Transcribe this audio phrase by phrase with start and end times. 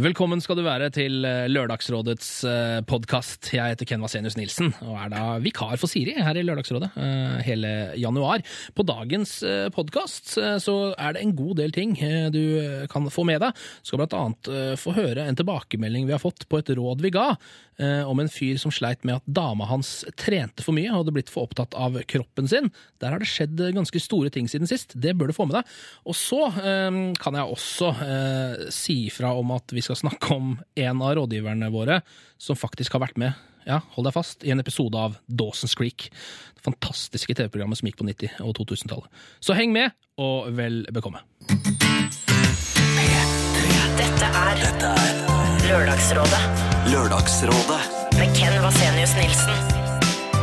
[0.00, 2.28] Velkommen skal du være til eh, Lørdagsrådets
[2.88, 3.50] podkast.
[3.52, 7.34] Jeg heter Ken Vasenius Nilsen og er da vikar for Siri her i Lørdagsrådet eh,
[7.44, 8.40] hele januar.
[8.72, 9.34] På dagens
[9.76, 10.32] podkast
[10.64, 12.40] så er det en god del ting eh, du
[12.88, 13.52] kan få med deg.
[13.52, 17.04] Du skal blant annet eh, få høre en tilbakemelding vi har fått på et råd
[17.04, 17.34] vi ga,
[17.76, 21.14] eh, om en fyr som sleit med at dama hans trente for mye og hadde
[21.18, 22.70] blitt for opptatt av kroppen sin.
[23.02, 24.96] Der har det skjedd ganske store ting siden sist.
[24.96, 25.76] Det bør du få med deg.
[26.08, 30.54] Og så eh, kan jeg også eh, si ifra om at vi skal snakke om
[30.58, 32.00] en av rådgiverne våre
[32.40, 33.32] som faktisk har vært med
[33.62, 36.08] ja, hold deg fast, i en episode av Dawson's Creek.
[36.56, 39.22] Det fantastiske TV-programmet som gikk på 90- og 2000-tallet.
[39.38, 41.22] Så heng med, og vel bekomme.
[43.92, 44.62] Dette er
[45.68, 46.40] Lørdagsrådet
[46.92, 47.82] Lørdagsrådet
[48.18, 49.54] med Ken Vasenius Nilsen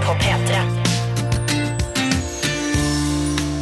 [0.06, 0.89] på P3.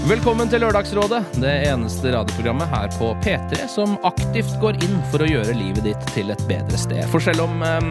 [0.08, 5.28] Velkommen til Lørdagsrådet, det eneste radioprogrammet her på P3 som aktivt går inn for å
[5.28, 7.02] gjøre livet ditt til et bedre sted.
[7.12, 7.90] For selv om um,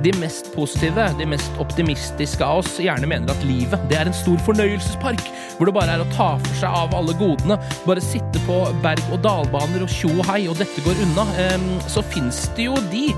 [0.00, 4.16] de mest positive, de mest optimistiske av oss gjerne mener at livet det er en
[4.16, 5.20] stor fornøyelsespark,
[5.58, 9.12] hvor det bare er å ta for seg av alle godene, bare sitte på berg-
[9.12, 12.80] og dalbaner og tjo og hei, og dette går unna, um, så fins det jo
[12.88, 13.10] de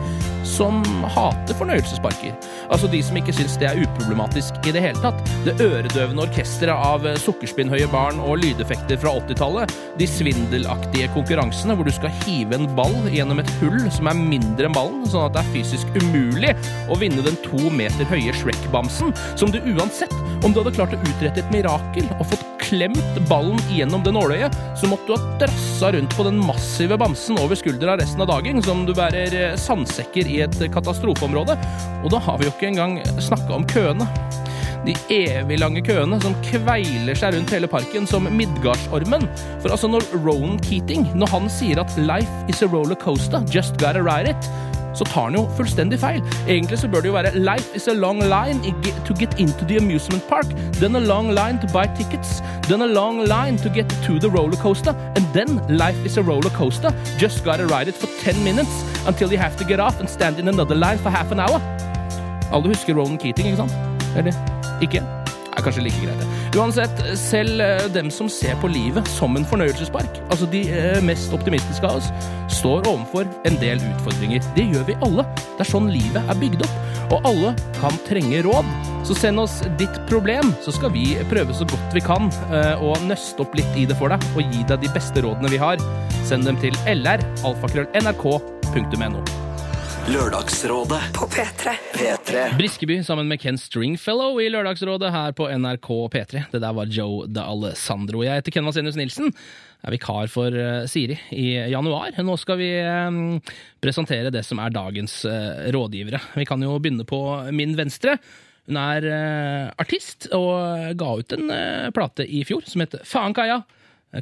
[0.46, 0.82] som
[1.14, 2.34] hater fornøyelsesparker.
[2.72, 5.20] Altså de som ikke syns det er uproblematisk i det hele tatt.
[5.46, 9.74] Det øredøvende orkesteret av sukkerspinnhøye barn og lydeffekter fra 80-tallet.
[10.00, 14.68] De svindelaktige konkurransene hvor du skal hive en ball gjennom et hull som er mindre
[14.68, 16.54] enn ballen, sånn at det er fysisk umulig
[16.90, 21.02] å vinne den to meter høye Shrek-bamsen, som du uansett, om du hadde klart å
[21.02, 25.90] utrette et mirakel og fått klemt ballen gjennom det nåløyet, så måtte du ha drassa
[25.92, 30.42] rundt på den massive bamsen over skuldra resten av dagen, som du bærer sandsekker i
[30.46, 31.56] et katastrofeområde.
[32.02, 34.08] Og da har vi jo ikke engang snakka om køene.
[34.82, 39.28] De evig lange køene som kveiler seg rundt hele parken som Midgardsormen.
[39.62, 43.78] For altså, når Ronan Keating når han sier at 'life is a roller coaster, just
[43.78, 46.22] gotta ride it', så tar han jo fullstendig feil.
[46.48, 48.60] Egentlig så bør det jo være 'life is a long line
[49.06, 52.86] to get into the amusement park', then a long line to buy tickets, then a
[52.86, 56.90] long line to get to the roller coaster, and then life is a roller coaster,
[57.18, 60.38] just gotta ride it for 10 minutes until you have to get off and stand
[60.38, 61.60] in another line for half an hour.
[62.52, 63.72] Alle husker Ronan Keating, ikke sant?
[64.16, 64.32] Eller
[64.82, 65.02] ikke?
[65.56, 66.18] er kanskje like greit.
[66.18, 66.26] det.
[66.52, 67.62] Uansett, selv
[67.94, 70.60] dem som ser på livet som en fornøyelsespark, altså de
[71.00, 72.10] mest optimistiske av oss,
[72.52, 74.40] står overfor en del utfordringer.
[74.56, 75.24] Det gjør vi alle.
[75.56, 76.74] Det er sånn livet er bygd opp.
[77.16, 78.66] Og alle kan trenge råd.
[79.08, 82.24] Så send oss ditt problem, så skal vi prøve så godt vi kan
[82.84, 85.62] å nøste opp litt i det for deg og gi deg de beste rådene vi
[85.62, 85.76] har.
[86.28, 89.20] Send dem til lr.alfakrøll.nrk.no.
[90.10, 91.70] Lørdagsrådet På P3.
[91.94, 96.40] P3 Briskeby sammen med Ken Stringfellow i Lørdagsrådet her på NRK P3.
[96.50, 98.24] Det der var Joe de Alessandro.
[98.26, 99.30] Jeg heter Ken Vasenius Nilsen.
[99.30, 102.16] Jeg er vikar for uh, Siri i januar.
[102.18, 103.20] Nå skal vi um,
[103.82, 106.18] presentere det som er dagens uh, rådgivere.
[106.34, 107.20] Vi kan jo begynne på
[107.54, 108.16] min venstre.
[108.66, 109.06] Hun er
[109.82, 111.50] artist og ga ut en
[111.94, 113.60] plate i fjor som heter Faen Kaja.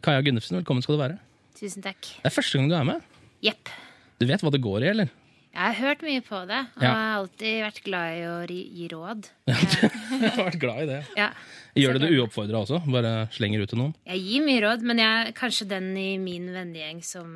[0.00, 1.20] Kaja Gunnufsen, velkommen skal du være.
[1.56, 2.00] Tusen takk.
[2.20, 3.08] Det er første gang du er med.
[3.44, 3.72] Jepp.
[4.20, 5.12] Du vet hva det går i, eller?
[5.50, 6.90] Jeg har hørt mye på det, og Ja.
[6.94, 9.30] har alltid vært glad i å gi råd.
[10.20, 11.00] Du har vært glad i det.
[11.18, 11.30] Ja.
[11.74, 12.78] Gjør du det uoppfordra også?
[12.86, 13.94] Bare slenger ut til noen?
[14.06, 17.32] Jeg gir mye råd, men jeg er kanskje den i min vennegjeng som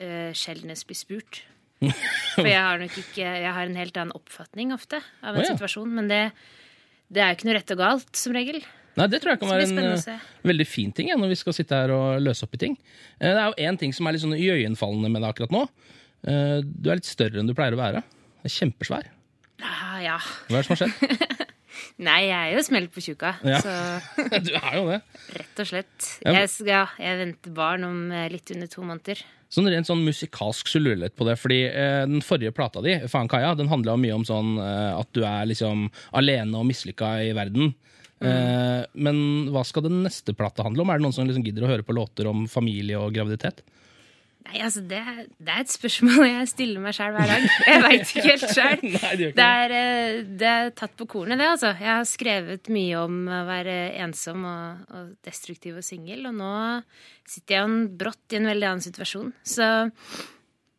[0.00, 1.42] uh, sjeldnest blir spurt.
[2.34, 5.44] For jeg har nok ikke Jeg har en helt annen oppfatning ofte av en oh,
[5.44, 5.52] ja.
[5.52, 5.92] situasjon.
[5.92, 6.22] Men det,
[7.12, 8.62] det er jo ikke noe rett og galt, som regel.
[8.96, 11.52] Nei, Det tror jeg kan være en eh, veldig fin ting ja, når vi skal
[11.52, 12.78] sitte her og løse opp i ting.
[13.20, 15.66] Eh, Det er jo én ting som er litt sånn iøynefallende med det akkurat nå.
[16.26, 18.02] Eh, Du er litt større enn du pleier å være.
[18.42, 19.10] Det er kjempesvær.
[19.64, 20.16] Ah, ja.
[20.50, 21.44] Hva er det som har skjedd?
[22.06, 23.34] Nei, jeg er jo smelt på tjuka.
[23.44, 23.60] Ja.
[23.64, 23.72] Så
[24.46, 24.98] Du er jo det.
[25.36, 26.10] rett og slett.
[26.24, 26.34] Ja.
[26.42, 29.22] Jeg, ja, jeg venter barn om eh, litt under to måneder.
[29.52, 32.82] Sånn rent sånn musikalsk så lurer jeg litt på det, fordi eh, den forrige plata
[32.84, 35.86] di, Faen Kaja, den handla mye om sånn eh, at du er liksom
[36.18, 37.70] alene og mislykka i verden.
[38.24, 39.18] Eh, men
[39.54, 40.90] hva skal den neste plata handle om?
[40.90, 43.62] Er det noen som liksom gidder å høre på låter om familie og graviditet?
[44.46, 45.00] Nei, altså, det,
[45.42, 47.46] det er et spørsmål jeg stiller meg sjøl hver dag.
[47.66, 48.84] Jeg veit ikke helt sjøl.
[48.84, 49.00] Det
[49.34, 49.48] Det,
[49.80, 51.72] eh, det er tatt på kornet, det, altså.
[51.80, 56.52] Jeg har skrevet mye om å være ensom og, og destruktiv og singel, og nå
[57.26, 59.34] sitter jeg jo brått i en veldig annen situasjon.
[59.42, 59.68] Så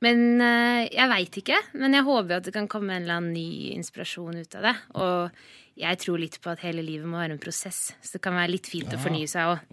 [0.05, 1.61] Men eh, jeg veit ikke.
[1.81, 4.75] Men jeg håper at det kan komme en eller annen ny inspirasjon ut av det.
[5.01, 5.39] Og
[5.77, 8.53] jeg tror litt på at hele livet må være en prosess, så det kan være
[8.55, 9.65] litt fint å fornye seg òg.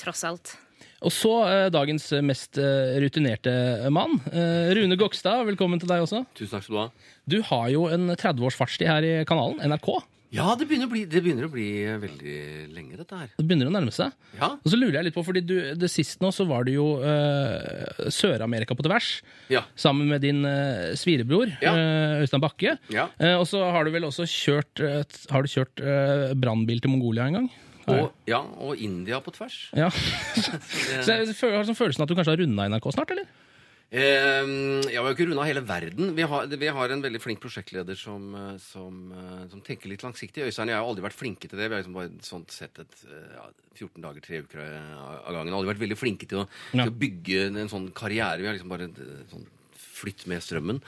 [0.00, 0.54] Tross alt.
[1.02, 3.52] Og så eh, dagens mest eh, rutinerte
[3.90, 5.42] mann, eh, Rune Gokstad.
[5.48, 6.22] Velkommen til deg også.
[6.38, 6.88] Tusen takk skal du ha.
[7.26, 9.90] Du har jo en 30 års fartstid her i kanalen, NRK.
[10.32, 11.66] Ja, det begynner, bli, det begynner å bli
[12.00, 12.36] veldig
[12.72, 13.32] lenge, dette her.
[13.36, 14.14] Det begynner å nærme seg.
[14.38, 14.48] Ja.
[14.62, 16.86] Og så lurer jeg litt på, fordi du, det sist nå så var du jo
[17.04, 19.10] eh, Sør-Amerika på tvers.
[19.52, 19.66] Ja.
[19.76, 21.74] Sammen med din eh, svirebror Ja.
[21.76, 22.78] eh, Øystein Bakke.
[22.94, 23.10] Ja.
[23.20, 27.28] Eh, og så har du vel også kjørt, eh, du kjørt eh, brannbil til Mongolia
[27.28, 27.52] en gang?
[27.90, 29.56] Og, ja, og India på tvers.
[29.76, 29.88] Ja.
[31.04, 33.26] så jeg har sånn følelsen at du kanskje har runda NRK snart, eller?
[33.92, 34.46] Eh,
[34.88, 36.14] ja, vi har ikke runda hele verden.
[36.16, 40.04] Vi har, vi har en veldig flink prosjektleder som, eh, som, eh, som tenker litt
[40.04, 40.46] langsiktig.
[40.46, 41.68] Øystein og jeg har aldri vært flinke til det.
[41.68, 45.52] Vi har liksom bare sånt sett et eh, ja, 14 dager, tre uker av gangen.
[45.52, 46.86] Aldri vært veldig flinke til å, Ja.
[46.86, 48.40] til å bygge en sånn karriere.
[48.40, 48.88] Vi har liksom bare
[49.28, 49.44] sånn
[50.02, 50.80] flytt med strømmen.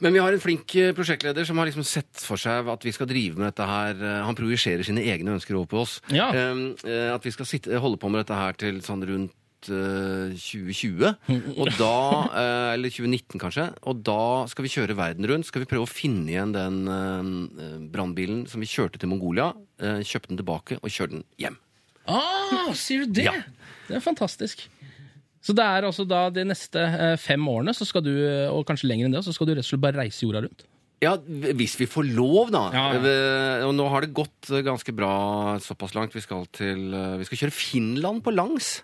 [0.00, 2.94] Men vi har en flink eh, prosjektleder som har liksom sett for seg at vi
[2.94, 3.98] skal drive med dette her.
[3.98, 5.98] eh, Han projiserer sine egne ønsker over på oss.
[6.14, 6.30] Ja.
[6.32, 9.34] Eh, eh, at vi skal sitte, holde på med dette her til sånn rundt
[9.68, 11.12] eh, 2020.
[11.60, 11.92] Og da,
[12.76, 13.68] eller 2019 kanskje.
[13.90, 14.20] Og da
[14.52, 15.50] skal vi kjøre verden rundt.
[15.50, 16.80] Skal vi prøve å finne igjen den
[17.92, 19.50] brannbilen som vi kjørte til Mongolia.
[19.78, 21.58] kjøpte den tilbake og kjørte den hjem.
[22.08, 23.26] Ah, sier du det?
[23.28, 23.34] Ja.
[23.88, 24.62] Det er fantastisk.
[25.44, 28.66] Så det er altså da de neste eh, fem årene, så skal du, eh, og
[28.68, 30.66] kanskje lenger enn det, så skal du rett og slett bare reise jorda rundt?
[30.98, 31.12] Ja,
[31.54, 32.64] hvis vi får lov, da.
[32.74, 33.02] Ja, ja.
[33.06, 35.12] Eh, Og nå har det gått ganske bra
[35.62, 36.16] såpass langt.
[36.16, 38.80] Vi skal, til, vi skal kjøre Finland på langs.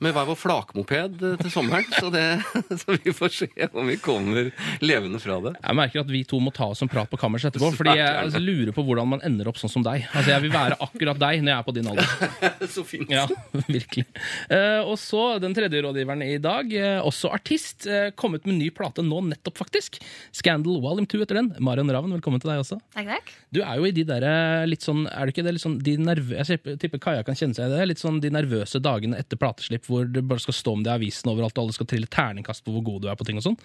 [0.00, 1.84] Med hver vår flakmoped eh, til sommeren.
[1.92, 2.22] Så, det,
[2.80, 4.48] så vi får se om vi kommer
[4.80, 5.52] levende fra det.
[5.58, 8.08] Jeg merker at vi to må ta oss en prat på kammers etterpå, fordi jeg
[8.08, 10.06] altså, lurer på hvordan man ender opp sånn som deg.
[10.14, 12.14] Altså, Jeg vil være akkurat deg når jeg er på din alder.
[12.76, 13.12] Så fint.
[13.12, 13.26] Ja,
[13.68, 14.06] virkelig.
[14.48, 17.84] Eh, og så den tredje rådgiveren i dag, eh, også artist,
[18.16, 19.98] kommet med ny plate nå nettopp, faktisk.
[20.36, 21.52] Scandal Volume 2 etter den.
[21.60, 22.80] Marion Ravn, velkommen til deg også.
[22.96, 23.32] Takk, takk.
[23.52, 25.76] Du er jo i de der eh, litt sånn, er du ikke det litt sånn,
[25.84, 29.18] de nervøse, jeg tipper Kaja kan kjenne seg i det, litt sånn de nervøse dagene
[29.20, 31.88] etter plateslipp hvor det bare skal stå om det i avisen overalt, og alle skal
[31.90, 33.58] trille terningkast på hvor god du er på ting og sånn.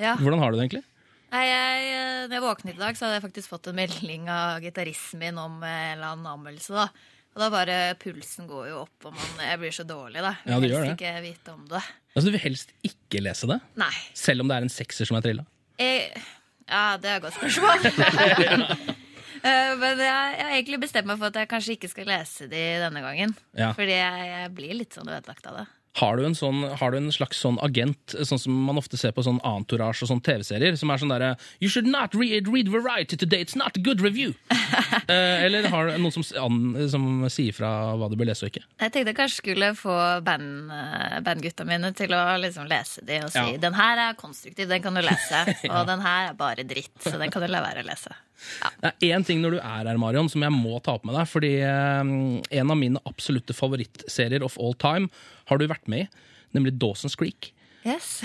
[0.00, 0.14] Ja.
[0.20, 0.84] Hvordan har du det egentlig?
[1.32, 4.26] Nei, jeg, eh, når jeg våknet i dag, så hadde jeg faktisk fått en melding
[4.32, 6.76] av gitaristen min om eh, en eller annen anmeldelse.
[6.76, 6.86] da.
[7.32, 10.34] Og da bare Pulsen går jo opp, og man, jeg blir så dårlig, da.
[10.44, 10.96] Ja, det Jeg vil det.
[10.98, 11.80] ikke vite om det.
[12.12, 13.92] Altså, Du vil helst ikke lese det, Nei.
[14.12, 15.46] selv om det er en sekser som er trilla?
[15.80, 16.10] Jeg,
[16.68, 18.92] ja, det er et godt spørsmål.
[19.42, 20.06] Eh, Men jeg,
[20.38, 23.36] jeg har egentlig bestemt meg for at jeg kanskje ikke skal lese de denne gangen.
[23.58, 23.72] Ja.
[23.76, 25.68] Fordi jeg, jeg blir litt sånn ødelagt av det.
[26.00, 29.12] Har du, en sånn, har du en slags sånn agent, sånn som man ofte ser
[29.12, 32.70] på sånn entourage og sånn TV-serier, som er sånn derre You should not read, read
[32.72, 34.32] Variety today, it's not a good review.
[35.12, 36.24] eh, eller har du noen som,
[36.88, 38.64] som sier fra hva du bør lese og ikke?
[38.80, 43.20] Jeg tenkte jeg kanskje skulle få band, eh, bandgutta mine til å liksom lese de
[43.26, 43.60] og si Ja.
[43.68, 45.44] den her er konstruktiv, den kan du lese.
[45.76, 48.16] Og den her er bare dritt, så den kan du la være å lese.
[48.82, 51.14] Det er én ting når du er her, Marion, som jeg må ta opp med
[51.18, 51.28] deg.
[51.30, 52.12] Fordi eh,
[52.60, 55.10] en av mine absolutte favorittserier of all time
[55.50, 57.52] har du vært med i, nemlig Dawson's Creek.
[57.82, 58.20] Yes.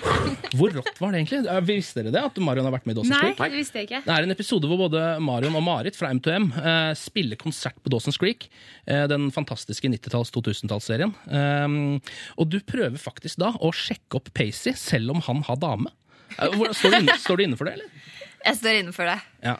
[0.54, 1.40] Hvor rått var det egentlig?
[1.50, 3.40] Eh, Visste dere det, at Marion har vært med i Dawson's Nei, Creek?
[3.54, 4.00] det visste jeg ikke.
[4.06, 7.90] Det er en episode hvor både Marion og Marit fra M2M eh, spiller konsert på
[7.90, 8.46] Dawson's Creek.
[8.86, 11.14] Eh, den fantastiske 90-talls-2000-tallsserien.
[11.26, 15.90] Eh, og du prøver faktisk da å sjekke opp Pacey, selv om han har dame.
[16.38, 18.06] Eh, står, du inne, står du inne for det, eller?
[18.44, 19.18] Jeg står innenfor det.
[19.44, 19.58] Ja.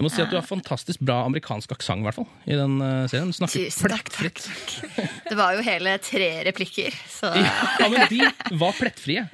[0.00, 2.26] Jeg må si at du har fantastisk bra amerikansk aksent, i hvert fall.
[2.48, 3.28] I den eh, serien.
[3.28, 4.46] Du snakker Tusen takk, plettfritt.
[4.46, 5.16] takk.
[5.26, 8.22] Det var jo hele tre replikker, så Ja, men de
[8.62, 9.26] var plettfrie.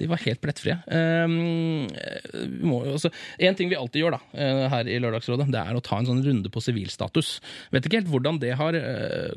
[0.00, 0.78] De var helt plettfrie.
[0.88, 5.76] Um, vi også, en ting vi alltid gjør da, eh, her i Lørdagsrådet, det er
[5.76, 7.36] å ta en sånn runde på sivilstatus.
[7.74, 8.80] Vet ikke helt hvordan det har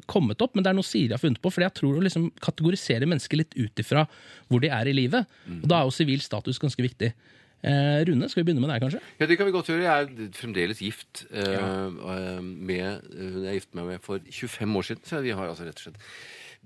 [0.07, 1.51] kommet opp, men det er noe Siri har funnet på.
[1.51, 4.07] For jeg tror å liksom kategorisere mennesker litt ut ifra
[4.47, 5.27] hvor de er i livet.
[5.59, 7.11] Og da er jo sivil status ganske viktig.
[7.65, 9.01] Eh, Rune, skal vi begynne med deg, kanskje?
[9.17, 9.85] Ja, det kan vi godt gjøre.
[9.85, 11.69] Jeg er fremdeles gift eh, ja.
[12.41, 15.81] med Hun jeg giftet meg med for 25 år siden, så vi har altså rett
[15.81, 16.03] og slett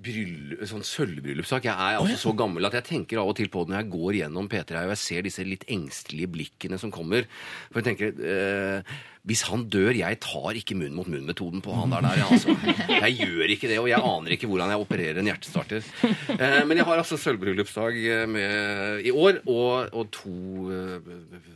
[0.02, 1.68] bryllup, sånn sølvbryllupssak.
[1.68, 3.92] Jeg er altså så gammel at jeg tenker av og til på det når jeg
[3.94, 7.28] går gjennom P3 og jeg ser disse litt engstelige blikkene som kommer.
[7.70, 8.96] For jeg tenker eh,
[9.30, 12.02] hvis han dør, jeg tar ikke munn mot munn-metoden på han der.
[12.08, 12.56] der altså.
[12.90, 15.86] Jeg gjør ikke det, og jeg aner ikke hvordan jeg opererer en hjertestarter.
[16.32, 20.34] Eh, men jeg har altså sølvbryllupsdag eh, i år, og, og to
[20.74, 21.12] eh,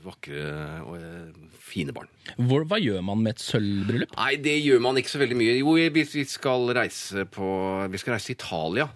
[0.05, 0.45] vakre
[0.85, 1.01] og
[1.65, 2.09] fine barn.
[2.37, 4.13] Hvor, hva gjør man med et sølvbryllup?
[4.19, 5.57] Nei, det gjør man ikke så veldig mye.
[5.57, 7.47] Jo, vi, vi skal reise på
[7.89, 8.91] Vi skal reise til Italia,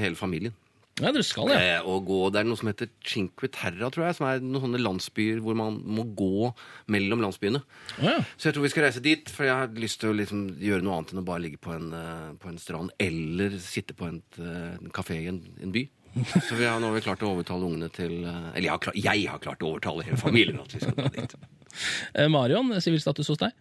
[0.00, 0.56] hele familien.
[0.96, 1.56] Ja, dere skal det.
[1.60, 4.62] Eh, og gå, det er noe som heter Cinque Terra, tror jeg, som er noen
[4.64, 6.48] sånne landsbyer hvor man må gå
[6.94, 7.60] mellom landsbyene.
[8.00, 8.14] Ja.
[8.38, 10.86] Så jeg tror vi skal reise dit, for jeg har lyst til å liksom gjøre
[10.86, 14.08] noe annet enn å bare ligge på en, eh, på en strand eller sitte på
[14.08, 15.84] en, eh, en kafé i en, en by.
[16.46, 18.80] Så vi har, nå har vi klart å overtale ungene til eh, Eller jeg har,
[18.86, 21.36] klart, jeg har klart å overtale hele familien at vi skal dra dit.
[22.16, 23.52] Eh, Marion, sivilstatus hos deg?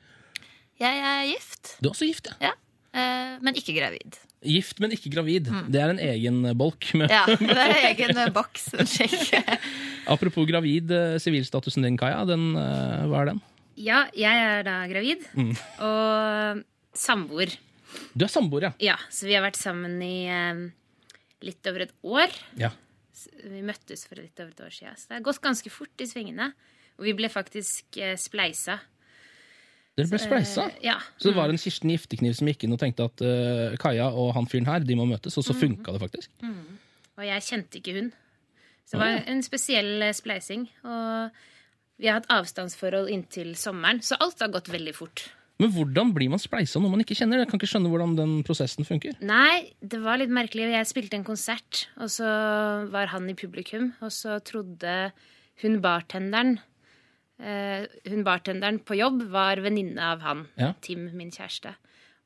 [0.80, 1.74] jeg er gift.
[1.84, 2.36] Du er også gift, ja.
[2.48, 2.54] Ja.
[2.96, 4.16] Eh, Men ikke gravid.
[4.46, 5.50] Gift, men ikke gravid.
[5.74, 6.88] Det er en egen bolk.
[6.98, 8.70] Med, Ja, det er en egen eh, boks.
[10.14, 13.42] Apropos gravid, eh, sivilstatusen din, Kaja, den, eh, hva er den?
[13.82, 15.26] Ja, jeg er da gravid.
[15.36, 15.52] Mm.
[15.84, 16.64] Og
[16.96, 17.52] samboer.
[18.16, 18.74] Du er samboer, ja.
[18.94, 20.66] Ja, så vi har vært sammen i eh,
[21.46, 22.42] litt over et år.
[22.62, 22.72] ja.
[23.46, 24.96] Vi møttes for litt over et år siden.
[25.00, 26.50] Så det har gått ganske fort i svingene.
[27.00, 28.76] Og vi ble faktisk eh, spleisa.
[29.96, 30.68] Dere ble spleisa.
[30.74, 30.98] Eh, ja.
[31.16, 34.34] Så det var en Kirsten Giftekniv som gikk inn og tenkte at uh, Kaja og
[34.36, 36.32] han fyren her de må møtes, og så funka det faktisk.
[37.16, 38.10] Og jeg kjente ikke hun.
[38.86, 40.68] Så det var en spesiell eh, spleising.
[40.86, 41.40] Og
[42.02, 45.30] vi har hatt avstandsforhold inntil sommeren, så alt har gått veldig fort.
[45.64, 47.40] Men hvordan blir man spleisa når man ikke kjenner?
[47.40, 49.16] Jeg kan ikke skjønne hvordan den prosessen funker.
[49.24, 50.68] Nei, det var litt merkelig.
[50.74, 52.28] Jeg spilte en konsert, og så
[52.92, 55.14] var han i publikum, og så trodde
[55.64, 56.58] hun bartenderen
[57.38, 60.70] Hun bartenderen på jobb var venninne av han, Ja.
[60.82, 61.74] Tim, min kjæreste.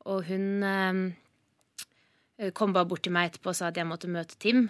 [0.05, 4.37] Og hun eh, kom bare bort til meg etterpå og sa at jeg måtte møte
[4.39, 4.67] Tim.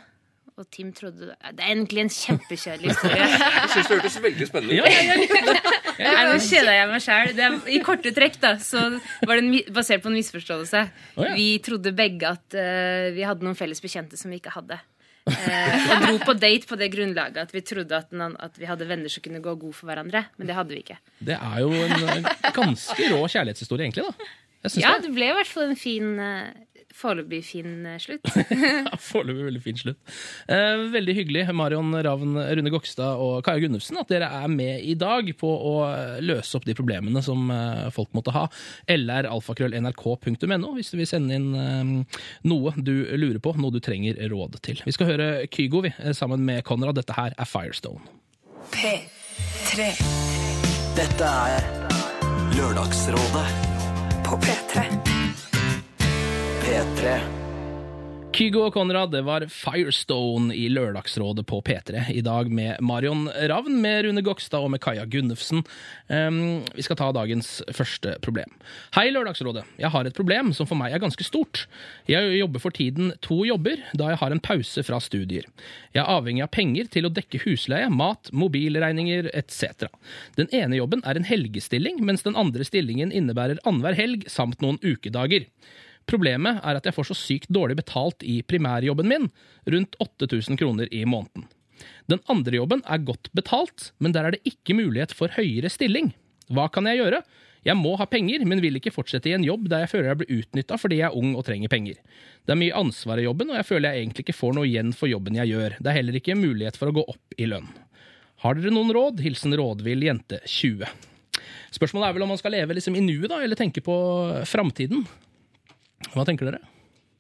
[0.60, 3.28] Og Tim trodde Det er egentlig en kjempekjedelig historie.
[3.62, 4.90] Jeg syns det hørtes veldig spennende ut.
[4.90, 5.76] Ja, ja, ja.
[6.00, 7.40] Nei, Nå kjeda jeg meg sjæl.
[7.72, 8.82] I korte trekk da, så
[9.28, 10.84] var det en, basert på en misforståelse.
[11.16, 11.34] Oh, ja.
[11.36, 14.80] Vi trodde begge at uh, vi hadde noen felles bekjente som vi ikke hadde.
[15.30, 18.68] Eh, og dro på date på det grunnlaget at vi trodde at, den, at vi
[18.70, 20.26] hadde venner som kunne gå god for hverandre.
[20.38, 21.00] Men det hadde vi ikke.
[21.30, 24.06] Det er jo en eh, ganske rå kjærlighetshistorie, egentlig.
[24.10, 24.30] da.
[24.68, 25.06] Jeg Ja, det.
[25.08, 26.50] det ble i hvert fall en fin eh,
[26.96, 28.26] Foreløpig fin eh, slutt.
[28.90, 30.00] Ja, Foreløpig veldig fin slutt.
[30.52, 34.96] Eh, veldig hyggelig, Marion Ravn, Rune Gokstad og Kaja Gunnufsen, at dere er med i
[35.00, 38.48] dag på å eh, løse opp de problemene som eh, folk måtte ha.
[38.90, 42.18] lralfakrøll.nrk.no hvis du vil sende inn eh,
[42.50, 44.82] noe du lurer på, noe du trenger råd til.
[44.86, 46.98] Vi skal høre Kygo vi, sammen med Konrad.
[47.00, 48.02] Dette her er Firestone.
[48.74, 49.92] P3
[50.98, 51.72] Dette er
[52.58, 53.48] Lørdagsrådet
[54.28, 55.19] på P3.
[56.70, 57.14] P3.
[58.30, 62.04] Kygo og Konrad, det var Firestone i Lørdagsrådet på P3.
[62.14, 65.64] I dag med Marion Ravn, med Rune Gokstad og med Kaja Gunnufsen.
[66.14, 68.54] Um, vi skal ta dagens første problem.
[68.94, 69.66] Hei, Lørdagsrådet.
[69.82, 71.64] Jeg har et problem som for meg er ganske stort.
[72.12, 75.50] Jeg jobber for tiden to jobber, da jeg har en pause fra studier.
[75.98, 79.90] Jeg er avhengig av penger til å dekke husleie, mat, mobilregninger etc.
[80.38, 84.78] Den ene jobben er en helgestilling, mens den andre stillingen innebærer annenhver helg samt noen
[84.86, 85.50] ukedager.
[86.10, 89.28] Problemet er at jeg får så sykt dårlig betalt i primærjobben min,
[89.70, 91.46] rundt 8000 kroner i måneden.
[92.10, 96.12] Den andre jobben er godt betalt, men der er det ikke mulighet for høyere stilling.
[96.50, 97.22] Hva kan jeg gjøre?
[97.68, 100.20] Jeg må ha penger, men vil ikke fortsette i en jobb der jeg føler jeg
[100.22, 102.00] blir utnytta fordi jeg er ung og trenger penger.
[102.48, 104.96] Det er mye ansvar i jobben, og jeg føler jeg egentlig ikke får noe igjen
[104.96, 105.78] for jobben jeg gjør.
[105.78, 107.68] Det er heller ikke mulighet for å gå opp i lønn.
[108.40, 109.20] Har dere noen råd?
[109.22, 110.88] Hilsen rådvill jente 20.
[111.76, 113.96] Spørsmålet er vel om man skal leve liksom i nuet, da, eller tenke på
[114.48, 115.04] framtiden.
[116.16, 116.64] Hva tenker dere?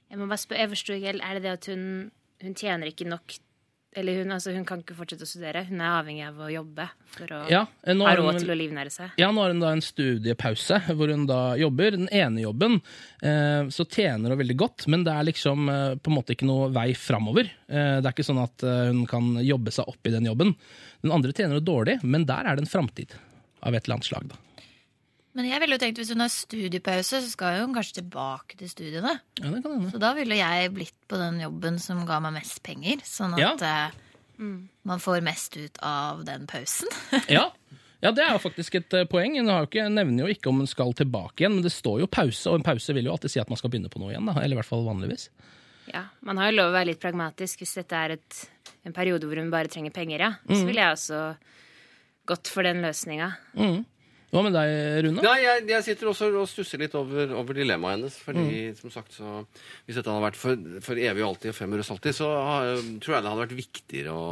[0.09, 1.85] Jeg må bare spørre, jeg forstår ikke helt, Er det det at hun,
[2.41, 3.35] hun tjener ikke nok
[3.97, 5.63] Eller hun, altså, hun kan ikke fortsette å studere?
[5.65, 8.91] Hun er avhengig av å jobbe for å Ja, eh, ha råd til å livnære
[8.93, 9.15] seg?
[9.17, 11.97] Ja, nå har hun da en studiepause hvor hun da jobber.
[11.97, 12.77] Den ene jobben
[13.25, 16.49] eh, så tjener hun veldig godt, men det er liksom eh, på en måte ikke
[16.49, 17.49] noe vei framover.
[17.65, 20.53] Eh, det er ikke sånn at eh, hun kan jobbe seg opp i den jobben.
[21.01, 23.17] Den andre tjener hun dårlig, men der er det en framtid
[23.65, 24.29] av et eller annet slag.
[24.29, 24.37] da.
[25.37, 28.69] Men jeg ville jo tenkt hvis hun har studiepause, så skal hun kanskje tilbake til
[28.71, 29.19] studiene.
[29.37, 29.91] Ja, det kan hende.
[29.93, 33.03] Så da ville jeg blitt på den jobben som ga meg mest penger.
[33.05, 33.99] Sånn at eh,
[34.39, 36.89] man får mest ut av den pausen.
[37.37, 37.49] Ja.
[38.03, 39.37] ja, det er jo faktisk et eh, poeng.
[39.37, 42.49] Hun ikke, nevner jo ikke om hun skal tilbake igjen, men det står jo pause,
[42.49, 44.25] og en pause vil jo alltid si at man skal begynne på noe igjen.
[44.31, 45.29] da, Eller i hvert fall vanligvis.
[45.93, 48.41] Ja, Man har jo lov å være litt pragmatisk hvis dette er et,
[48.85, 50.33] en periode hvor hun bare trenger penger, ja.
[50.49, 51.21] Så ville jeg også
[52.29, 53.31] gått for den løsninga.
[54.29, 54.71] Hva med deg,
[55.07, 55.23] Rune?
[55.25, 58.19] Nei, jeg, jeg sitter også og stusser litt over, over dilemmaet hennes.
[58.21, 59.41] Fordi, som sagt, så
[59.87, 62.71] Hvis dette hadde vært for, for evig og alltid og fem alltid, så har,
[63.01, 64.29] tror jeg det hadde vært viktigere å,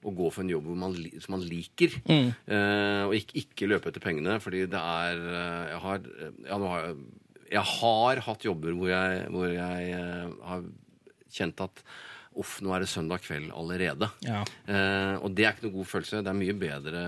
[0.00, 1.98] å gå for en jobb hvor man, som man liker.
[2.08, 6.12] Eh, og ikke, ikke løpe etter pengene, fordi det er eh, Jeg har,
[6.48, 7.00] ja, nå har jeg,
[7.52, 10.68] jeg har hatt jobber hvor jeg, hvor jeg eh, har
[11.36, 11.84] kjent at
[12.38, 14.10] Uff, nå er det søndag kveld allerede.
[14.26, 14.44] Ja.
[14.68, 16.20] Eh, og det er ikke noe god følelse.
[16.22, 17.02] Det er mye bedre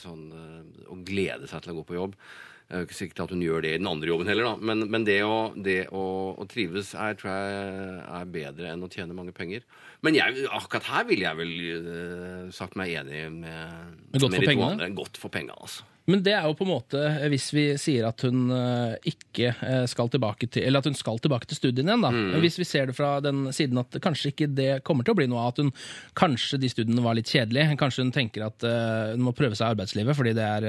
[0.00, 2.16] sånn, eh, å glede seg til å gå på jobb.
[2.64, 4.54] Det er jo ikke sikkert at hun gjør det i den andre jobben heller, da.
[4.56, 6.04] Men, men det, å, det å,
[6.40, 9.66] å trives er, tror jeg er bedre enn å tjene mange penger.
[10.00, 11.52] Men jeg, akkurat her ville jeg vel
[11.84, 14.70] uh, sagt meg enig med, Men godt for med de to pengene?
[14.72, 14.88] andre.
[14.96, 15.84] Godt for pengene, altså.
[16.10, 19.54] Men det er jo på en måte, eh, hvis vi sier at hun eh, ikke
[19.54, 22.10] eh, skal tilbake til Eller at hun skal tilbake til studiene igjen, da.
[22.12, 22.36] Mm.
[22.44, 25.28] Hvis vi ser det fra den siden at kanskje ikke det kommer til å bli
[25.30, 25.72] noe av at hun
[26.18, 27.78] Kanskje de studiene var litt kjedelige.
[27.80, 30.66] Kanskje hun tenker at hun må prøve seg i arbeidslivet fordi det er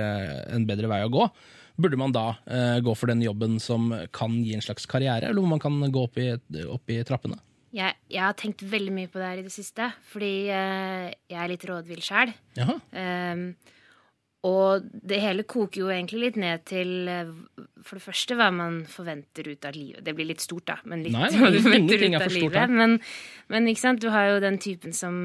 [0.56, 1.28] en bedre vei å gå.
[1.82, 2.26] Burde man da
[2.84, 6.06] gå for den jobben som kan gi en slags karriere, eller hvor man kan gå
[6.08, 6.30] opp i,
[6.72, 7.38] opp i trappene?
[7.76, 11.52] Jeg, jeg har tenkt veldig mye på det her i det siste, fordi jeg er
[11.52, 12.34] litt rådvill sjæl.
[12.58, 12.80] Jaha.
[12.96, 13.48] Um,
[14.46, 17.32] Og det hele koker jo egentlig litt ned til eh,
[17.86, 20.04] for det første hva man forventer ut av livet.
[20.06, 20.78] Det blir litt stort, da.
[20.86, 22.76] Men litt Nei, det du ingenting forventer er for stort livet.
[22.82, 22.98] Men,
[23.54, 25.22] men ikke sant, du har jo den typen som,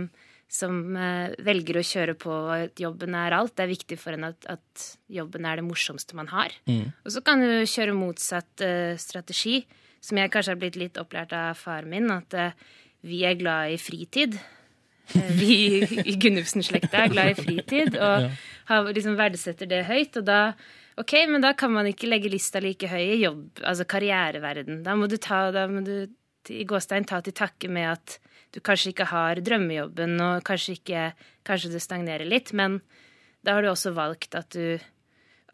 [0.48, 3.56] som uh, velger å kjøre på at jobben er alt.
[3.58, 6.54] Det er viktig for en at, at jobben er det morsomste man har.
[6.70, 6.88] Mm.
[7.04, 9.60] Og så kan du kjøre motsatt uh, strategi,
[10.00, 12.72] som jeg kanskje har blitt litt opplært av faren min, at uh,
[13.04, 14.40] vi er glad i fritid.
[15.16, 15.56] Eh, Vi
[16.04, 18.30] i Gunnufsen-slekta er glad i fritid og
[18.70, 20.16] har, liksom verdsetter det høyt.
[20.20, 20.40] Og da,
[21.00, 24.82] ok, men da kan man ikke legge lista like høy i jobb, altså karriereverden.
[24.86, 26.06] Da må du ta, da må du
[26.50, 28.18] i gåstein ta til takke med at
[28.54, 31.12] du kanskje ikke har drømmejobben, og kanskje ikke
[31.46, 32.80] Kanskje det stagnerer litt, men
[33.42, 34.78] da har du også valgt at du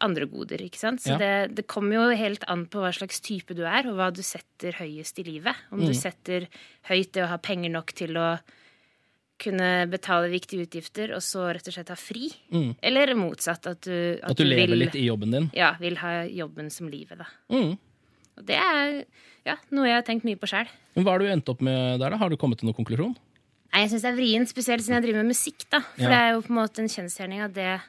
[0.03, 0.99] andre goder, ikke sant?
[1.01, 1.17] Så Ja.
[1.17, 4.21] det, det kommer jo helt an på hva slags type du er, og hva du
[4.21, 5.55] setter høyest i livet.
[5.71, 5.85] Om Mm.
[5.87, 6.47] du setter
[6.89, 8.37] høyt det å ha penger nok til å
[9.39, 12.29] kunne betale viktige utgifter, og så rett og slett ha fri.
[12.81, 15.49] Eller motsatt, at du, at At du lever vil, litt i jobben din.
[15.57, 17.27] Ja, vil ha jobben som livet, da.
[17.53, 17.75] Mm.
[18.37, 19.05] Og det er
[19.45, 20.67] ja, noe jeg har tenkt mye på sjøl.
[20.97, 22.17] Hva har du endt opp med der, da?
[22.21, 23.15] Har du kommet til noen konklusjon?
[23.73, 25.65] Nei, Jeg syns det er vrient, spesielt siden jeg driver med musikk.
[25.69, 25.79] da.
[25.95, 26.09] For Ja.
[26.09, 27.81] det er jo på en måte en kjensgjerning at det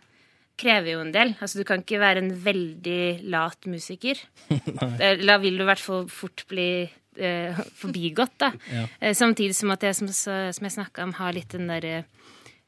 [0.59, 1.35] krever jo en del.
[1.41, 4.19] Altså, Du kan ikke være en veldig lat musiker.
[5.29, 8.53] Da vil du i hvert fall fort bli eh, forbigått, da.
[8.73, 8.87] Ja.
[9.01, 12.05] Eh, samtidig som at jeg, som, som jeg snakka om, har litt den derre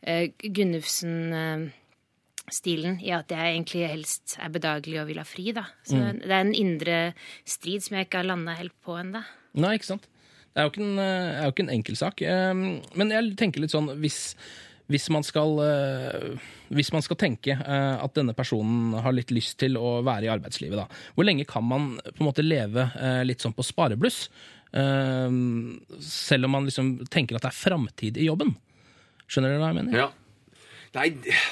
[0.03, 1.71] eh, Gunnufsen-stilen
[3.05, 5.65] i at jeg egentlig helst er bedagelig og vil ha fri, da.
[5.87, 6.19] Så Mm.
[6.23, 7.15] det er en indre
[7.47, 9.23] strid som jeg ikke har landa helt på ennå.
[9.55, 10.07] Nei, ikke sant?
[10.51, 12.23] Det er jo ikke en, eh, er jo ikke en enkel sak.
[12.23, 14.35] Eh, Men jeg tenker litt sånn hvis,
[14.91, 19.59] hvis, man, skal, eh, hvis man skal tenke eh, at denne personen har litt lyst
[19.63, 21.03] til å være i arbeidslivet, da.
[21.17, 24.27] Hvor lenge kan man på en måte leve eh, litt sånn på sparebluss?
[24.71, 28.53] Selv om man liksom tenker at det er framtid i jobben.
[29.27, 29.97] Skjønner dere hva jeg mener?
[29.99, 30.11] Ja.
[30.95, 31.09] Nei,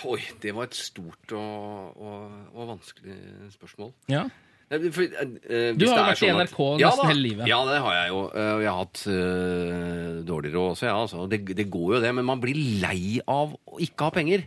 [0.07, 3.17] oi, det var et stort og, og, og vanskelig
[3.57, 3.91] spørsmål.
[4.11, 4.25] Ja.
[4.71, 6.59] Nei, for, eh, eh, Du hvis har jo det er vært i sånn at- NRK
[6.83, 7.09] nesten da.
[7.09, 7.47] hele livet.
[7.49, 8.19] Ja, det har jeg jo.
[8.35, 10.97] eh, Og jeg har hatt eh, dårlig råd også, ja.
[11.03, 11.29] Altså.
[11.29, 12.15] Det, det går jo det.
[12.15, 14.45] Men man blir lei av å ikke ha penger.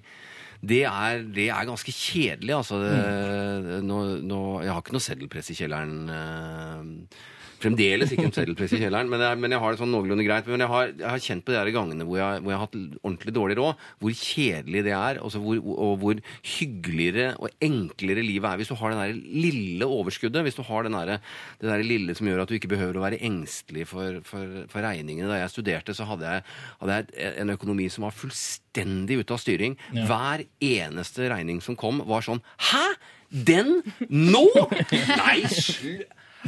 [0.64, 2.78] Det er, det er ganske kjedelig, altså.
[2.84, 3.88] Det, Mm.
[3.88, 3.98] nå,
[4.30, 5.96] nå, jeg har ikke noe seddelpress i kjelleren.
[6.14, 7.18] eh,
[7.62, 10.48] Fremdeles ikke en seddelpress i kjelleren, men jeg, men jeg har det sånn noenlunde greit.
[10.50, 12.66] Men jeg har, jeg har kjent på de her gangene hvor jeg, hvor jeg har
[12.66, 16.24] hatt ordentlig dårlig råd, hvor kjedelig det er, altså hvor, og hvor
[16.56, 20.46] hyggeligere og enklere livet er hvis du har den der lille overskuddet.
[20.48, 21.14] Hvis du har den der,
[21.62, 24.88] det der lille som gjør at du ikke behøver å være engstelig for, for, for
[24.88, 25.30] regningene.
[25.30, 26.46] Da jeg studerte, så hadde jeg,
[26.82, 27.02] hadde
[27.44, 29.78] en økonomi som var fullstendig ute av styring.
[29.94, 32.86] Hver eneste regning som kom, var sånn Hæ?!
[33.32, 33.78] Den?
[34.10, 34.48] Nå?!
[35.22, 36.02] Nei, slu...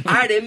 [0.04, 0.38] Er det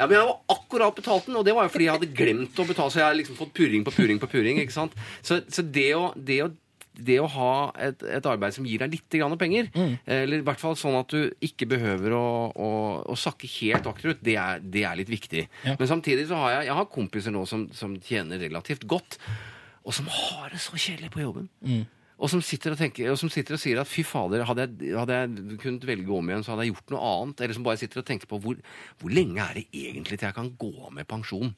[0.00, 2.56] ja, men Jeg har akkurat betalt den, og det var jo fordi jeg hadde glemt
[2.62, 2.90] å betale.
[2.94, 4.58] Så jeg har liksom fått purring på purring på purring.
[4.62, 4.96] ikke sant?
[5.20, 6.48] Så, så det, å, det, å,
[6.96, 7.50] det å ha
[7.88, 9.68] et, et arbeid som gir deg litt grann penger,
[10.08, 12.70] eller i hvert fall sånn at du ikke behøver å, å,
[13.12, 15.46] å sakke helt akterut, det det er litt viktig.
[15.68, 15.76] Ja.
[15.78, 19.20] Men samtidig så har jeg, jeg har kompiser nå som, som tjener relativt godt,
[19.84, 21.48] og som har det så kjedelig på jobben.
[22.20, 24.92] Og som, sitter og tenker, og som sitter og sier at fy fader, hadde jeg,
[24.98, 27.44] hadde jeg kunnet velge om igjen, så hadde jeg gjort noe annet.
[27.44, 28.60] Eller som bare sitter og tenker på hvor,
[29.00, 31.54] hvor lenge er det egentlig til jeg kan gå av med pensjon?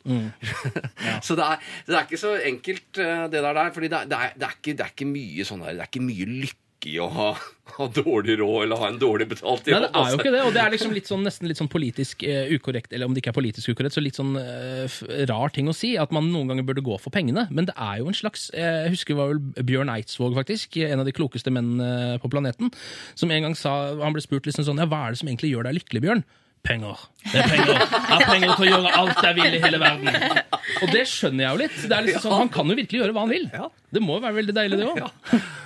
[1.26, 3.52] så det er, det er ikke så enkelt, eh, det der.
[3.58, 5.78] der fordi det er, det er, det er, ikke, det er ikke mye sånn der,
[5.78, 7.28] det er ikke mye lykke i å ha,
[7.76, 9.84] ha dårlig råd eller ha en dårlig betalt Nei, jobb.
[9.84, 10.18] det er jo altså.
[10.20, 13.08] ikke det, og det er liksom litt sånn, nesten litt sånn politisk uh, ukorrekt, eller
[13.08, 14.98] om det ikke er politisk ukorrekt, så litt sånn uh,
[15.30, 17.46] rar ting å si, at man noen ganger burde gå for pengene.
[17.54, 20.78] Men det er jo en slags eh, Jeg husker det var vel Bjørn Eidsvåg, faktisk,
[20.82, 22.72] en av de klokeste mennene på planeten,
[23.18, 25.52] som en gang sa Han ble spurt liksom sånn Ja, hva er det som egentlig
[25.52, 26.24] gjør deg lykkelig, Bjørn?
[26.62, 26.98] Penger.
[27.26, 27.72] Det er penger.
[27.74, 30.42] Jeg har penger til å gjøre alt jeg vil i hele verden.
[30.78, 31.78] Og det skjønner jeg jo litt.
[31.90, 33.48] Det er liksom sånn, Han kan jo virkelig gjøre hva han vil.
[33.92, 35.00] Det må jo være veldig deilig, det òg.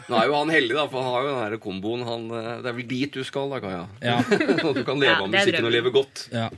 [0.07, 2.07] Nå er jo han heldig, da, for han har jo den her komboen.
[2.09, 3.83] Han, eh, det er vel dit du skal, da, Kaja.
[4.01, 4.17] Ja.
[4.63, 6.25] Sånn at du kan leve Ja, av musikken og leve godt.
[6.33, 6.49] Ja.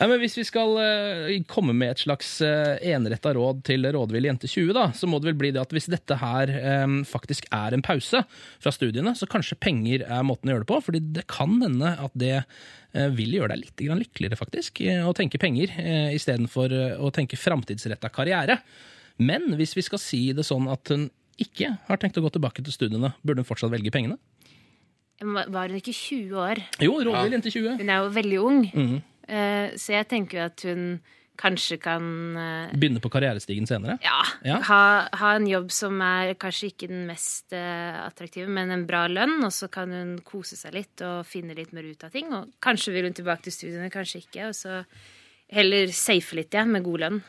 [0.00, 4.30] Nei, men Hvis vi skal eh, komme med et slags uh, enretta råd til rådvill
[4.30, 7.50] jente 20, da, så må det vel bli det at hvis dette her eh, faktisk
[7.52, 10.78] er en pause fra studiene, så kanskje penger er måten å gjøre det på.
[10.86, 15.04] fordi det kan hende at det eh, vil gjøre deg litt grann lykkeligere, faktisk, eh,
[15.04, 18.56] å tenke penger uh, istedenfor uh, å tenke framtidsretta karriere.
[19.20, 21.10] Men hvis vi skal si det sånn at hun
[21.40, 24.16] ikke har tenkt å gå tilbake til studiene, burde hun fortsatt velge pengene?
[25.20, 26.64] Var hun ikke 20 år?
[26.80, 27.80] Jo, rådvill jente 20.
[27.82, 28.62] Hun er jo veldig ung.
[28.72, 29.00] Mhm.
[29.30, 30.84] Eh, så jeg tenker jo at hun
[31.40, 32.04] kanskje kan
[32.36, 33.96] eh, Begynne på karrierestigen senere.
[34.04, 34.58] ja, Ja.
[34.68, 34.82] Ha,
[35.16, 39.38] ha en jobb som er kanskje ikke den mest eh, attraktive, men en bra lønn,
[39.46, 42.28] og så kan hun kose seg litt og finne litt mer ut av ting.
[42.36, 44.50] Og kanskje vil hun tilbake til studiene, kanskje ikke.
[44.50, 44.82] Og så
[45.50, 47.22] heller safe litt igjen med god lønn.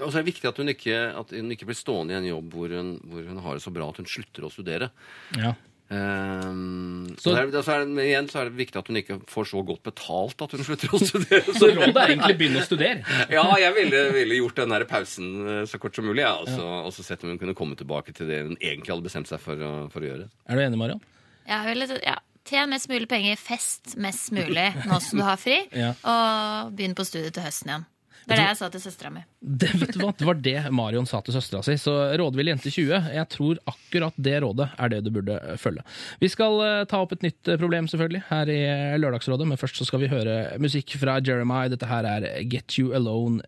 [0.00, 2.30] Og så er det viktig at hun ikke, at hun ikke blir stående i en
[2.30, 4.88] jobb hvor hun, hvor hun har det så bra at hun slutter å studere.
[5.36, 5.52] Ja.
[5.92, 8.96] Ehm, Så- der, er, så er det, men igjen så er det viktig at hun
[8.96, 11.54] ikke får så godt betalt at hun slutter å studere.
[11.58, 13.04] Så rådet er egentlig begynne å studere.
[13.36, 16.48] Ja, jeg ville, ville gjort den der pausen eh, så kort som mulig, ja, og,
[16.50, 19.30] så, og så sett om hun kunne komme tilbake til det hun egentlig hadde bestemt
[19.30, 20.28] seg for å, for å gjøre.
[20.48, 21.02] Er du enig, Marion?
[21.48, 25.60] Ja, ville, ja, Tjen mest mulig penger, fest mest mulig nå som du har fri,
[25.84, 25.92] Ja.
[26.02, 27.84] og begynn på studiet til høsten igjen.
[28.22, 29.22] Det er det jeg sa til søstera mi.
[29.40, 30.12] Det, vet du hva?
[30.18, 31.74] det var det Marion sa til søstera si.
[31.80, 35.82] Så rådvill jente 20, jeg tror akkurat det rådet er det du burde følge.
[36.22, 39.60] Vi skal eh, ta opp et nytt eh, problem, selvfølgelig, her i eh, Lørdagsrådet, men
[39.60, 41.70] først så skal vi høre musikk fra Jeremiah.
[41.72, 43.42] Dette her er Get You Alone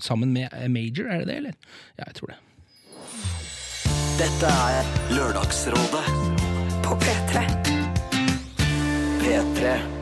[0.00, 1.54] sammen med Major, er det det, eller?
[1.98, 2.40] Ja, jeg tror det.
[4.20, 6.04] Dette er Lørdagsrådet
[6.84, 7.46] På P3.
[9.22, 9.99] P3.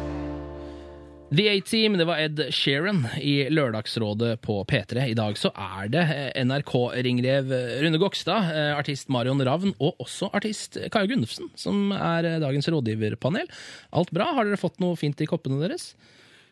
[1.30, 5.10] The A-Team, det var Ed Sheeran i Lørdagsrådet på P3.
[5.10, 7.50] I dag så er det eh, NRK-ringrev
[7.82, 12.70] Rune Gokstad, eh, artist Marion Ravn og også artist Kaja Gunnufsen som er eh, dagens
[12.72, 13.44] rådgiverpanel.
[13.92, 14.30] Alt bra?
[14.38, 15.90] Har dere fått noe fint i koppene deres?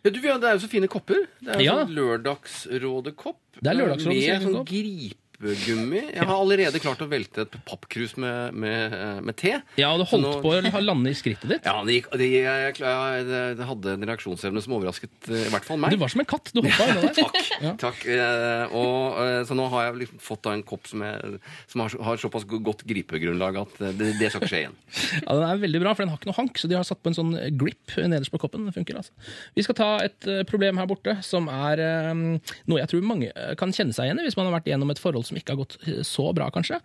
[0.04, 1.24] Ja, du, Det er jo så fine kopper.
[1.40, 1.78] Det er jo Ja.
[1.80, 3.40] sånn Lørdagsrådet-kopp.
[3.56, 4.68] Det er Lørdagsrådets Med sånn kopp.
[5.40, 6.00] Gripegummi.
[6.14, 8.94] Jeg har allerede klart å velte et pappkrus med, med,
[9.26, 9.54] med te.
[9.78, 11.66] Ja, og det holdt nå- på å lande i skrittet ditt.
[11.66, 15.52] Ja, det, gikk, det, jeg, jeg, det, det hadde en reaksjonsevne som overrasket eh, i
[15.52, 15.94] hvert fall meg.
[15.96, 16.52] Du var som en katt.
[16.54, 17.14] Du hoppa unna der.
[17.26, 17.38] Takk.
[17.62, 17.72] Ja.
[17.80, 18.04] takk.
[18.12, 21.40] Eh, og, eh, så nå har jeg liksom fått en kopp som, jeg,
[21.72, 24.78] som har, har såpass godt gripegrunnlag at det, det skal ikke skje igjen.
[25.26, 27.00] Ja, Den er veldig bra, for den har ikke noe hank, så de har satt
[27.02, 28.66] på en sånn grip nederst på koppen.
[28.68, 29.12] Det funker, altså.
[29.56, 31.80] Vi skal ta et problem her borte som er
[32.14, 35.00] noe jeg tror mange kan kjenne seg igjen i hvis man har vært gjennom et
[35.02, 36.78] forhold som ikke har gått eh, så bra, kanskje.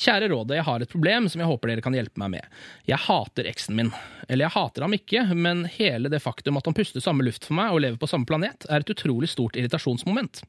[0.00, 2.58] Kjære rådet, jeg har et problem som jeg håper dere kan hjelpe meg med.
[2.90, 3.92] Jeg hater eksen min.
[4.28, 7.58] Eller jeg hater ham ikke, men hele det faktum at han puster samme luft for
[7.58, 10.42] meg og lever på samme planet, er et utrolig stort irritasjonsmoment.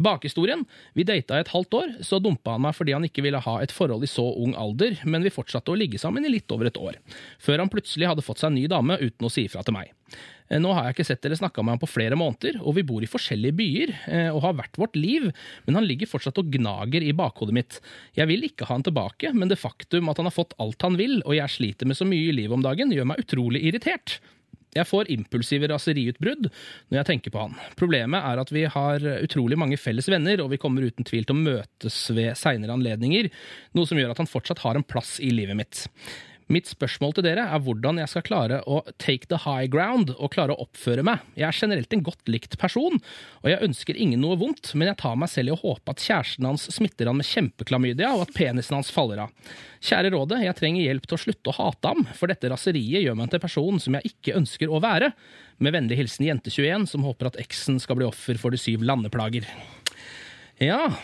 [0.00, 0.64] Bakhistorien.
[0.96, 3.56] Vi data i et halvt år, så dumpa han meg fordi han ikke ville ha
[3.60, 6.70] et forhold i så ung alder, men vi fortsatte å ligge sammen i litt over
[6.70, 6.96] et år.
[7.42, 9.92] Før han plutselig hadde fått seg en ny dame uten å si ifra til meg.
[10.50, 12.86] Eh, Nå har jeg ikke sett eller snakka med ham på flere måneder, og vi
[12.86, 15.30] bor i forskjellige byer eh, og har hvert vårt liv,
[15.66, 17.78] men han ligger fortsatt og gnager i bakhodet mitt.
[18.18, 20.98] Jeg vil ikke ha han tilbake, men det faktum at han har fått alt han
[21.00, 24.18] vil, og jeg sliter med så mye i livet om dagen, gjør meg utrolig irritert.
[24.70, 27.56] Jeg får impulsive raseriutbrudd når jeg tenker på han.
[27.78, 31.34] Problemet er at vi har utrolig mange felles venner, og vi kommer uten tvil til
[31.34, 33.32] å møtes ved seinere anledninger,
[33.74, 35.82] noe som gjør at han fortsatt har en plass i livet mitt.
[36.50, 40.32] Mitt spørsmål til dere er hvordan jeg skal klare å take the high ground og
[40.34, 41.22] klare å oppføre meg.
[41.38, 42.98] Jeg er generelt en godt likt person,
[43.44, 46.02] og jeg ønsker ingen noe vondt, men jeg tar meg selv i å håpe at
[46.02, 49.54] kjæresten hans smitter han med kjempeklamydia, og at penisen hans faller av.
[49.78, 53.20] Kjære rådet, jeg trenger hjelp til å slutte å hate ham, for dette raseriet gjør
[53.20, 55.14] meg til en person som jeg ikke ønsker å være.
[55.62, 59.46] Med vennlig hilsen Jente21, som håper at eksen skal bli offer for de syv landeplager.
[60.60, 60.80] Ja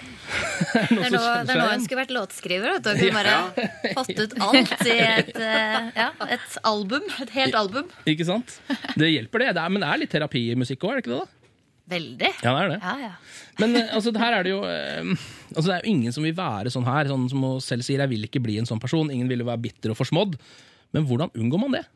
[0.91, 2.81] Det er nå, hun skulle vært låtskriver.
[2.83, 2.91] Du.
[2.99, 7.07] Kunne bare fått ut alt i et, eh, ja, et album.
[7.23, 7.89] Et helt album.
[8.11, 8.57] Ikke sant?
[8.99, 9.55] Det hjelper, det.
[9.57, 11.21] det er, men det er litt terapi i musikk òg, er det ikke det?
[11.23, 11.37] da?
[11.87, 12.31] Veldig.
[12.43, 12.79] Ja, det er det.
[12.83, 13.13] Ja, ja.
[13.63, 15.13] Men eh, altså, her er det jo eh,
[15.55, 17.13] altså, Det er jo ingen som vil være sånn her.
[17.13, 19.13] Sånn som hun selv sier, jeg vil ikke bli en sånn person.
[19.15, 20.35] Ingen vil jo være bitter og forsmådd.
[20.97, 21.87] Men hvordan unngår man det?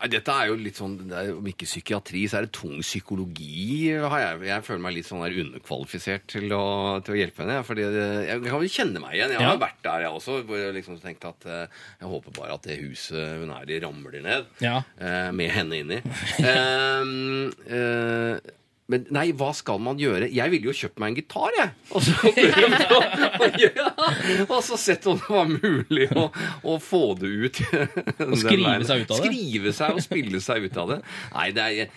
[0.00, 3.92] Nei, dette er jo litt sånn, er, Om ikke psykiatri, så er det tung psykologi.
[4.02, 6.64] Har jeg, jeg føler meg litt sånn der underkvalifisert til å,
[7.06, 7.60] til å hjelpe henne.
[7.64, 9.32] Fordi det, jeg kan vel kjenne meg igjen.
[9.36, 9.62] Jeg har Ja.
[9.62, 10.36] vært der, jeg også.
[10.48, 13.80] Hvor jeg liksom tenkte at eh, jeg håper bare at det huset hun er i,
[13.86, 14.50] ramler ned.
[14.66, 14.82] Ja.
[14.98, 16.02] eh, med henne inni.
[16.44, 18.38] Ehm, eh,
[18.92, 20.26] men nei, hva skal man gjøre?
[20.28, 21.70] Jeg ville jo kjøpt meg en gitar, jeg.
[21.96, 22.12] Og så,
[24.52, 26.26] og så sett om det var mulig å,
[26.68, 27.60] å få det ut.
[28.28, 29.22] Og skrive seg ut av det?
[29.22, 30.98] Skrive seg og spille seg ut av det.
[31.32, 31.88] Nei, det er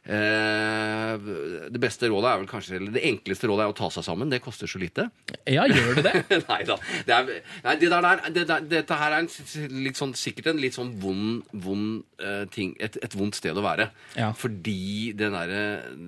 [0.00, 4.30] Det beste rådet er vel kanskje Eller det enkleste rådet er å ta seg sammen.
[4.32, 5.04] Det koster så lite.
[5.44, 6.38] Ja, gjør det det?
[6.50, 6.76] nei da.
[7.06, 7.32] Det, er,
[7.66, 11.44] nei, det der, det der, dette her er en, sånn, sikkert en litt sånn vond,
[11.52, 13.90] vond eh, ting et, et vondt sted å være.
[14.16, 14.32] Ja.
[14.36, 15.56] Fordi det der,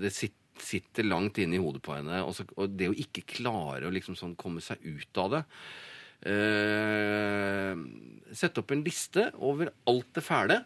[0.02, 2.22] Det sitter sitter langt inne i hodet på henne.
[2.26, 5.42] Og, så, og det å ikke klare å liksom sånn komme seg ut av det
[6.30, 7.72] eh,
[8.32, 10.62] Sette opp en liste over alt det fæle.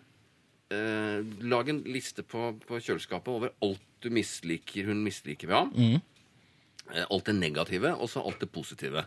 [0.74, 6.00] Eh, lag en liste på, på kjøleskapet over alt du misliker hun misliker ved ham.
[6.90, 9.05] Eh, Alt det negative, og så alt det positive.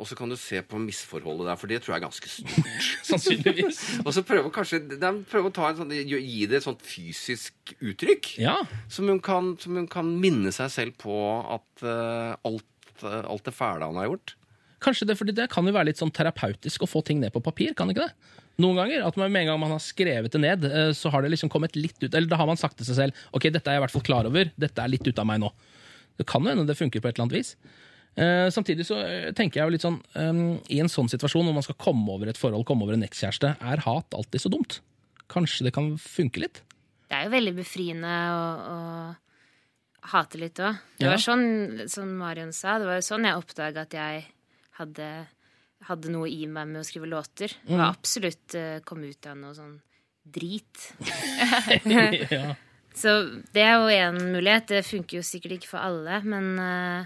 [0.00, 2.88] Og så kan du se på misforholdet der, for det tror jeg er ganske stort.
[3.10, 3.80] Sannsynligvis.
[4.06, 4.80] og så prøve, kanskje,
[5.28, 8.34] prøve å ta en sånn, gi gi det et sånt fysisk uttrykk.
[8.40, 8.56] Ja.
[8.88, 13.44] Som, hun kan, som hun kan minne seg selv på at uh, alt, uh, alt
[13.48, 14.36] det fæle han har gjort.
[14.80, 17.44] Kanskje det, fordi det kan jo være litt sånn terapeutisk å få ting ned på
[17.44, 18.36] papir, kan det ikke det?
[18.60, 21.22] Noen ganger, at man, med en gang man har skrevet det ned, eh, så har
[21.24, 23.70] det liksom kommet litt ut, eller da har man sagt til seg selv, ok, dette
[23.70, 25.50] er jeg i hvert fall klar over, dette er litt ut av meg nå.
[26.20, 27.54] Det kan jo hende det funker på et eller annet vis.
[28.18, 31.54] Uh, samtidig så eh, tenker jeg jo litt sånn um, I en sånn situasjon hvor
[31.54, 34.80] man skal komme over et forhold, komme over en ekskjæreste, er hat alltid så dumt?
[35.30, 36.58] Kanskje det kan funke litt?
[37.06, 40.80] Det er jo veldig befriende å, å hate litt òg.
[40.98, 41.14] Det Ja.
[41.14, 44.26] var sånn, som Marion sa, det var jo sånn jeg oppdaga at jeg
[44.80, 45.08] hadde,
[45.88, 47.52] hadde noe i meg med å skrive låter.
[47.68, 47.84] Og Mm.
[47.88, 49.78] absolutt uh, kom ut av noe sånn
[50.30, 50.92] drit.
[52.30, 52.54] ja.
[52.94, 53.12] Så
[53.54, 54.66] det er jo én mulighet.
[54.68, 57.04] Det funker jo sikkert ikke for alle, men uh,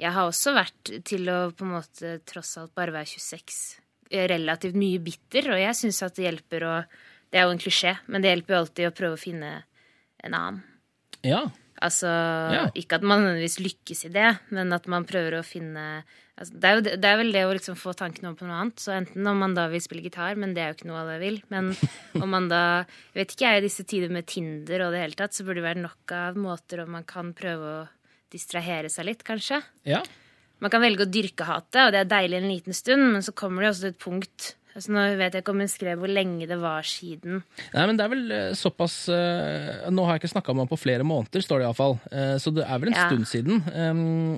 [0.00, 3.60] jeg har også vært til å på en måte tross alt bare være 26
[4.10, 6.74] eh, relativt mye bitter, og jeg syns at det hjelper å
[7.32, 9.48] Det er jo en klisjé, men det hjelper jo alltid å prøve å finne
[10.24, 10.60] en annen.
[11.26, 11.44] ja.
[11.82, 12.60] Altså Ja.
[12.72, 16.04] ikke at man nødvendigvis lykkes i det, men at man prøver å finne
[16.38, 18.46] altså, det, er jo, det- det er vel det å liksom få tanken over på
[18.48, 18.76] noe annet.
[18.82, 21.18] Så enten om man da vil spille gitar, men det er jo ikke noe alle
[21.22, 21.40] vil.
[21.52, 21.72] Men
[22.22, 22.62] om man da
[23.14, 25.60] Jeg vet ikke, jeg, i disse tider med Tinder og det hele tatt, så burde
[25.62, 27.88] det være nok av måter om man kan prøve å
[28.32, 29.62] distrahere seg litt, kanskje.
[29.86, 30.02] ja.
[30.58, 33.34] Man kan velge å dyrke hatet, og det er deilig en liten stund, men så
[33.36, 34.46] kommer det også til et punkt
[34.76, 37.42] altså Nå vet jeg ikke om hun skrev hvor lenge det var siden.
[37.74, 40.72] Nei, men det er vel eh, såpass eh, Nå har jeg ikke snakka med ham
[40.72, 41.96] på flere måneder, står det iallfall.
[42.12, 43.08] Uh, så det er vel en Ja.
[43.08, 43.62] stund siden.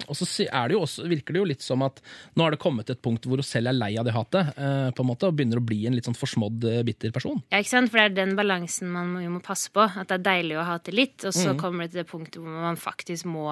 [0.09, 2.01] Og så er det jo også, virker det jo litt som at
[2.37, 4.91] nå har det kommet et punkt hvor hun selv er lei av det hatet, eh,
[4.95, 7.43] på en måte, og begynner å bli en litt sånn forsmådd, eh, bitter person.
[7.53, 7.91] Ja, ikke sant?
[7.93, 9.85] For det er den balansen man jo må passe på.
[9.85, 12.63] At det er deilig å hate litt, og så kommer det til det punktet hvor
[12.69, 13.49] man faktisk må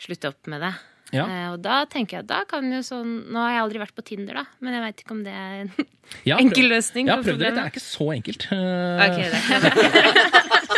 [0.00, 0.74] slutte opp med det.
[1.14, 1.24] Ja.
[1.30, 4.02] Eh, og da tenker jeg, da kan jo sånn Nå har jeg aldri vært på
[4.08, 5.70] Tinder, da, men jeg veit ikke om det er en
[6.30, 7.06] ja, enkel løsning.
[7.12, 8.48] Ja, prøv det, det er ikke så enkelt.
[8.54, 10.74] Eh, Ok, det kan.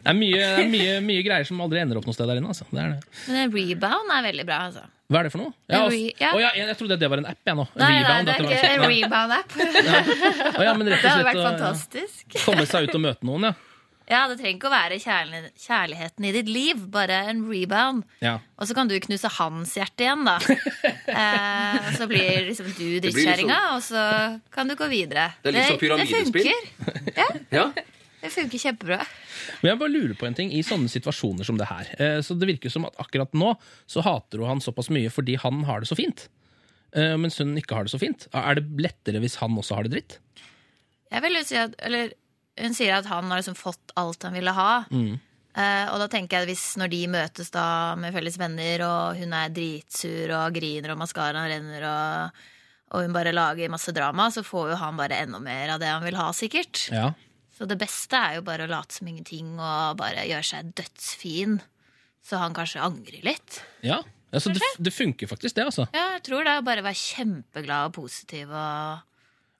[0.00, 2.50] Det er, mye, er mye, mye greier som aldri ender opp noe sted der inne.
[2.50, 2.64] Altså.
[2.72, 3.00] Det er det.
[3.28, 4.82] Men en rebound er veldig bra, altså.
[5.10, 5.52] Hva er det for noe?
[5.68, 6.30] Ja, En altså- ja.
[6.30, 7.66] Å, ja, jeg, jeg trodde det var en app, jeg nå.
[7.76, 9.56] Nei, Nei, nei, det er ikke en rebound-app.
[10.64, 12.38] Ja, men rett Det hadde vært vært å fantastisk.
[12.46, 13.52] komme seg ut og møte noen, ja.
[14.10, 18.02] Ja, det trenger ikke å være kjærlig, kjærligheten i ditt liv, bare en rebound.
[18.24, 18.38] ja.
[18.60, 20.34] Og så kan du knuse hans hjerte igjen, da.
[21.22, 24.02] eh, så blir liksom du drittkjerringa, og så
[24.52, 25.30] kan du gå videre.
[25.44, 26.50] Det er litt som pyramidespill.
[26.50, 27.40] Det funker.
[27.60, 27.70] Ja.
[28.20, 28.98] Det funker kjempebra.
[29.62, 31.88] Men jeg bare lurer på en ting i sånne situasjoner som det her.
[31.96, 33.54] Eh, Så Det virker som at akkurat nå
[33.88, 36.26] så hater hun han såpass mye fordi han har det så fint.
[36.92, 38.26] Eh, Mens hun ikke har det så fint.
[38.36, 40.18] Er det lettere hvis han også har det dritt?
[41.10, 42.12] Jeg vil jo si at, eller
[42.58, 44.72] Hun sier at han har liksom fått alt han ville ha.
[44.90, 49.18] Eh, og da tenker jeg at hvis når de møtes da med felles venner, og
[49.18, 52.44] hun er dritsur og griner og maskaraen renner, og,
[52.94, 55.90] og hun bare lager masse drama, så får jo han bare enda mer av det
[55.90, 56.86] han vil ha, sikkert.
[56.94, 57.10] Ja.
[57.56, 61.58] Så det beste er jo bare å late som ingenting og bare gjøre seg dødsfin.
[62.24, 63.62] Så han kanskje angrer litt.
[63.86, 64.02] ja.
[64.30, 65.88] Altså, det, det funker faktisk, det, altså.
[65.90, 69.00] Ja, jeg tror det bare være kjempeglad og positiv og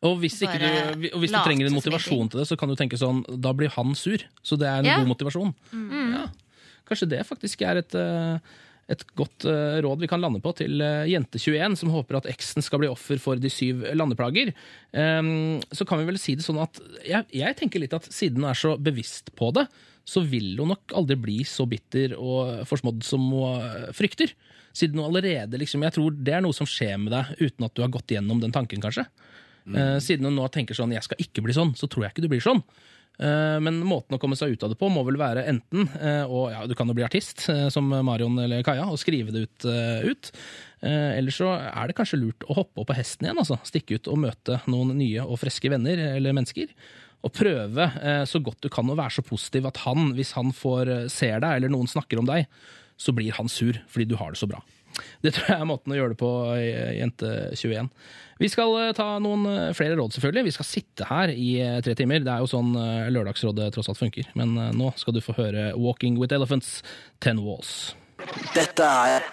[0.03, 2.97] Og hvis, du, og hvis du trenger en motivasjon til det, så kan du tenke
[2.97, 4.23] sånn Da blir han sur.
[4.43, 4.97] Så det er en Ja.
[5.03, 5.55] god motivasjon.
[5.75, 6.27] Ja.
[6.89, 8.39] Kanskje det faktisk er et, eh,
[8.89, 12.65] et godt eh, råd vi kan lande på til eh, jente21, som håper at eksen
[12.65, 14.55] skal bli offer for de syv landeplager.
[14.95, 18.41] Ehm, Så kan vi vel si det sånn at jeg, jeg tenker litt at siden
[18.43, 19.69] hun er så bevisst på det,
[20.09, 24.33] så vil hun nok aldri bli så bitter og forsmådd som hun frykter.
[24.73, 27.75] Siden hun allerede liksom Jeg tror det er noe som skjer med deg uten at
[27.75, 29.05] du har gått gjennom den tanken, kanskje.
[29.77, 32.23] Eh, siden hun nå tenker sånn 'jeg skal ikke bli sånn', så tror jeg ikke
[32.23, 32.63] du blir sånn.
[33.21, 36.25] Eh, Men måten å komme seg ut av det på må vel være enten eh,
[36.25, 39.65] og ja, Du kan jo bli artist, som Marion eller Kaja, og skrive det ut.
[40.11, 40.33] ut.
[40.83, 43.37] Eller så er det kanskje lurt å hoppe opp på hesten igjen.
[43.37, 46.69] altså Stikke ut og møte noen nye og friske venner eller mennesker.
[47.23, 51.11] Og prøve så godt du kan å være så positiv at han, hvis han får
[51.11, 52.47] ser deg, eller noen snakker om deg,
[52.97, 54.63] så blir han sur fordi du har det så bra.
[55.25, 57.91] Det tror jeg er måten å gjøre det på, eh, Jente21.
[58.41, 60.47] Vi skal eh, ta noen eh, flere råd, selvfølgelig.
[60.49, 61.51] Vi skal sitte her i
[61.87, 62.23] tre timer.
[62.25, 62.73] Det er jo sånn
[63.13, 64.31] Lørdagsrådet tross alt funker.
[64.39, 66.81] Men nå skal du få høre Walking with Elephants,
[67.21, 67.95] Ten Walls.
[68.55, 69.25] Dette er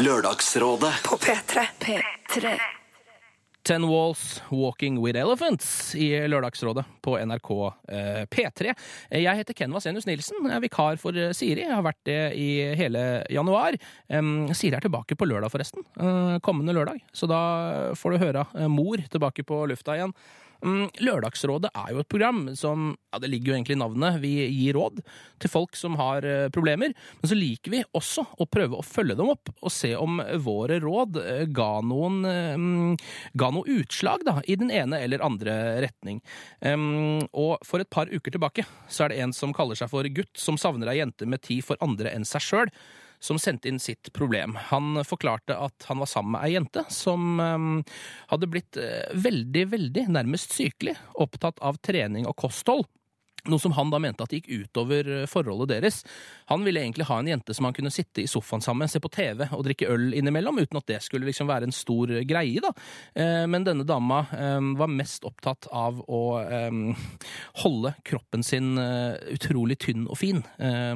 [0.00, 1.66] Lørdagsrådet På P3.
[1.80, 2.79] P3.
[3.62, 7.50] Ten Walls, Walking with Elephants i Lørdagsrådet på NRK
[7.92, 8.72] eh, P3.
[9.12, 11.66] Jeg heter Ken Vasenius Nilsen, jeg er vikar for eh, Siri.
[11.66, 12.48] Jeg har vært det i
[12.80, 13.76] hele januar.
[14.08, 15.84] Um, Siri er tilbake på lørdag, forresten.
[16.00, 17.02] Uh, kommende lørdag.
[17.12, 17.40] Så da
[18.00, 20.16] får du høre uh, mor tilbake på lufta igjen.
[20.60, 24.18] Mm, Lørdagsrådet er jo et program som ja, Det ligger jo egentlig i navnet.
[24.22, 25.00] Vi gir råd
[25.40, 26.92] til folk som har eh, problemer.
[27.20, 30.80] Men så liker vi også å prøve å følge dem opp og se om våre
[30.82, 32.98] råd eh, ga noen eh, mm,
[33.40, 36.20] ga noe utslag da, i den ene eller andre retning.
[36.60, 40.32] Og for et par uker tilbake så er det en som kaller seg for gutt
[40.38, 42.72] som savner ei jente med tid for andre enn seg sjøl
[43.20, 44.56] som sendte inn sitt problem.
[44.70, 47.40] Han forklarte at han var sammen med ei jente som
[48.32, 52.88] hadde blitt eh, veldig, veldig nærmest sykelig opptatt av trening og kosthold.
[53.48, 56.02] Noe som han da mente at gikk utover eh, forholdet deres.
[56.50, 59.00] Han ville egentlig ha en jente som han kunne sitte i sofaen sammen med, se
[59.00, 62.60] på TV og drikke øl innimellom, uten at det skulle liksom være en stor greie,
[62.60, 62.72] da.
[63.14, 66.70] Eh, Men denne dama eh, var mest opptatt av å eh,
[67.64, 70.42] holde kroppen sin eh, utrolig tynn og fin.
[70.58, 70.94] eh,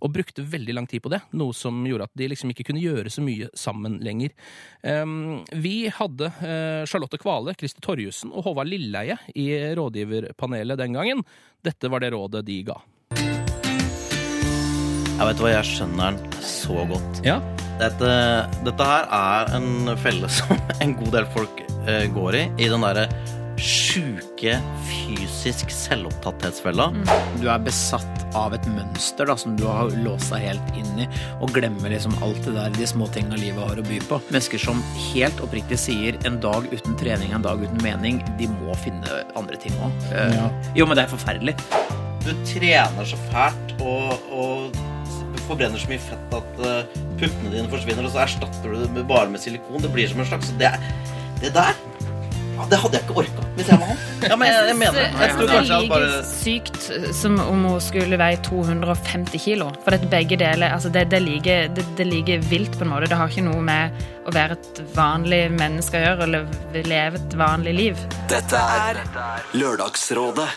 [0.00, 2.82] Og brukte veldig lang tid på det, noe som gjorde at de liksom ikke kunne
[2.82, 4.32] gjøre så mye sammen lenger.
[4.82, 5.04] Eh,
[5.56, 11.22] Vi hadde eh, Charlotte Kvale, Christer Torjussen og Håvard Lilleheie i rådgiverpanelet den gangen.
[11.66, 12.78] Dette var det rådet de ga.
[15.16, 17.22] Jeg vet hva, jeg skjønner den så godt.
[17.24, 17.40] Ja,
[17.76, 18.10] Dette,
[18.64, 22.44] dette her er en felle som en god del folk uh, går i.
[22.64, 23.08] I den derre
[23.60, 26.90] sjuke fysisk selvopptatthetsfella.
[27.40, 31.08] Du er besatt av et mønster da, som du har låst deg helt inn i,
[31.40, 34.20] og glemmer liksom alt det der, de små tingene livet har å by på.
[34.30, 38.76] Mennesker som helt oppriktig sier en dag uten trening, en dag uten mening, de må
[38.84, 40.10] finne andre ting òg.
[40.76, 41.56] Jo, men det er forferdelig.
[42.26, 44.78] Du trener så fælt og, og
[45.46, 49.30] forbrenner så mye fett at eh, puppene dine forsvinner, og så erstatter du det bare
[49.30, 49.82] med silikon.
[49.84, 50.72] Det blir som en slags Det,
[51.42, 51.76] det der
[52.56, 54.02] ja, Det hadde jeg ikke orka hvis jeg var han.
[54.26, 55.06] Ja, men jeg, jeg mener det.
[55.20, 59.44] Jeg tror Det kanskje er at like bare sykt som om hun skulle veie 250
[59.46, 59.70] kilo.
[59.84, 63.08] For at begge deler altså det, det, er det, det like vilt på en måte.
[63.12, 67.38] Det har ikke noe med å være et vanlig menneske å gjøre, eller leve et
[67.38, 68.04] vanlig liv.
[68.32, 69.02] Dette er
[69.56, 70.48] Lørdagsrådet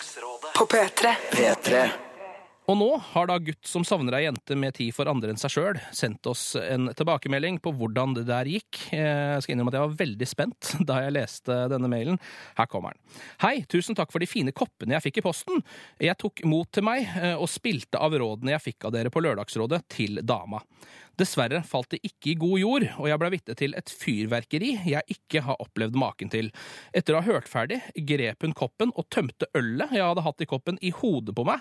[0.57, 1.15] På P3.
[1.31, 1.87] P3.
[2.69, 5.53] Og nå har da gutt som savner ei jente med tid for andre enn seg
[5.55, 8.83] sjøl, sendt oss en tilbakemelding på hvordan det der gikk.
[8.93, 12.19] Jeg skal innrømme at jeg var veldig spent da jeg leste denne mailen.
[12.59, 13.17] Her kommer den.
[13.41, 15.63] Hei, tusen takk for de fine koppene jeg fikk i posten.
[15.97, 19.25] Jeg tok mot til meg eh, og spilte av rådene jeg fikk av dere på
[19.25, 20.61] Lørdagsrådet, til dama.
[21.19, 25.15] Dessverre falt det ikke i god jord, og jeg ble vitne til et fyrverkeri jeg
[25.15, 26.47] ikke har opplevd maken til.
[26.95, 30.47] Etter å ha hørt ferdig, grep hun koppen og tømte ølet jeg hadde hatt i
[30.49, 31.59] koppen, i hodet på meg.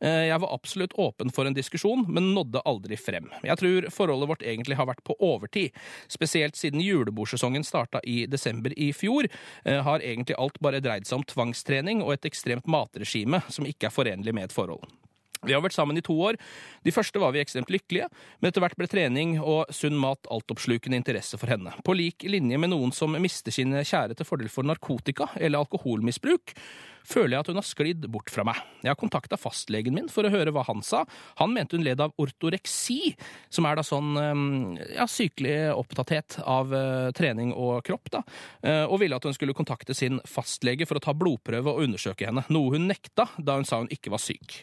[0.00, 3.28] Eh, Jeg var absolutt åpen for en diskusjon, men nådde aldri frem.
[3.44, 5.76] Jeg tror forholdet vårt egentlig har vært på overtid.
[6.08, 9.28] Spesielt siden julebordsesongen starta i desember i fjor,
[9.64, 13.90] eh, har egentlig alt bare dreid seg om tvangstrening og et ekstremt matregime som ikke
[13.90, 15.03] er forenlig med et forhold.
[15.44, 16.38] Vi har vært sammen i to år.
[16.84, 18.08] De første var vi ekstremt lykkelige,
[18.40, 21.74] men etter hvert ble trening og sunn mat altoppslukende interesse for henne.
[21.84, 26.56] På lik linje med noen som mister sine kjære til fordel for narkotika eller alkoholmisbruk,
[27.04, 28.60] føler jeg at hun har sklidd bort fra meg.
[28.84, 31.04] Jeg har kontakta fastlegen min for å høre hva han sa.
[31.40, 33.14] Han mente hun led av ortoreksi,
[33.52, 34.42] som er da sånn eh,
[34.96, 38.24] ja, sykelig opptatthet av eh, trening og kropp, da,
[38.64, 42.28] eh, og ville at hun skulle kontakte sin fastlege for å ta blodprøve og undersøke
[42.28, 44.62] henne, noe hun nekta da hun sa hun ikke var syk.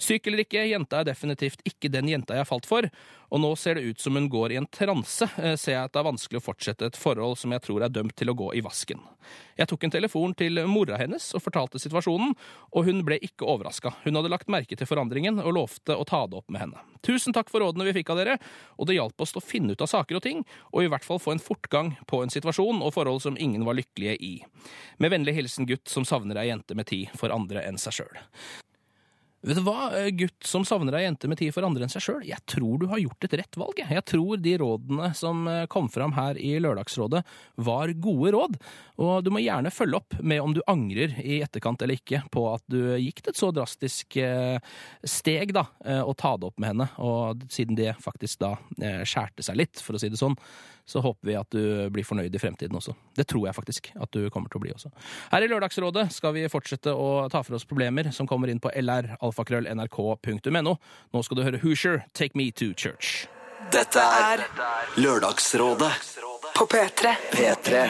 [0.00, 2.88] Syk eller ikke, jenta er definitivt ikke den jenta jeg falt for,
[3.32, 5.94] og nå ser det ut som hun går i en transe, eh, ser jeg at
[5.94, 8.50] det er vanskelig å fortsette et forhold som jeg tror er dømt til å gå
[8.58, 9.00] i vasken.
[9.56, 12.34] Jeg tok en telefon til mora hennes og fortalte situasjonen,
[12.76, 13.94] og hun ble ikke overraska.
[14.04, 16.82] Hun hadde lagt merke til forandringen og lovte å ta det opp med henne.
[17.00, 18.36] Tusen takk for rådene vi fikk av dere,
[18.76, 20.42] og det hjalp oss å finne ut av saker og ting,
[20.72, 23.78] og i hvert fall få en fortgang på en situasjon og forhold som ingen var
[23.80, 24.34] lykkelige i.
[25.00, 28.20] Med vennlig hilsen gutt som savner ei jente med tid for andre enn seg sjøl.
[29.42, 32.04] Vet du hva, eh, gutt som savner ei jente med tid for andre enn seg
[32.04, 33.80] sjøl, jeg tror du har gjort et rett valg.
[33.80, 34.04] jeg.
[34.06, 37.24] Tror de rådene som eh, kom fram her i Lørdagsrådet,
[37.56, 38.54] var gode råd.
[39.02, 42.44] Og du må gjerne følge opp med om du angrer i etterkant eller ikke på
[42.52, 44.62] at du gikk til et så drastisk eh,
[45.02, 45.66] steg, da,
[46.06, 46.86] å ta det opp med henne.
[47.02, 48.54] Og siden det faktisk da
[49.02, 50.38] skjærte seg litt, for å si det sånn,
[50.84, 51.62] så håper vi at du
[51.94, 52.94] blir fornøyd i fremtiden også.
[53.16, 54.92] Det tror jeg faktisk at du kommer til å bli også.
[55.32, 58.72] Her i Lørdagsrådet skal vi fortsette å ta for oss problemer som kommer inn på
[58.74, 60.76] lralfakrøll.nrk.no.
[61.12, 63.26] Nå skal du høre Hoosier, Take Me To Church.
[63.72, 64.42] Dette er
[64.98, 65.92] Lørdagsrådet
[66.56, 67.14] På P3.
[67.32, 67.84] P3.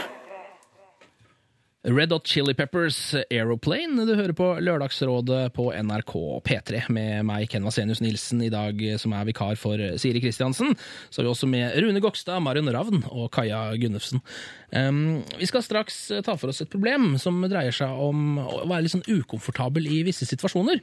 [1.84, 4.04] Red Hot Chili Peppers Aeroplane.
[4.06, 6.12] Du hører på Lørdagsrådet på NRK
[6.46, 10.76] P3 med meg, Ken Vasenius Nilsen, i dag som er vikar for Siri Kristiansen.
[11.10, 14.22] Så har vi også med Rune Gokstad, Marion Ravn og Kaja Gunnufsen.
[14.70, 18.86] Um, vi skal straks ta for oss et problem som dreier seg om å være
[18.86, 20.78] litt sånn ukomfortabel i visse situasjoner.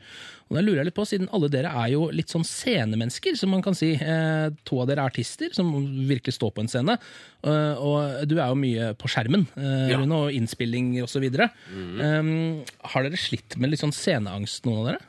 [0.49, 3.53] Og da lurer jeg litt på, Siden alle dere er jo litt sånn scenemennesker, som
[3.53, 3.93] man kan si.
[3.95, 5.71] Eh, to av dere er artister som
[6.09, 6.97] virkelig står på en scene.
[7.47, 9.95] uh, og du er jo mye på skjermen, eh.
[9.95, 10.35] Rune, og
[10.93, 11.51] innspillinger osv.
[11.69, 12.01] Mm.
[12.01, 15.01] Um, har dere slitt med litt sånn sceneangst, noen av dere?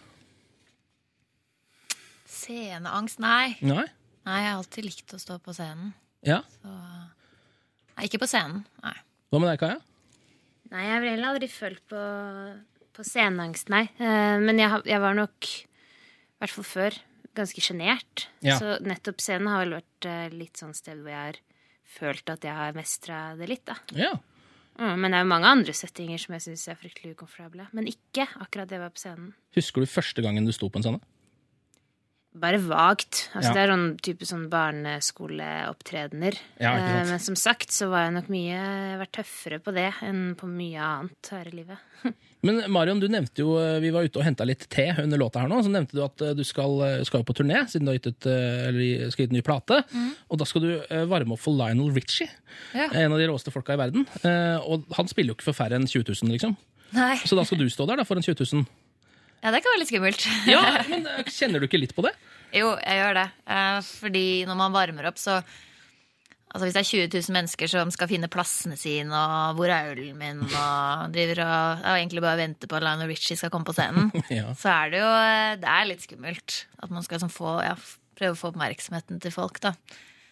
[2.30, 3.20] Sceneangst?
[3.22, 3.56] Nei.
[3.64, 3.86] Nei?
[4.26, 5.92] Nei, jeg har alltid likt å stå på scenen.
[6.26, 6.42] Ja?
[6.64, 8.64] Nei, ikke på scenen.
[8.84, 8.96] Nei.
[9.30, 9.78] Hva med deg, Kaja?
[10.70, 12.00] Nei, jeg har vel aldri følt på,
[12.96, 13.86] på sceneangst, nei.
[13.98, 16.98] Eh, Men jeg, jeg var nok, i hvert fall før,
[17.38, 18.26] ganske sjenert.
[18.44, 18.58] Ja.
[18.60, 21.40] Så nettopp scenen har vel vært eh, litt sånn sted hvor jeg har
[21.90, 23.78] følt at jeg har mestra det litt, da.
[23.98, 24.12] Ja.
[24.80, 27.66] Mm, men det er jo mange andre settinger som jeg syns er fryktelig ukomfortable.
[27.76, 29.34] Men ikke akkurat det var på scenen.
[29.56, 31.02] Husker du første gangen du sto på en scene?
[32.32, 33.28] Bare vagt.
[33.34, 33.54] Altså, Ja.
[33.54, 36.36] Det er sånn type sånn barneskoleopptredener.
[36.60, 36.76] Ja.
[36.76, 38.60] Eh, Men som sagt så var jeg nok mye
[39.00, 41.78] vært tøffere på det enn på mye annet her i livet.
[42.46, 45.40] Men Marion, du nevnte jo, eh, vi var ute og henta litt te under låta
[45.42, 47.90] her nå, så nevnte du at eh, du skal, eh, skal på turné, siden du
[47.92, 49.82] har gitt ut, eller skal gitt ny plate.
[50.30, 50.70] Og da skal du
[51.10, 52.30] varme opp for Lionel Richie,
[52.74, 52.88] Ja.
[52.94, 54.06] en av de råeste folka i verden.
[54.24, 56.56] Eh, Og han spiller jo ikke for færre enn 20 000, liksom.
[56.92, 57.16] Nei.
[57.22, 58.64] Så da skal du stå der da, foran 20 000.
[59.40, 60.26] Ja, det kan være litt skummelt.
[60.50, 60.60] Ja,
[60.92, 62.12] men eh, kjenner du ikke litt på det?
[62.56, 63.26] Jo, jeg gjør det.
[63.56, 65.40] Eh, fordi når man varmer opp, så
[66.50, 69.92] Altså Hvis det er 20 000 mennesker som skal finne plassene sine, og hvor er
[69.92, 73.68] ølen min, og driver og og egentlig bare venter på at Lionel Richie skal komme
[73.68, 74.48] på scenen, Ja.
[74.58, 76.56] så er det jo eh, Det er litt skummelt.
[76.82, 77.76] At man skal sånn få, ja,
[78.18, 79.76] prøve å få oppmerksomheten til folk, da.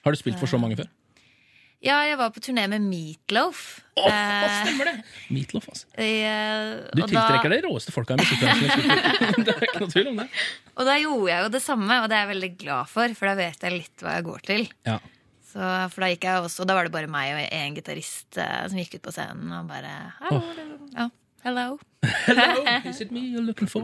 [0.03, 0.91] Har du spilt for så mange før?
[1.85, 3.59] Ja, jeg var på turné med Meatloaf.
[3.99, 4.95] Åh, Eh, stemmer det!
[5.31, 5.87] Meatloaf, altså.
[5.99, 9.45] i, eh, Du tiltrekker deg de råeste folka i musikkbransjen.
[9.47, 10.27] Det er ikke noe tvil om det.
[10.75, 13.31] Og da gjorde jeg jo det samme, og det er jeg veldig glad for, for
[13.31, 14.67] da vet jeg litt hva jeg går til.
[14.91, 14.99] Ja.
[15.49, 18.37] Så, for da gikk jeg også, og da var det bare meg og en gitarist
[18.43, 20.43] eh, som gikk ut på scenen og bare Hallo.
[20.99, 21.07] Ja,
[21.49, 21.79] hello.
[22.29, 23.83] Hello, is it me you're looking for?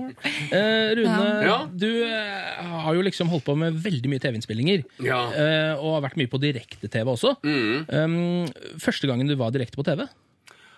[0.53, 1.57] Eh, Rune, Ja.
[1.67, 4.85] du eh, har jo liksom holdt på med veldig mye TV-innspillinger.
[5.03, 5.21] Ja.
[5.33, 7.35] eh, og har vært mye på direkte-TV også.
[7.43, 7.87] Mm.
[7.91, 10.07] Um, første gangen du var direkte på TV,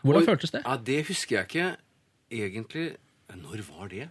[0.03, 0.63] hvordan Oi, føltes det?
[0.65, 1.69] Ja, Det husker jeg ikke
[2.33, 2.87] egentlig.
[3.37, 4.07] Når var det?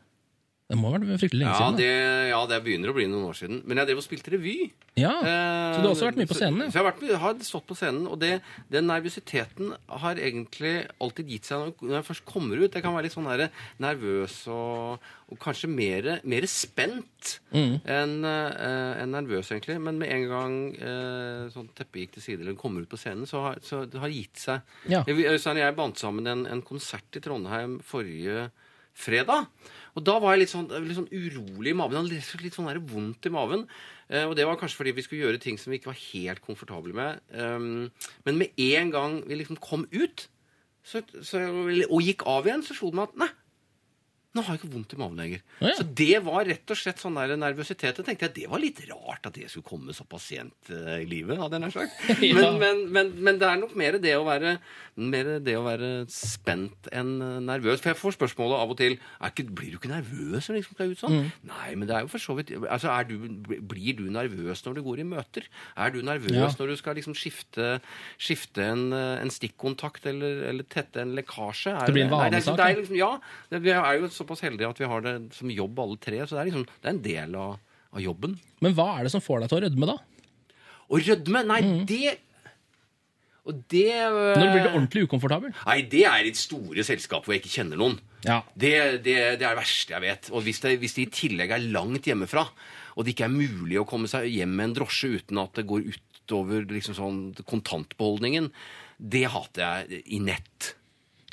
[0.66, 1.76] Det må ha vært fryktelig lenge Ja siden.
[1.78, 3.60] det, ja, det begynner å bli noen år siden.
[3.70, 4.72] Men jeg drev og spilte revy.
[4.98, 6.64] Ja, Eh, Så du har også vært mye på scenen?
[6.66, 8.42] Så, så jeg har, vært, har stått på scenen, og det,
[8.74, 12.74] den nervøsiteten har egentlig alltid gitt seg når- jeg først kommer ut.
[12.74, 13.50] Jeg kan være litt sånn her,
[13.80, 14.98] nervøs og,
[15.30, 17.82] og kanskje mer, mer spent Mm.
[17.86, 19.78] enn eh, enn nervøs, egentlig.
[19.80, 23.28] Men med en gang eh, sånn teppet gikk til side, eller kommer ut på scenen,
[23.30, 24.62] så har, så det har gitt seg.
[24.90, 25.04] Ja.
[25.06, 28.50] Jeg, jeg bandt sammen en, en konsert i Trondheim forrige
[28.96, 29.46] fredag.
[29.96, 32.02] Og da var jeg litt sånn, litt sånn urolig i maven.
[32.02, 33.64] Hadde litt sånn vondt i maven.
[34.10, 36.44] Eh, og det var kanskje fordi vi skulle gjøre ting som vi ikke var helt
[36.44, 37.24] komfortable med.
[37.32, 37.88] Um,
[38.28, 40.28] men med en gang vi liksom kom ut
[40.86, 41.42] så, så,
[41.88, 43.32] og gikk av igjen, så slo det meg at nei,
[44.36, 45.44] nå har jeg ikke vondt i magen lenger.
[45.62, 45.76] Ja, ja.
[45.80, 48.02] Så det var rett og slett sånn der nervøsitet.
[48.02, 51.08] Jeg tenkte at Det var litt rart at det skulle komme såpass sent eh, i
[51.08, 51.40] livet.
[51.40, 52.02] hadde jeg nær sagt.
[52.36, 54.58] Men, men, men, men det er nok mer det å være,
[55.00, 57.14] mer det å være spent enn
[57.48, 57.80] nervøs.
[57.80, 60.78] For jeg får spørsmålet av og til ikke, Blir du ikke nervøs når du liksom
[60.78, 61.18] skal ut sånn.
[61.48, 63.16] Nei, men det er jo for så vidt altså, du,
[63.64, 65.48] Blir du nervøs når du går i møter?
[65.80, 66.50] Er du nervøs Ja.
[66.60, 67.80] når du skal liksom skifte,
[68.20, 71.72] skifte en, eh, en stikkontakt eller, eller tette en lekkasje?
[71.72, 72.70] Er Det blir en vanesak, ja.
[72.82, 73.12] liksom, ja,
[73.52, 76.20] det, er jo såpass heldige at vi har det som jobb alle tre.
[76.26, 77.56] Så det er liksom, det er en del av,
[77.94, 78.36] av jobben.
[78.66, 79.98] Men hva er det som får deg til å rødme, da?
[80.86, 82.16] Å rødme, nei, det
[83.46, 85.54] Og det øh, Når blir du ordentlig ukomfortabel?
[85.66, 88.00] Nei, det er i store selskap hvor jeg ikke kjenner noen.
[88.26, 88.40] Ja.
[88.58, 88.74] Det,
[89.06, 90.30] det, det er det verste jeg vet.
[90.34, 92.48] Og hvis det, hvis det i tillegg er langt hjemmefra,
[92.96, 95.68] og det ikke er mulig å komme seg hjem med en drosje uten at det
[95.70, 98.50] går utover liksom sånn kontantbeholdningen,
[98.98, 100.74] det hater jeg i nett.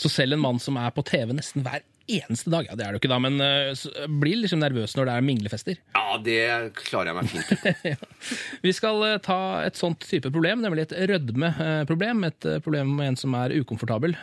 [0.01, 2.93] Så selv en mann som er på TV nesten hver eneste dag, ja det er
[2.93, 5.81] det jo ikke da, men uh, så blir liksom nervøs når det er minglefester.
[6.13, 8.09] Ja, det klarer jeg meg fint til.
[8.67, 12.27] Vi skal uh, ta et sånt type problem, nemlig et rødmeproblem.
[12.29, 14.15] Et eh, problem med en som er ukomfortabel,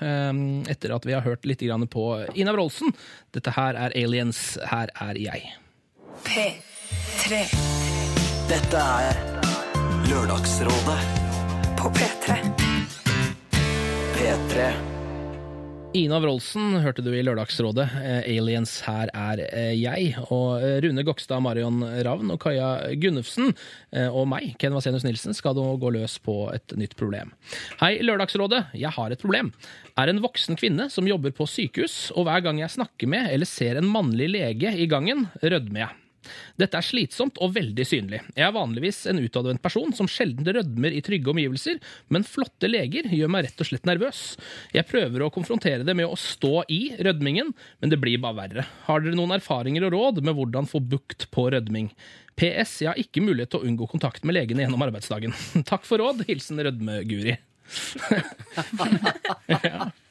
[0.69, 2.05] etter at vi har hørt litt grann på
[2.37, 2.93] Ina Wroldsen.
[3.35, 5.49] Dette her er Aliens, her er jeg.
[6.27, 7.41] P3
[8.49, 9.19] Dette er
[10.09, 11.01] Lørdagsrådet
[11.81, 12.39] på P3.
[14.15, 14.98] P3.
[15.97, 17.87] Ina Wroldsen hørte du i Lørdagsrådet.
[17.97, 20.11] Eh, Aliens, her er eh, jeg.
[20.29, 23.55] Og eh, Rune Gokstad, Marion Ravn og Kaja Gunnufsen
[24.13, 27.33] og meg, Ken Vasenus Nilsen, skal nå gå løs på et nytt problem.
[27.81, 28.67] Hei, Lørdagsrådet.
[28.77, 29.49] Jeg har et problem.
[29.97, 33.49] Er en voksen kvinne som jobber på sykehus, og hver gang jeg snakker med eller
[33.49, 36.08] ser en mannlig lege i gangen, rødmer jeg.
[36.59, 38.21] Dette er slitsomt og veldig synlig.
[38.35, 41.81] Jeg er vanligvis en utadvendt person som sjelden rødmer i trygge omgivelser,
[42.13, 44.23] men flotte leger gjør meg rett og slett nervøs.
[44.75, 48.67] Jeg prøver å konfrontere det med å stå i rødmingen, men det blir bare verre.
[48.87, 51.91] Har dere noen erfaringer og råd med hvordan få bukt på rødming?
[52.39, 52.79] PS.
[52.85, 55.35] Jeg har ikke mulighet til å unngå kontakt med legene gjennom arbeidsdagen.
[55.69, 56.23] Takk for råd.
[56.29, 57.35] Hilsen Rødme-Guri.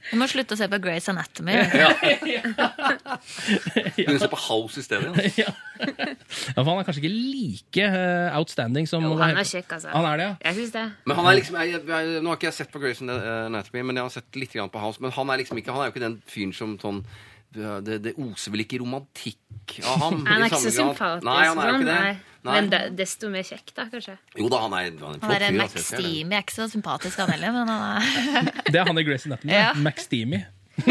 [0.09, 1.53] Du må slutte å se på Grace Anatomy.
[3.99, 5.11] Hun se på House i stedet.
[5.37, 5.51] ja.
[5.53, 9.93] ja, for han er kanskje ikke like uh, outstanding som Jo, han er kjekk, altså.
[9.93, 10.35] Han er det, ja.
[10.49, 10.87] Jeg syns det.
[11.05, 14.01] Men han er liksom, jeg, jeg, Nå har ikke jeg sett på Grey's Anatomy, men
[14.01, 14.99] jeg har sett litt grann på House.
[15.05, 17.13] Men han er liksom ikke Han er jo ikke den fyren som sånn ja,
[17.55, 20.19] det, det oser vel ikke romantikk av ham?
[20.29, 21.29] Han er ikke så sympatisk.
[21.29, 22.01] Nei, han er jo ikke det.
[22.05, 22.17] nei.
[22.49, 24.15] Men de, desto mer kjekk, da, kanskje.
[24.39, 25.57] Jo da, han er, han er en Han flott er.
[25.59, 26.05] Max altså, det.
[26.05, 26.37] Steamy.
[26.37, 29.53] Er ikke så sympatisk, han heller, men han er Det er han i Grace Anatomy.
[29.57, 29.73] Ja.
[29.77, 30.45] McSteamy.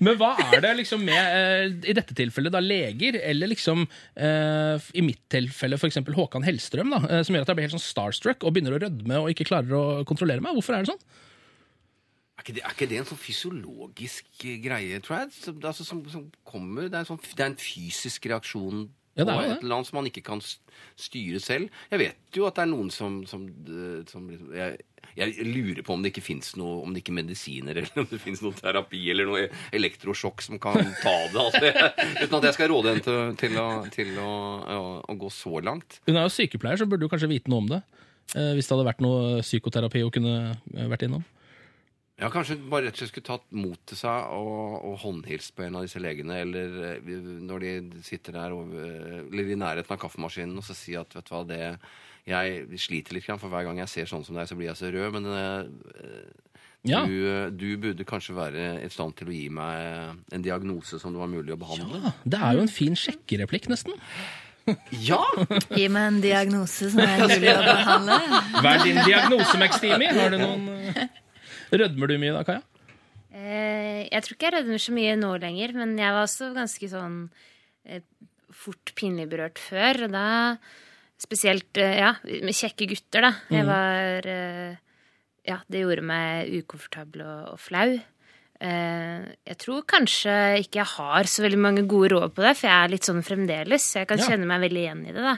[0.00, 3.82] Men hva er det liksom med, eh, i dette tilfellet, da leger, eller liksom
[4.14, 5.98] eh, i mitt tilfelle f.eks.
[6.16, 8.82] Håkan Hellstrøm, da, eh, som gjør at jeg blir helt sånn starstruck og begynner å
[8.84, 10.54] rødme og ikke klarer å kontrollere meg?
[10.56, 11.02] Hvorfor er det sånn?
[12.40, 15.32] Er ikke, det, er ikke det en sånn fysiologisk eh, greie, tror jeg?
[15.36, 18.86] Som, altså, som, som kommer Det er, en sånn, det er en fysisk reaksjon
[19.18, 21.74] Ja, på et eller annet som man ikke kan styre selv.
[21.90, 24.78] Jeg vet jo at det er noen som, som, eh, som liksom, jeg,
[25.18, 28.08] jeg lurer på om det ikke fins noe Om det ikke er medisiner eller om
[28.08, 29.42] det fins noe terapi eller noe
[29.76, 31.42] elektrosjokk som kan ta det.
[31.42, 31.90] Altså,
[32.22, 34.30] uten at jeg skal råde en til, til, å, til å,
[34.78, 36.00] å, å gå så langt.
[36.08, 37.82] Hun er jo sykepleier, så burde du kanskje vite noe om det.
[38.32, 41.28] Eh, hvis det hadde vært noe psykoterapi hun kunne vært innom.
[42.20, 45.54] Ja, Kanskje hun bare rett og slett skulle tatt mot til seg og, og håndhilst
[45.56, 47.16] på en av disse legene, eller eh,
[47.48, 47.72] når de
[48.04, 48.90] sitter der over,
[49.24, 51.62] eller i nærheten av kaffemaskinen, og så si at vet du hva, det
[52.28, 54.90] jeg sliter litt, for hver gang jeg ser sånn som deg, så blir jeg så
[54.92, 55.16] rød.
[55.16, 56.28] Men eh,
[56.88, 57.00] Ja.
[57.08, 61.12] du, eh, du burde kanskje være i stand til å gi meg en diagnose som
[61.16, 61.98] det var mulig å behandle.
[62.04, 63.96] Ja, det er jo en fin sjekkereplikk, nesten.
[65.00, 65.18] Ja!
[65.72, 68.20] Gi meg en diagnose som er mulig å behandle.
[68.60, 70.08] Hva er din diagnose, McSteamy?
[70.20, 71.02] Har du noen eh,
[71.70, 72.62] Rødmer du mye da, Kaja?
[73.30, 76.88] Eh, jeg tror ikke jeg rødmer så mye nå lenger, men jeg var også ganske
[76.90, 77.18] sånn
[77.86, 78.00] eh,
[78.50, 80.04] fort pinlig berørt før.
[80.08, 80.24] Og da
[81.20, 83.32] spesielt eh, ja, med kjekke gutter, da.
[83.54, 84.78] Jeg var eh,
[85.48, 87.98] Ja, det gjorde meg ukomfortabel og, og flau.
[88.60, 92.76] Jeg tror kanskje ikke jeg har så veldig mange gode råd på det, for jeg
[92.84, 93.86] er litt sånn fremdeles.
[93.96, 94.26] Jeg kan Ja.
[94.28, 95.22] kjenne meg veldig igjen i det.
[95.24, 95.32] da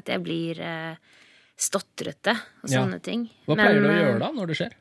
[0.00, 0.58] At jeg blir
[1.56, 2.80] stotrete og Ja.
[2.82, 3.28] sånne ting.
[3.46, 4.74] Hva pleier du å gjøre da, når det skjer?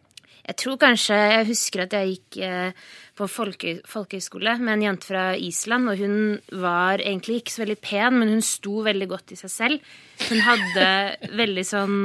[0.50, 2.88] Jeg tror kanskje Jeg husker at jeg gikk eh,
[3.20, 6.16] på folke, folkehøyskole med en jente fra Island, og hun
[6.64, 9.89] var egentlig ikke så veldig pen, men hun sto veldig godt i seg selv.
[10.30, 10.86] Hun hadde
[11.41, 11.97] veldig sånn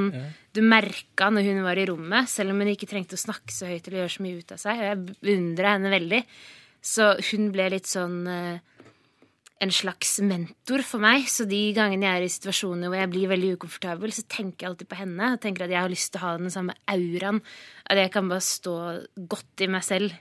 [0.54, 3.70] Du merka når hun var i rommet, selv om hun ikke trengte å snakke så
[3.70, 4.82] høyt eller gjøre så mye ut av seg.
[4.82, 6.22] Og jeg beundra henne veldig.
[6.84, 8.73] Så hun ble litt sånn eh,
[9.62, 11.28] en slags mentor for meg.
[11.30, 14.72] Så de gangene jeg er i situasjoner hvor jeg blir veldig ukomfortabel, så tenker jeg
[14.72, 15.30] alltid på henne.
[15.34, 17.40] Jeg tenker at jeg har lyst til å ha den samme auraen.
[17.86, 18.76] At jeg kan bare stå
[19.30, 20.14] godt i meg selv.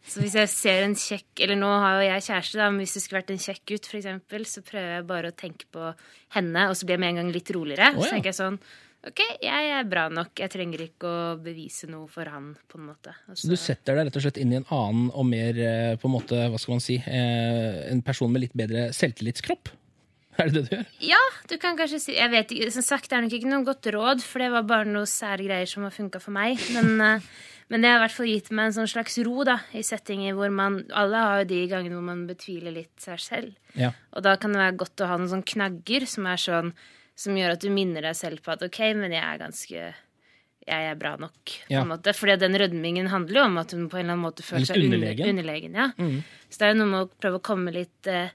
[0.00, 2.94] Så hvis jeg ser en kjekk Eller nå har jo jeg kjæreste, da, men hvis
[2.96, 5.90] det skulle vært en kjekk gutt, eksempel, så prøver jeg bare å tenke på
[6.36, 7.90] henne, og så blir jeg med en gang litt roligere.
[7.92, 8.06] Oh, ja.
[8.06, 8.56] Så tenker jeg sånn
[9.00, 10.34] Ok, jeg er bra nok.
[10.42, 13.14] Jeg trenger ikke å bevise noe for han, på en måte.
[13.30, 15.94] Altså, Så du setter deg rett og slett inn i en annen og mer eh,
[16.00, 19.72] på en måte, hva skal man si, eh, en person med litt bedre selvtillitskropp?
[20.40, 20.90] Er det det du gjør?
[21.14, 23.64] Ja, du kan kanskje si Jeg vet ikke, Som sagt, det er nok ikke noe
[23.66, 26.60] godt råd, for det var bare noe sære greier som har funka for meg.
[26.76, 27.26] Men, eh,
[27.72, 30.36] men det har i hvert fall gitt meg en sånn slags ro da, i settinger
[30.36, 33.58] hvor man Alle har jo de gangene hvor man betviler litt seg selv.
[33.80, 33.94] Ja.
[34.12, 36.74] Og da kan det være godt å ha noen sånne knagger som er sånn
[37.20, 39.90] Som gjør at du minner deg selv på at ok, men jeg er ganske
[40.70, 41.80] jeg er bra nok, på Ja.
[41.82, 42.12] en måte.
[42.14, 44.76] Fordi den rødmingen handler jo om at hun på en eller annen måte føler seg
[44.84, 45.30] underlegen.
[45.32, 45.74] underlegen.
[45.74, 45.88] Ja.
[46.52, 48.28] Så det er jo noe med å prøve å komme litt eh,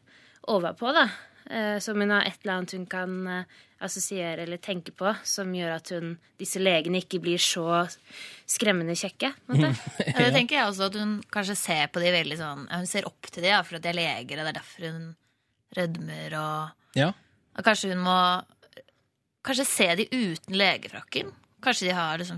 [0.51, 1.05] overpå, da.
[1.45, 3.43] Eh, som hun har et eller annet hun kan eh,
[3.85, 7.85] assosiere eller tenke på, som gjør at hun, disse legene ikke blir så
[8.49, 9.31] skremmende kjekke.
[9.45, 9.93] På en måte.
[10.09, 13.05] Ja, det tenker jeg også at hun kanskje ser på de veldig sånn Hun ser
[13.07, 15.05] opp til de ja, for at de er leger, og det er derfor hun
[15.77, 17.11] rødmer og ja.
[17.55, 18.17] Og kanskje hun må
[19.45, 21.33] Kanskje se de uten legefrakken.
[21.65, 22.37] Kanskje de, har liksom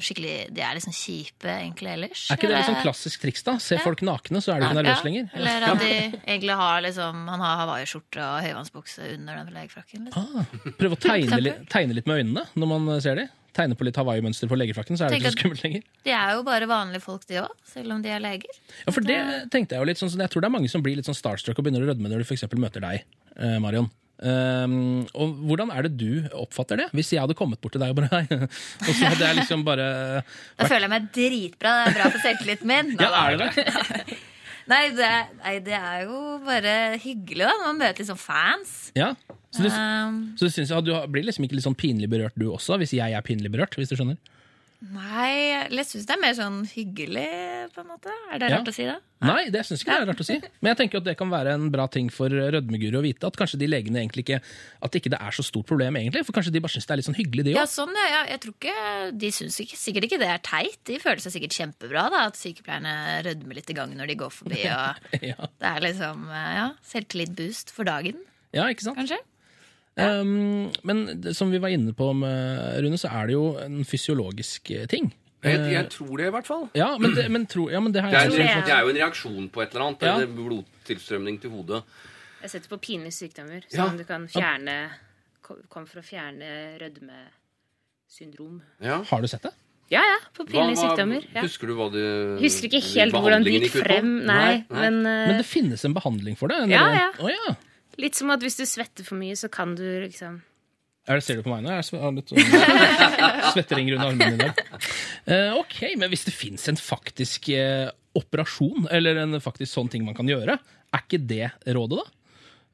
[0.56, 2.22] de er liksom kjipe egentlig ellers.
[2.32, 3.58] Er ikke det sånn klassisk triks, da?
[3.60, 5.26] Se folk nakne, så er du ikke nervøs lenger.
[5.36, 5.90] Eller at de
[6.22, 10.08] egentlig har liksom Han har hawaiiskjorte og høyvannsbukse under den legefrakken.
[10.08, 10.40] Liksom.
[10.40, 13.28] Ah, prøv å tegne litt, tegne litt med øynene når man ser de.
[13.58, 15.86] Tegne på litt Hawaii-mønster på legefrakken, så er det ikke så skummelt lenger.
[16.06, 18.60] De er jo bare vanlige folk, de òg, selv om de er leger.
[18.86, 19.18] Ja, for det
[19.52, 21.58] tenkte Jeg jo litt sånn, jeg tror det er mange som blir litt sånn starstruck
[21.58, 23.90] og begynner å rødme når de eksempel møter deg, eh, Marion.
[24.18, 26.88] Um, og Hvordan er det du oppfatter det?
[26.98, 28.24] Hvis jeg hadde kommet bort til deg og bare
[28.88, 29.90] og så hadde jeg liksom bare
[30.58, 31.76] Da føler jeg meg dritbra.
[31.84, 32.96] Det er bra for selvtilliten min.
[32.98, 34.18] Ja, er det det?
[34.68, 35.10] Nei, det
[35.40, 38.74] nei, det er jo bare hyggelig da, når man møter liksom fans.
[39.00, 39.14] Ja.
[39.56, 42.36] Så du, Um, så du, synes, ja, du blir liksom ikke litt sånn pinlig berørt
[42.36, 43.78] du også, hvis jeg er pinlig berørt?
[43.80, 44.20] hvis du skjønner?
[44.82, 47.28] Nei, jeg syns det er mer sånn hyggelig,
[47.74, 48.12] på en måte.
[48.32, 48.58] Er det Ja.
[48.60, 48.98] rart å si det?
[49.26, 50.36] Nei, det syns ikke det er rart å si.
[50.62, 53.26] Men jeg tenker at det kan være en bra ting for rødmeguru å vite.
[53.26, 54.42] At kanskje de legene egentlig ikke
[54.86, 56.24] At ikke det er så stort problem, egentlig.
[56.26, 58.26] For kanskje de bare syns det er litt sånn hyggelig, de Ja, sånn, ja.
[58.30, 60.78] Jeg tror ikke, De syns ikke, sikkert ikke det er teit.
[60.86, 64.30] De føler seg sikkert kjempebra da, at sykepleierne rødmer litt i gangen når de går
[64.30, 64.62] forbi.
[64.70, 65.50] Og Ja.
[65.58, 68.16] det er liksom ja, selvtillit-boost for dagen,
[68.54, 68.98] ja, ikke sant?
[69.02, 69.18] kanskje.
[69.98, 74.70] Um, men som vi var inne på, med, Rune, så er det jo en fysiologisk
[74.76, 75.10] eh, ting.
[75.46, 76.66] Jeg, jeg tror det, i hvert fall.
[76.78, 78.74] Ja, men det, men tro, ja, men det Det er, jeg en, det.
[78.74, 80.06] er jo en reaksjon på et eller annet.
[80.06, 80.16] Ja.
[80.18, 81.84] Eller blodtilstrømning til hodet.
[82.44, 83.86] Jeg setter på pinlige sykdommer, Ja.
[83.86, 84.78] som du kan fjerne
[85.72, 88.58] Kom for å fjerne rødmesyndrom.
[88.84, 88.98] Ja.
[89.08, 89.54] Har du sett det?
[89.94, 91.24] Ja, ja, på pinlige hva- sykdommer.
[91.34, 91.42] Ja.
[91.46, 92.02] Husker du hva du
[92.42, 96.36] Husker ikke helt hvordan det gikk frem, nei, men, uh, Men det finnes en behandling
[96.36, 96.58] for det?
[96.74, 97.08] Ja, ja.
[97.16, 97.56] Å, ja.
[97.98, 100.42] Litt som at hvis du svetter for mye, så kan du liksom
[101.08, 101.72] Er det, ser du på meg nå?
[101.72, 104.62] Jeg har litt sånn svetteringer under armene dag.
[105.26, 107.88] Eh, ok, men hvis det fins en faktisk eh,
[108.18, 112.12] operasjon, eller en faktisk sånn ting man kan gjøre, er ikke det rådet, da?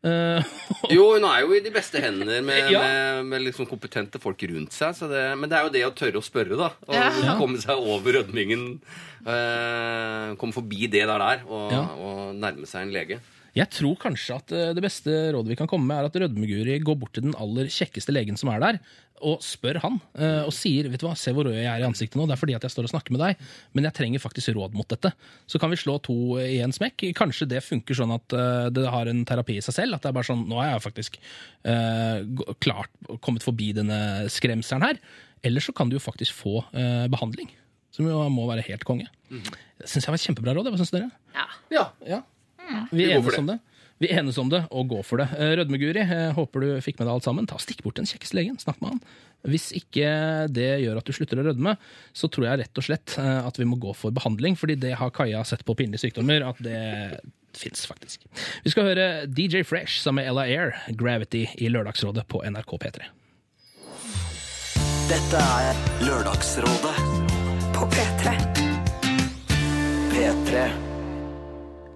[0.03, 0.43] Uh,
[0.91, 2.81] Jo, hun er jo i de beste hender med, Ja.
[2.83, 4.97] med, med liksom kompetente folk rundt seg.
[4.97, 6.73] Så det, men det er jo det å tørre å spørre, da.
[6.89, 7.37] Og Ja.
[7.39, 8.65] komme seg over rødmingen.
[9.23, 11.85] Uh, komme forbi det der der, og, Ja.
[11.95, 13.21] og nærme seg en lege.
[13.53, 16.79] Jeg tror kanskje at eh, det beste rådet vi kan komme med, er at Rødmeguri
[16.81, 18.79] går bort til den aller kjekkeste legen som er der,
[19.23, 21.87] og spør han, eh, og sier vet du hva, se hvor rød jeg er i
[21.87, 23.43] ansiktet nå, det er fordi at jeg står og snakker med deg,
[23.77, 25.13] men jeg trenger faktisk råd mot dette.
[25.49, 27.05] Så kan vi slå to i en smekk.
[27.17, 30.11] Kanskje det funker sånn at eh, det har en terapi i seg selv, at det
[30.11, 31.19] er bare sånn, nå er jeg faktisk
[31.69, 32.19] uh,
[32.63, 32.91] klart
[33.23, 33.97] kommet forbi denne
[34.33, 35.01] skremselen her.
[35.45, 37.51] Eller så kan du jo faktisk få uh, behandling,
[37.93, 39.07] som jo må være helt konge.
[39.29, 40.71] Det syns jeg var et kjempebra råd.
[40.71, 41.09] Hva syns dere?
[41.35, 41.47] Ja.
[41.73, 42.21] Ja, ja.
[42.91, 43.59] Vi enes om det.
[44.03, 45.29] Vi enes om det og gå for det.
[45.37, 47.47] Eh, Rødmeguri, eh, håper du fikk med deg alt sammen.
[47.47, 49.03] Ta Stikk bort den kjekkeste legen, snakk med han.
[49.47, 50.07] Hvis ikke
[50.51, 51.75] det gjør at du slutter å rødme,
[52.15, 54.95] så tror jeg rett og slett eh, at vi må gå for behandling, fordi det
[54.99, 56.79] har Kaja sett på pinlige sykdommer, at det
[57.55, 58.23] fins faktisk.
[58.65, 63.11] Vi skal høre DJ Fresh sammen med Ella Air, Gravity, i Lørdagsrådet på NRK P3.
[65.03, 66.95] Dette er Lørdagsrådet
[67.75, 68.33] På P3.
[70.13, 70.92] P3.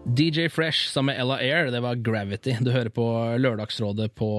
[0.07, 2.53] DJ Fresh sammen med Ella Air, det var Gravity.
[2.63, 3.03] Du hører på
[3.43, 4.29] Lørdagsrådet på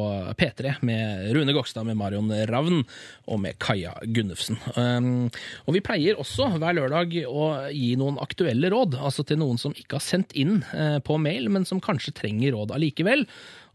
[0.40, 2.86] P3 med Rune Gokstad, med Marion Ravn
[3.28, 4.56] og med Kaja Gunnufsen.
[4.78, 5.28] Um,
[5.68, 9.76] og vi pleier også hver lørdag å gi noen aktuelle råd, altså til noen som
[9.76, 13.26] ikke har sendt inn uh, på mail, men som kanskje trenger råd allikevel.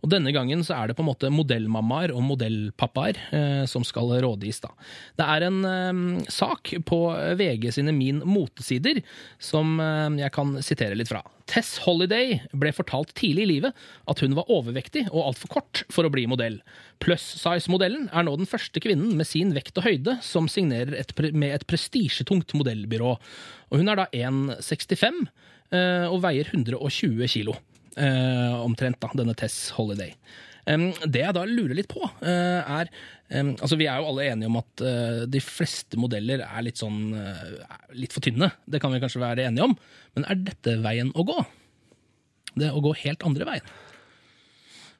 [0.04, 4.12] Og denne gangen så er det på en måte modellmammaer og modellpappaer eh, som skal
[4.24, 4.60] rådgis.
[4.66, 4.74] da.
[5.20, 7.00] Det er en eh, sak på
[7.40, 9.00] VG sine Min motesider
[9.40, 11.24] som eh, jeg kan sitere litt fra.
[11.48, 13.80] Tess Holiday ble fortalt tidlig i livet
[14.12, 16.60] at hun var overvektig og altfor kort for å bli modell.
[17.04, 21.16] Plus size-modellen er nå den første kvinnen med sin vekt og høyde som signerer et
[21.32, 23.16] med et prestisjetungt modellbyrå.
[23.72, 25.24] Og hun er da 1,65
[25.72, 27.56] eh, og veier 120 kilo
[27.96, 30.16] omtrent, da, denne Tess Holiday.
[30.66, 32.90] Det jeg da lurer litt på, eh, er
[33.34, 37.16] Altså, vi er jo alle enige om at eh, de fleste modeller er litt sånn
[37.18, 37.64] eh,
[37.98, 38.52] litt for tynne.
[38.70, 39.74] Det kan vi kanskje være enige om.
[40.14, 41.40] Men er dette veien å gå?
[42.54, 43.72] Det å gå helt andre veien?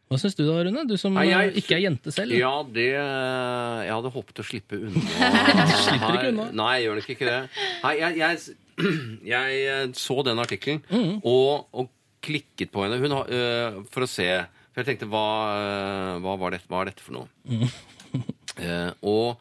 [0.10, 0.84] Hva syns du da, Rune?
[0.90, 2.34] Du som Nei, jeg- eh, ikke er jente selv.
[2.38, 5.06] Ja, det Jeg hadde håpet å slippe unna.
[5.86, 6.50] Slipper ikke unna.
[6.58, 7.40] Nei, jeg gjør nok ikke det.
[7.84, 8.58] Nei, jeg, jeg,
[9.36, 11.22] jeg eh, så den artikkelen Mm.
[11.24, 11.90] og, og
[12.24, 14.30] klikket på henne hun, øh, for å se.
[14.74, 17.30] For jeg tenkte, hva, uh, hva, var, dette, hva er dette for noe?
[17.50, 17.68] Mm.
[18.54, 19.40] Eh, og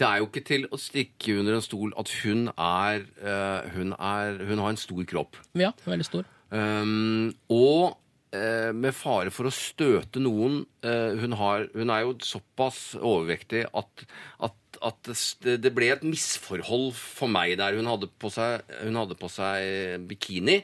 [0.00, 3.92] det er jo ikke til å stikke under en stol at hun er, øh, hun
[3.92, 5.38] er Hun har en stor kropp.
[5.54, 6.24] Ja, veldig stor.
[6.50, 7.96] Um, og
[8.34, 13.64] eh, med fare for å støte noen eh, hun, har, hun er jo såpass overvektig
[13.74, 14.04] at,
[14.48, 15.12] at, at
[15.42, 17.78] det, det ble et misforhold for meg der.
[17.78, 20.60] Hun hadde på seg, hun hadde på seg bikini.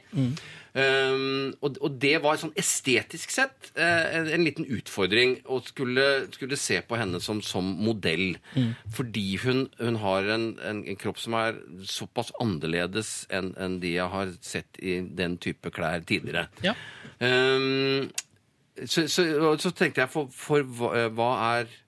[0.71, 6.05] Um, og, og det var sånn estetisk sett eh, en, en liten utfordring å skulle,
[6.31, 8.37] skulle se på henne som, som modell.
[8.95, 13.97] Fordi hun, hun har en, en, en kropp som er såpass annerledes enn en de
[13.97, 16.47] jeg har sett i den type klær tidligere.
[16.63, 16.77] Ja.
[17.19, 18.07] Um,
[18.85, 19.27] så, så,
[19.59, 21.79] så tenkte jeg, for, for hva, eh, hva er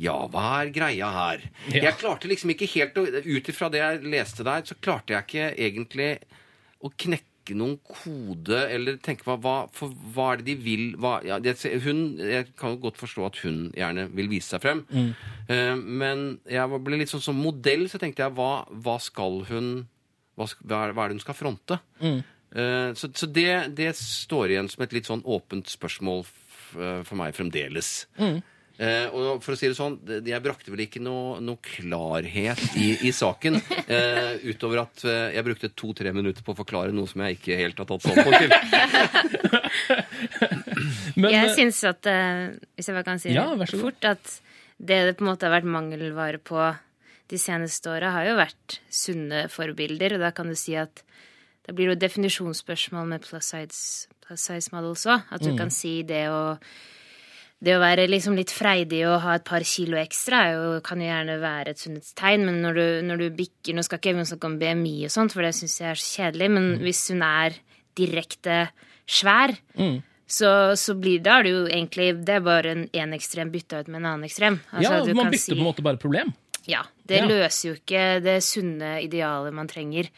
[0.00, 1.42] ja, hva er greia her?
[1.68, 1.90] Ja.
[1.90, 5.48] Jeg klarte liksom ikke helt Ut ifra det jeg leste der, så klarte jeg ikke
[5.66, 6.12] egentlig
[6.80, 11.16] å knekke noen kode, eller tenke hva, hva, for hva er det de vil hva,
[11.26, 14.84] ja, det, hun, Jeg kan jo godt forstå at hun gjerne vil vise seg frem,
[15.50, 19.88] Eh, men jeg ble litt sånn som modell, så tenkte jeg hva, hva skal hun
[20.38, 21.80] hva, er, det hun skal fronte?
[22.54, 27.18] Eh, så så det, det står igjen som et litt sånn åpent spørsmål f for
[27.18, 28.06] meg fremdeles.
[28.80, 32.94] Eh, og for å si det sånn, jeg brakte vel ikke noe, noe klarhet i,
[33.04, 33.58] i saken.
[33.84, 37.58] eh, utover at eh, jeg brukte to-tre minutter på å forklare noe som jeg ikke
[37.60, 38.50] helt har tatt standpunkt til.
[41.20, 43.44] Men, Jeg eh, syns at eh, Hvis jeg bare kan si det ja,
[43.76, 44.36] fort, at
[44.80, 46.56] det det på en måte har vært mangelvare på
[47.30, 50.14] de seneste åra, har jo vært sunne forbilder.
[50.16, 51.02] Og da kan du si at
[51.68, 55.18] det blir jo definisjonsspørsmål med plus size, plus size models også.
[55.28, 55.50] At Mm.
[55.52, 56.56] du kan si det å
[57.62, 61.08] det å være liksom litt freidig og ha et par kilo ekstra jo, kan jo
[61.10, 64.48] gjerne være et sunnhetstegn, men når du, når du bikker Nå skal ikke jeg snakke
[64.48, 67.58] om BMI og sånt, for det syns jeg er så kjedelig, men hvis hun er
[68.00, 68.62] direkte
[69.10, 69.52] svær,
[70.30, 73.80] så, så blir da er det jo egentlig Det er bare en, en ekstrem bytta
[73.82, 74.60] ut med en annen ekstrem.
[74.70, 76.32] Altså, ja, du man bytter si- på en måte bare problem.
[76.70, 77.26] ja, det Ja.
[77.26, 80.08] løser jo ikke det sunne idealet man trenger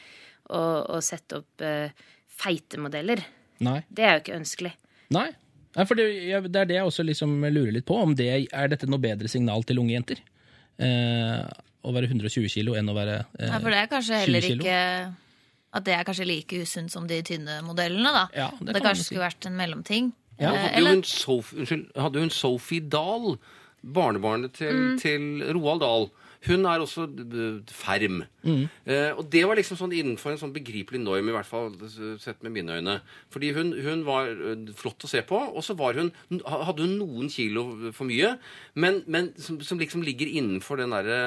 [0.53, 0.61] å,
[0.95, 1.89] å sette opp uh,
[2.29, 3.23] feite modeller.
[3.65, 3.79] Nei.
[3.89, 4.73] Det er jo ikke ønskelig.
[5.17, 5.31] Nei.
[5.73, 6.07] Nei, for det,
[6.53, 7.97] det er det jeg også liksom lurer litt på.
[8.03, 10.21] Om det, er dette noe bedre signal til unge jenter?
[10.83, 11.43] Eh,
[11.83, 14.47] å være 120 kilo enn å være eh, Ja, for det er kanskje 20 heller
[14.47, 14.65] kilo.
[14.67, 14.81] ikke
[15.79, 18.25] At det er kanskje like usunt som de tynne modellene, da.
[18.37, 19.09] Ja, det det kan kanskje si.
[19.11, 20.13] skulle vært en mellomting.
[20.41, 23.37] Ja, Eh, Hadde jo eller hun Sof unnskyld, hadde hun Sophie Dahl,
[23.83, 26.07] barnebarnet til, til Roald Dahl.
[26.49, 27.05] Hun er også
[27.71, 28.23] ferm.
[28.43, 28.63] ferm.
[28.87, 31.71] Eh, og det var liksom sånn innenfor en sånn begripelig norm, i hvert fall
[32.19, 32.97] sett med mine øyne.
[33.31, 36.11] Fordi hun, hun var eh, flott å se på, og så var hun,
[36.43, 38.35] hadde hun noen kilo for mye,
[38.75, 41.21] men, men som, som liksom ligger innenfor den derre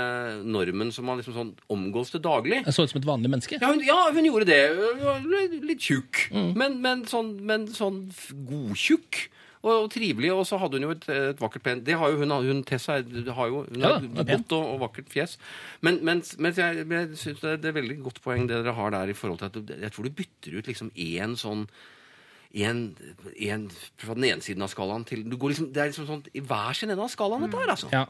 [0.43, 2.63] normen som man liksom sånn omgås til daglig.
[2.65, 3.61] Jeg så ut som et vanlig menneske.
[3.61, 4.61] Ja, hun, ja, hun gjorde det.
[4.75, 5.23] Hun var
[5.63, 6.25] litt- tjukk.
[6.27, 6.55] tjukk.
[6.57, 8.03] Men, men, sånn, men sånn
[8.49, 9.29] godtjukk.
[9.65, 10.29] Og, og trivelig.
[10.35, 12.99] Og så hadde hun jo et, et vakkert pen Det har jo hun, hun Tessa
[13.01, 15.37] er- har jo hun har et godt og, og vakkert fjes.
[15.81, 18.93] Men, mens, mens jeg, jeg synes det, det er veldig godt poeng det dere har
[18.93, 21.65] der i forhold til at jeg tror du bytter ut liksom én sånn
[22.55, 22.83] en,
[23.49, 23.65] en
[23.99, 26.39] fra den ene siden av skalaen til du går liksom, Det er liksom sånn i
[26.45, 27.89] hver sin ende av skalaen, dette her, altså.
[27.91, 28.05] Ja.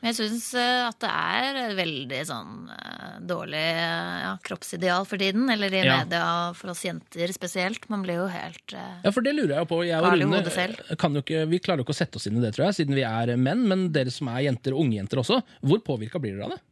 [0.00, 5.44] Men jeg syns at det er veldig sånn eh, dårlig eh, ja, kroppsideal for tiden.
[5.52, 5.98] Eller i Ja.
[6.00, 6.22] media
[6.56, 7.84] for oss jenter spesielt.
[7.92, 9.82] Man blir jo helt eh, Ja, for det lurer jeg på.
[9.84, 12.44] Jeg og Rune kan jo ikke, vi klarer jo ikke å sette oss inn i
[12.44, 13.66] det, tror jeg, siden vi er menn.
[13.68, 16.62] Men dere som er jenter, og unge jenter også, hvor påvirka blir dere av det?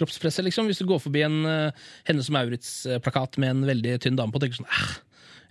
[0.00, 0.70] Kroppspresset, liksom.
[0.70, 4.40] Hvis du går forbi en uh, Hennes og Maurits-plakat med en veldig tynn dame på,
[4.40, 5.02] tenker tenker sånn.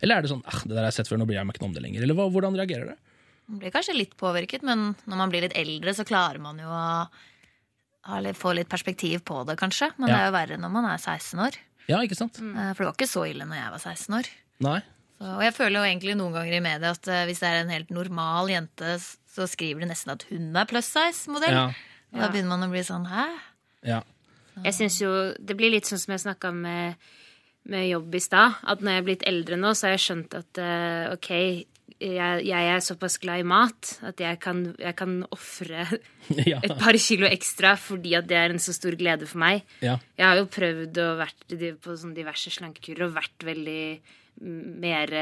[0.02, 1.68] Eller er det sånn det der har jeg sett før, nå bryr jeg meg ikke
[1.70, 2.02] om det lenger.
[2.02, 3.11] Eller hva, hvordan reagerer dere?
[3.52, 6.70] Man blir kanskje litt påvirket, men når man blir litt eldre, så klarer man jo
[6.72, 6.86] å
[8.08, 9.92] ha litt, få litt perspektiv på det, kanskje.
[10.00, 10.14] Men Ja.
[10.16, 11.58] det er jo verre når man er 16 år.
[11.92, 12.40] Ja, ikke sant?
[12.40, 14.30] Eh, For det var ikke så ille når jeg var 16 år.
[14.62, 14.80] Nei.
[15.20, 17.60] Så, og jeg føler jo egentlig noen ganger i media at eh, hvis det er
[17.62, 18.96] en helt normal jente,
[19.32, 21.52] så skriver de nesten at hun er plus size-modell.
[21.54, 21.66] Ja.
[22.14, 23.28] Og da begynner man å bli sånn hæ?
[23.84, 24.02] Ja.
[24.64, 26.96] Jeg synes jo Det blir litt sånn som jeg snakka med,
[27.72, 28.58] med jobb i stad.
[28.64, 31.30] At når jeg er blitt eldre nå, så har jeg skjønt at eh, OK,
[32.02, 35.86] jeg, jeg er såpass glad i mat at jeg kan, jeg kan ofre
[36.66, 39.66] et par kilo ekstra fordi at det er en så stor glede for meg.
[39.86, 39.98] ja.
[40.18, 43.84] Jeg har jo prøvd å vært på sånne diverse slankekurer og vært veldig
[44.42, 45.16] mm, mer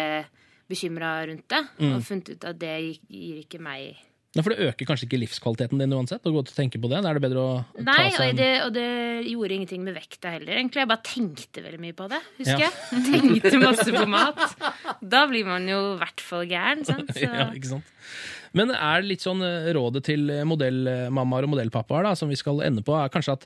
[0.70, 1.64] bekymra rundt det.
[1.90, 2.76] Og funnet ut at det
[3.10, 3.98] gir ikke meg
[4.38, 6.22] Ja, For det øker kanskje ikke livskvaliteten din uansett?
[6.22, 7.00] å gå til og tenke på det?
[7.02, 8.90] Da er det bedre å ta Nei, seg og det, og det
[9.26, 10.84] gjorde ingenting med vekta heller, egentlig.
[10.84, 12.70] Jeg bare tenkte veldig mye på det, husker Ja.
[12.70, 13.02] jeg.
[13.10, 14.44] Tenkte masse på mat.
[15.02, 17.10] Da blir man jo i hvert fall gæren, sant.
[17.18, 17.90] Så, Ja, ikke sant?
[18.58, 22.84] Men er litt sånn eh, rådet til modellmammaer og modellpappaer da, som vi skal ende
[22.86, 23.46] på, er kanskje at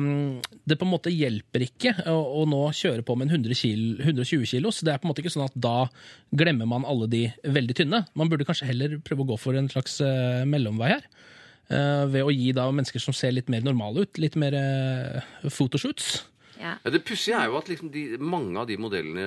[0.00, 3.60] um, det på en måte hjelper ikke å, å nå kjøre på med en 100
[3.60, 4.82] kilo, 120 kilos.
[4.84, 5.86] Det er på en måte ikke sånn at da
[6.34, 8.04] glemmer man alle de veldig tynne.
[8.18, 11.08] Man burde kanskje heller prøve å gå for en slags uh, mellomvei her.
[11.70, 15.48] Uh, ved å gi da mennesker som ser litt mer normale ut, litt mer uh,
[15.48, 16.18] fotoshoots.
[16.64, 16.74] Ja.
[16.80, 19.26] Ja, det pussige er jo at liksom de, mange av de modellene,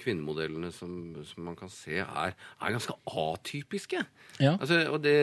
[0.00, 0.90] kvinnemodellene som,
[1.26, 4.02] som man kan se, er, er ganske atypiske.
[4.42, 4.56] Ja.
[4.58, 5.16] Altså, og det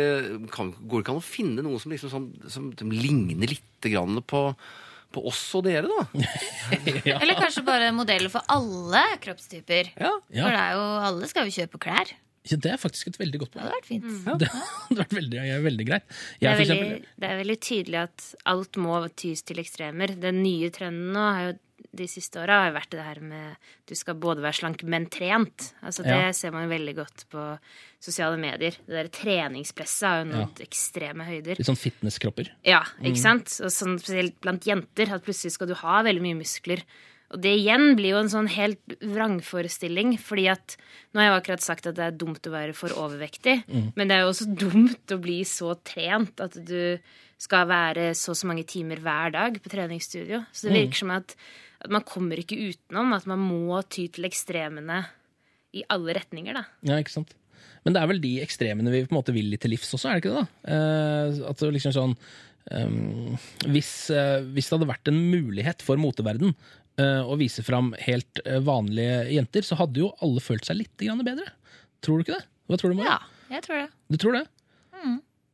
[0.54, 4.18] kan, går ikke an å finne noe som, liksom sånn, som, som ligner litt grann
[4.26, 4.44] på,
[5.14, 6.26] på oss og dere, da.
[7.22, 9.94] Eller kanskje bare modeller for alle kroppstyper.
[9.96, 10.16] Ja.
[10.34, 10.48] Ja.
[10.48, 12.16] For det er jo, alle skal jo kjøpe klær.
[12.52, 13.70] Ja, det er faktisk et veldig godt Det poeng.
[13.70, 14.40] hadde vært fint.
[14.40, 16.08] Det hadde vært veldig, veldig greit.
[16.42, 20.16] Det er, veldig, eksempel, det er veldig tydelig at alt må tys til ekstremer.
[20.20, 21.60] Den nye trenden nå har jo
[21.94, 23.56] de siste åra har jo vært det her med
[23.90, 25.74] du skal både være slank, men trent.
[25.84, 26.32] Altså Det Ja.
[26.34, 27.44] ser man jo veldig godt på
[28.02, 28.72] sosiale medier.
[28.88, 31.58] Det der treningspresset har jo nådd ekstreme høyder.
[31.60, 32.50] litt sånn fitnesskropper.
[32.66, 33.60] Ja, ikke sant?
[33.62, 36.82] Og sånn spesielt blant jenter, at plutselig skal du ha veldig mye muskler.
[37.34, 40.78] Og det igjen blir jo en sånn helt vrangforestilling, fordi at
[41.14, 43.60] Nå har jeg akkurat sagt at det er dumt å være for overvektig,
[43.94, 46.98] men det er jo også dumt å bli så trent at du
[47.44, 50.42] skal være så og så mange timer hver dag på treningsstudio.
[50.50, 51.36] Så det virker som at,
[51.86, 55.04] at man kommer ikke utenom at man må ty til ekstremene
[55.74, 56.66] i alle retninger, da.
[56.88, 57.36] Ja, ikke sant?
[57.84, 60.10] Men det er vel de ekstremene vi på en måte vil litt til livs også,
[60.10, 60.44] er det ikke det?
[60.44, 60.74] da?
[60.76, 62.16] Eh, at det liksom sånn
[62.72, 63.36] um,
[63.74, 66.56] hvis, eh, hvis det hadde vært en mulighet for moteverden
[67.02, 71.06] eh, å vise fram helt eh, vanlige jenter, så hadde jo alle følt seg litt
[71.24, 71.50] bedre.
[72.04, 72.46] Tror du ikke det?
[72.70, 73.10] Hva tror du, Mari?
[73.12, 73.88] Ja, jeg tror det.
[74.12, 74.46] Du tror det?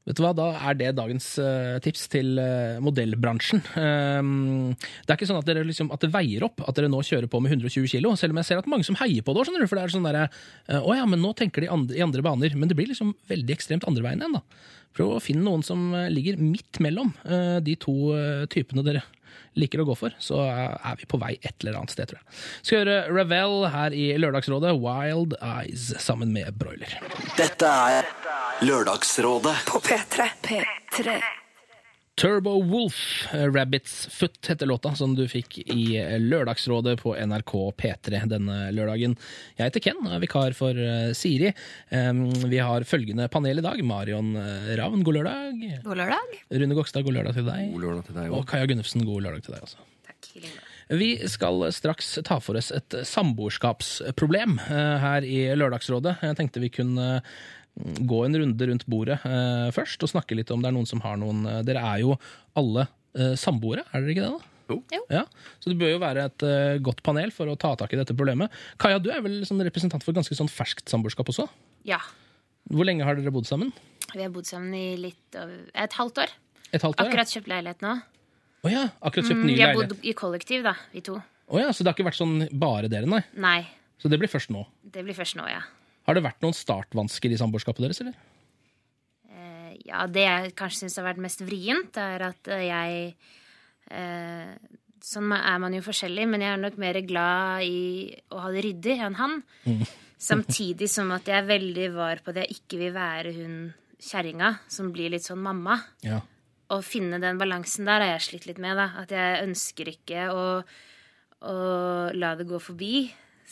[0.10, 3.62] Vet du hva, Da er det dagens eh, tips til eh, modellbransjen.
[3.78, 7.04] Um, det er ikke sånn at, dere liksom, at det veier opp at dere nå
[7.06, 9.44] kjører på med 120 kg, selv om jeg ser at mange som heier på det.
[9.44, 12.26] også, For det er sånn eh, Å ja, men nå tenker de andre, i andre
[12.26, 12.58] baner.
[12.58, 14.66] Men det blir liksom veldig ekstremt andre veien igjen, da.
[14.98, 19.06] Prøv å finne noen som eh, ligger midt mellom eh, de to eh, typene dere
[19.60, 22.38] liker å gå for, så er vi på vei et eller annet sted, tror jeg.
[22.62, 26.96] Skal høre Ravel her i Lørdagsrådet, Wild Eyes, sammen med Broiler.
[27.36, 28.08] Dette er
[28.64, 30.32] Lørdagsrådet På P3.
[30.46, 31.20] P3.
[32.20, 37.53] Turbo Wolf, eh, Rabbits Foot heter låta, som du fikk i eh, Lørdagsrådet på NRK
[37.80, 39.13] P3 denne lørdagen.
[39.55, 41.53] Jeg heter Ken og er vikar for eh, Siri.
[42.51, 43.80] Vi har følgende panel i dag.
[43.88, 45.63] Marion Ravn, god lørdag.
[45.86, 46.34] God lørdag.
[46.51, 47.70] Rune Gokstad, god lørdag til deg.
[47.78, 48.41] God lørdag til deg også.
[48.41, 48.49] Og.
[48.51, 49.88] Kaja Gunnufsen, god lørdag til deg også.
[50.09, 50.51] Takk.
[50.99, 56.17] Vi skal straks ta for oss et samboerskapsproblem her i Lørdagsrådet.
[56.26, 57.22] Jeg tenkte vi kunne
[57.80, 61.00] gå en runde rundt bordet eh, først og snakke litt om det er noen som
[61.06, 62.16] har noen eh, Dere er jo
[62.60, 64.32] alle eh, samboere, er dere ikke det?
[64.38, 64.56] da?
[64.70, 64.76] Jo.
[64.94, 65.00] Jo.
[65.10, 65.24] Ja,
[65.64, 68.14] Så det bør jo være et eh, godt panel for å ta tak i dette
[68.14, 68.52] problemet.
[68.78, 71.48] Kaja, du er vel sånn representant for ganske sånn ferskt samboerskap også?
[71.90, 71.98] Ja.
[72.70, 73.72] Hvor lenge har dere bodd sammen?
[74.14, 76.36] Vi har bodd sammen i litt over et halvt år.
[76.70, 77.08] Et halvt år?
[77.08, 77.10] ja.
[77.10, 77.96] Akkurat kjøpt leilighet nå.
[78.62, 81.18] Oh, ja, akkurat kjøpt Mm, ny vi har bodd i kollektiv, da, vi to.
[81.50, 83.24] Oh, ja, Så det har ikke vært sånn bare dere, nei?
[83.42, 83.60] Nei,
[83.98, 84.68] Så det blir først nå?
[84.86, 85.64] det blir først nå, ja.
[86.10, 88.16] Har det vært noen startvansker i samboerskapet deres, eller?
[89.30, 93.03] Eh, Ja, det jeg kanskje syns har vært mest vrient, er at eh, jeg
[93.93, 94.55] eh,
[94.99, 98.66] Sånn er man jo forskjellig, men jeg er nok mer glad i å ha det
[98.66, 99.38] ryddig enn han.
[100.30, 103.53] Samtidig som at jeg er veldig var på at jeg ikke vil være hun
[103.95, 105.78] kjerringa som blir litt sånn mamma.
[106.03, 106.20] Ja.
[106.74, 108.76] Å finne den balansen der har jeg slitt litt med.
[108.76, 110.43] da At jeg ønsker ikke å,
[111.47, 111.55] å
[112.12, 113.07] la det gå forbi.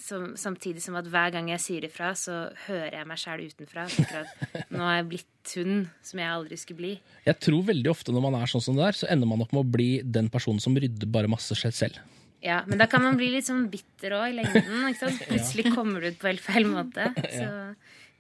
[0.08, 3.84] Som, samtidig som at hver gang jeg sier ifra, så hører jeg meg sjæl utenfra.
[3.92, 5.74] at Nå er jeg blitt hun
[6.06, 6.92] som jeg aldri skulle bli.
[7.28, 9.52] Jeg tror veldig ofte når man er sånn som det der, så ender man opp
[9.52, 12.00] med å bli den personen som rydder bare masse selv.
[12.44, 14.88] Ja, Men da kan man bli litt sånn bitter òg i lengden.
[14.92, 15.24] ikke sant?
[15.28, 17.10] Plutselig kommer du ut på helt feil måte.
[17.34, 17.50] Så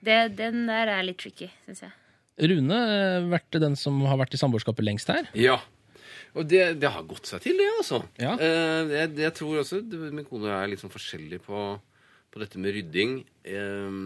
[0.03, 1.95] det, den der er litt tricky, syns jeg.
[2.51, 2.77] Rune
[3.31, 5.29] vært den som har vært i samboerskapet lengst her.
[5.37, 5.57] Ja.
[6.35, 8.01] Og det, det har gått seg til, det, altså.
[8.21, 8.35] Ja.
[8.35, 11.67] Eh, jeg, jeg tror også Min kone og jeg er litt sånn forskjellige på,
[12.33, 13.21] på dette med rydding.
[13.47, 14.01] Eh,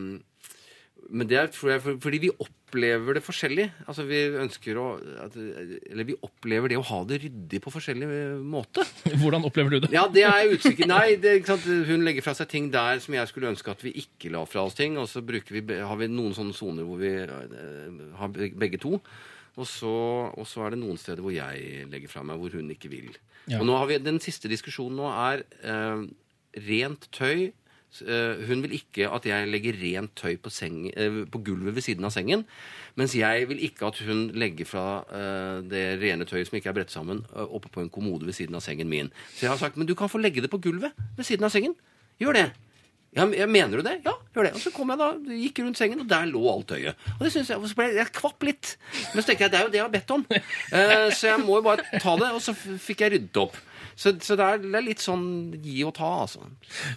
[1.09, 3.65] men det er, tror jeg for, fordi vi opplever det forskjellig.
[3.89, 4.86] Altså vi ønsker å
[5.26, 8.86] at, Eller vi opplever det å ha det ryddig på forskjellig eh, måte.
[9.22, 9.91] Hvordan opplever du det?
[9.95, 11.41] Ja, det er jeg usikker Nei, det,
[11.89, 14.65] hun legger fra seg ting der som jeg skulle ønske at vi ikke la fra
[14.67, 14.99] oss ting.
[15.01, 19.01] Og så vi, har vi noen sånne soner hvor vi eh, har begge to.
[19.60, 19.91] Og så,
[20.32, 23.10] og så er det noen steder hvor jeg legger fra meg, hvor hun ikke vil.
[23.49, 23.60] Ja.
[23.60, 26.06] Og nå har vi, Den siste diskusjonen nå er eh,
[26.70, 27.52] rent tøy.
[27.99, 31.84] Eh, hun vil ikke at jeg legger rent tøy på, seng, eh, på gulvet ved
[31.84, 32.45] siden av sengen.
[32.95, 36.78] Mens jeg vil ikke at hun legger fra eh, det rene tøyet som ikke er
[36.80, 39.12] bredt sammen, oppe på en kommode ved siden av sengen min.
[39.36, 41.52] Så jeg har sagt men du kan få legge det på gulvet ved siden av
[41.52, 41.76] sengen.
[42.22, 42.47] Gjør det.
[43.14, 43.97] Ja, men- mener du det?
[44.05, 44.53] Ja, gjør det.
[44.55, 46.95] Og så kom jeg da, gikk rundt sengen, og der lå alt tøyet.
[47.18, 48.78] Og det synes jeg, så ble jeg, jeg kvapp litt.
[49.14, 50.24] Men så tenker jeg, det er jo det jeg har bedt om.
[50.32, 53.57] Uh, så jeg må jo bare ta det, og så fikk jeg ryddet opp.
[53.95, 55.25] Så, så det, er, det er litt sånn
[55.61, 56.45] gi og ta, altså.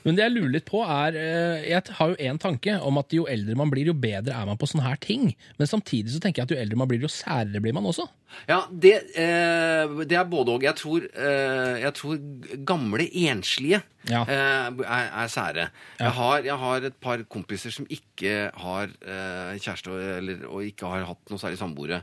[0.05, 3.12] Men det jeg lurer litt på er eh, Jeg har jo én tanke om at
[3.16, 5.32] jo eldre man blir, jo bedre er man på sånne her ting.
[5.59, 8.07] Men samtidig så tenker jeg at jo eldre man blir, jo særere blir man også.
[8.49, 10.64] Ja, det, eh, det er både og.
[10.66, 12.22] Jeg tror, eh, jeg tror
[12.66, 14.22] gamle enslige Ja.
[14.28, 15.68] eh, er, er sære.
[15.99, 16.05] Ja.
[16.09, 20.64] Jeg, har, jeg har et par kompiser som ikke har eh, kjæreste og- eller, og
[20.66, 22.03] ikke har hatt noe særlig samboere.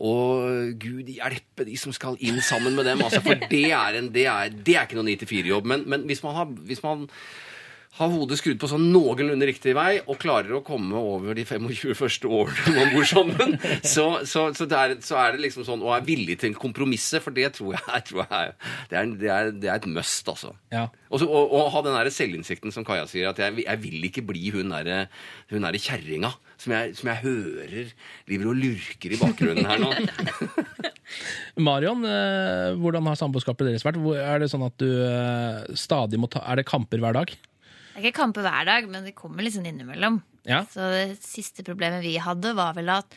[0.00, 4.08] Og gud hjelpe de som skal inn sammen med dem, altså, for det er, en,
[4.14, 5.68] det er, det er ikke noe 9-4-jobb.
[5.68, 7.04] Men, men hvis man har, hvis man
[7.98, 11.96] har hodet skrudd på sånn noenlunde riktig vei og klarer å komme over de 25
[11.98, 13.56] første årene man bor sammen,
[13.94, 17.18] så, så, så, der, er, så er det liksom sånn Og er villig til kompromisset,
[17.24, 18.54] for det tror jeg, jeg tror jeg
[18.92, 20.54] det, er, det, er, det er et must, altså.
[20.72, 20.86] Ja.
[21.10, 24.24] Også, og, og ha den der selvinnsikten som Kaja sier, at jeg, jeg vil ikke
[24.30, 25.02] bli hun derre
[25.50, 26.30] der kjerringa
[26.60, 27.92] som jeg, som jeg hører
[28.28, 29.90] driver og lurker i bakgrunnen her nå.
[31.66, 33.98] Marion, eh, hvordan har samboerskapet deres vært?
[34.20, 37.32] Er det sånn at du eh, stadig må ta Er det kamper hver dag?
[37.90, 40.20] Det er ikke kamper hver dag, men det kommer sånn innimellom.
[40.48, 40.62] Ja.
[40.72, 43.14] Så det siste problemet vi hadde, var vel at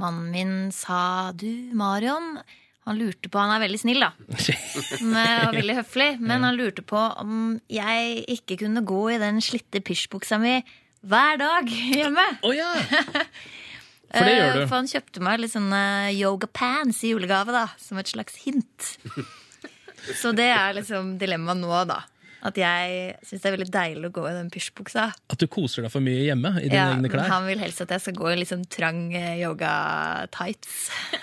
[0.00, 1.46] mannen min sa Du,
[1.78, 2.40] Marion
[2.88, 4.10] Han lurte på Han er veldig snill, da.
[5.14, 6.08] Men, og veldig høflig.
[6.20, 10.56] Men han lurte på om jeg ikke kunne gå i den slitte pysjbuksa mi
[11.04, 12.24] hver dag hjemme.
[12.42, 12.70] Oh, ja!
[14.14, 14.66] For det gjør Eh, du.
[14.70, 15.80] For han kjøpte meg litt sånne
[16.14, 17.64] yoga pants i julegave, da.
[17.82, 18.90] Som et slags hint.
[20.20, 22.02] Så det er liksom dilemmaet nå, da.
[22.44, 25.04] At jeg syns det er veldig deilig å gå i den pysjbuksa.
[25.32, 27.30] At du koser deg for mye hjemme i dine Ja, egne klær.
[27.30, 30.74] han vil helst at jeg skal gå i sånn trang eh, yoga-tights.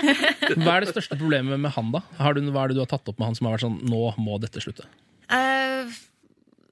[0.64, 2.02] Hva er det største problemet med han, da?
[2.18, 3.78] Har du, hva er det du har tatt opp med han som har vært sånn
[3.92, 4.88] Nå må dette slutte.
[5.32, 5.86] Uh,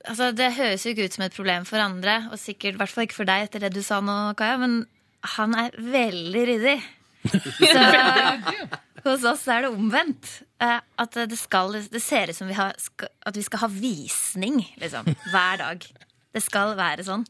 [0.09, 2.95] altså, det høres jo ikke ut som et problem for andre, og sikkert i hvert
[2.95, 4.81] fall ikke for deg etter det du sa nå, Kaja, men
[5.37, 6.77] han er veldig ryddig.
[7.69, 7.85] Så
[9.05, 10.39] hos oss er det omvendt.
[10.59, 14.61] Eh, At det, skal, det ser ut som vi har, at vi skal ha visning
[14.81, 15.85] liksom, hver dag.
[16.35, 17.25] Det skal være sånn.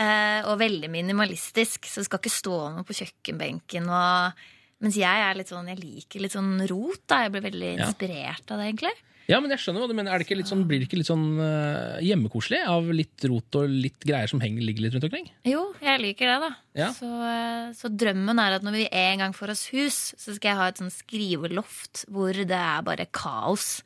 [0.00, 3.90] Eh, og veldig minimalistisk, så det skal ikke stå noe på kjøkkenbenken.
[3.92, 4.46] Og,
[4.82, 7.04] mens jeg er litt sånn, jeg liker litt sånn rot.
[7.06, 8.96] da Jeg blir veldig inspirert av det, egentlig.
[9.26, 10.14] Ja, men jeg skjønner hva du mener.
[10.14, 14.06] Er det sånn, blir det ikke litt sånn uh, hjemmekoselig av litt rot og litt
[14.06, 15.26] greier som henger, ligger litt rundt omkring?
[15.48, 16.50] Jo, jeg liker det, da.
[16.78, 16.90] Ja.
[16.94, 20.52] Så, eh, så drømmen er at når vi en gang får oss hus, så skal
[20.52, 23.80] jeg ha et sånn skriveloft hvor det er bare kaos.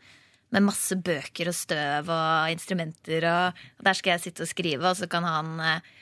[0.50, 3.22] Med masse bøker og støv og instrumenter.
[3.30, 5.92] Og, og der skal jeg sitte og skrive, og så kan han uh,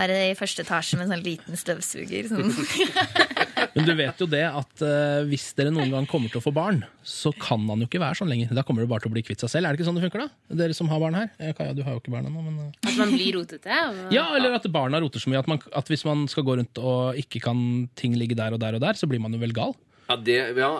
[0.00, 2.30] være i første etasje med en sånn liten støvsuger.
[2.32, 2.50] Sånn.
[3.74, 6.52] Men du vet jo det at eh, hvis dere noen gang kommer til å få
[6.54, 8.52] barn, så kan han jo ikke være sånn lenger.
[8.56, 9.68] Da kommer du bare til å bli kvitt seg selv.
[9.68, 10.56] Er det ikke sånn det funker, da?
[10.62, 11.32] Dere som har barn her.
[11.38, 12.72] Eh, Kaja, du har jo ikke barn ennå, men eh.
[12.86, 13.82] At man blir rotete.
[13.90, 14.00] Og...
[14.14, 16.80] Ja, eller at barna roter så mye at, man, at hvis man skal gå rundt
[16.82, 17.60] og ikke kan
[17.98, 19.76] ting ligge der og der og der, så blir man jo vel gal.
[20.10, 20.72] Ja, det, ja,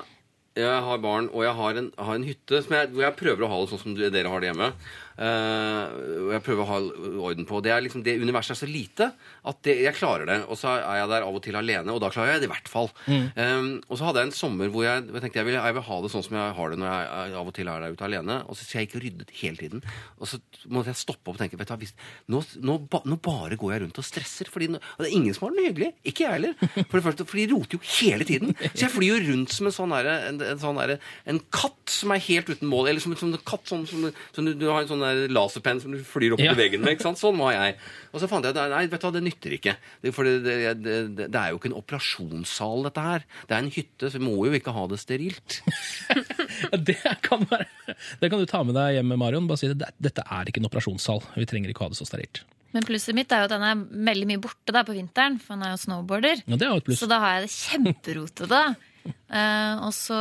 [0.59, 3.47] jeg har barn, og jeg har en, har en hytte som jeg, hvor jeg prøver
[3.47, 4.72] å ha det sånn som dere har det hjemme.
[5.19, 5.83] Eh,
[6.27, 6.79] og jeg prøver å ha
[7.31, 7.61] orden på.
[7.65, 9.11] Det, er liksom, det universet er så lite
[9.51, 10.39] at det, jeg klarer det.
[10.49, 12.53] Og så er jeg der av og til alene, og da klarer jeg det i
[12.55, 12.91] hvert fall.
[13.11, 15.87] Eh, og så hadde jeg en sommer hvor jeg, jeg tenkte jeg vil, jeg vil
[15.91, 18.09] ha det sånn som jeg har det når jeg, av og til er der ute
[18.09, 18.39] alene.
[18.47, 19.85] Og så, så jeg gikk og ryddet hele tiden.
[20.21, 20.41] Og så
[20.71, 21.87] måtte jeg stoppe opp og tenke vet du,
[22.33, 24.51] nå, nå, ba, nå bare går jeg rundt og stresser.
[24.53, 25.91] Fordi nå, og det er ingen som har det hyggelig.
[26.11, 26.57] Ikke jeg heller.
[26.91, 28.55] For det første, for de roter jo hele tiden.
[28.73, 30.99] Så jeg flyr jo rundt som en sånn der, en, en, sånn derre-
[31.31, 32.91] en katt som er helt uten mål.
[32.93, 35.83] Eller som, som en katt som, som, som du, du har en sånn der laserpenn
[35.83, 36.55] som du flyr opp Ja.
[36.55, 36.95] til veggen med.
[36.97, 37.21] ikke sant?
[37.21, 37.77] Sånn var jeg.
[38.15, 39.75] Og så fant jeg at nei, vet du hva, det nytter ikke.
[40.03, 40.97] Det, for det, det, det,
[41.27, 43.27] det, er jo ikke en operasjonssal, dette her.
[43.47, 45.61] Det er en hytte, så vi må jo ikke ha det sterilt.
[46.91, 47.67] Det kan, være,
[48.21, 49.47] det kan du ta med deg hjem med Marion.
[49.51, 51.23] Bare si det, dette er ikke en operasjonssal.
[51.37, 52.43] Vi trenger ikke ha det så sterilt.
[52.75, 53.81] Men plusset mitt er jo at han er
[54.11, 56.45] veldig mye borte da på vinteren, for han er jo snowboarder.
[56.47, 57.01] Ja, det er jo et pluss.
[57.03, 58.61] Så da har jeg det kjemperotete.
[59.11, 60.21] uh, og så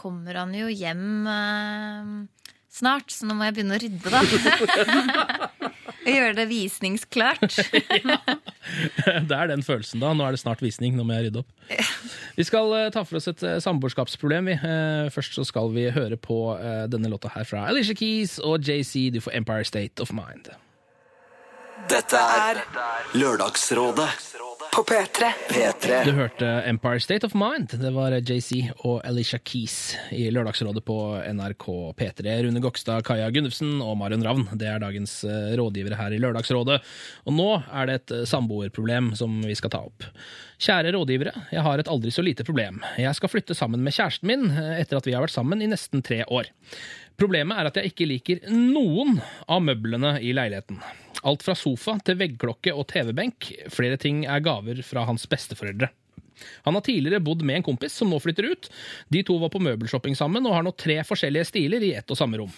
[0.00, 2.10] kommer han jo hjem eh,
[2.72, 4.20] snart, så nå må jeg begynne å rydde, da.
[6.00, 7.58] Og gjøre det visningsklart.
[9.28, 10.14] Det er den følelsen da.
[10.16, 11.50] Nå er det snart visning, nå må jeg rydde opp.
[12.38, 14.48] Vi skal eh, ta for oss et eh, samboerskapsproblem.
[14.54, 16.40] Eh, først så skal vi høre på
[16.92, 19.10] denne låta her fra Alicia Keys og JC.
[19.12, 20.48] Du får Empire State of Mind.
[21.88, 22.58] Dette er
[23.16, 24.08] Lørdagsrådet
[24.74, 25.30] På P3.
[25.48, 26.00] P3.
[26.04, 27.72] Du hørte Empire State of Mind.
[27.80, 30.98] Det var JC og Alicia Keys i Lørdagsrådet på
[31.32, 31.66] NRK
[31.98, 32.36] P3.
[32.44, 36.78] Rune Gokstad, Kaja Gunnufsen og Marion Ravn det er dagens eh, rådgivere her i Lørdagsrådet.
[37.26, 40.06] Og nå er det et eh, samboerproblem som vi skal ta opp.
[40.60, 42.82] Kjære rådgivere, jeg har et aldri så lite problem.
[43.00, 45.70] Jeg skal flytte sammen med kjæresten min eh, etter at vi har vært sammen i
[45.70, 46.52] nesten tre år.
[47.20, 50.78] Problemet er at jeg ikke liker noen av møblene i leiligheten.
[51.28, 53.50] Alt fra sofa til veggklokke og TV-benk.
[53.68, 55.90] Flere ting er gaver fra hans besteforeldre.
[56.64, 58.70] Han har tidligere bodd med en kompis som nå flytter ut.
[59.12, 62.16] De to var på møbelshopping sammen og har nå tre forskjellige stiler i ett og
[62.16, 62.54] samme rom.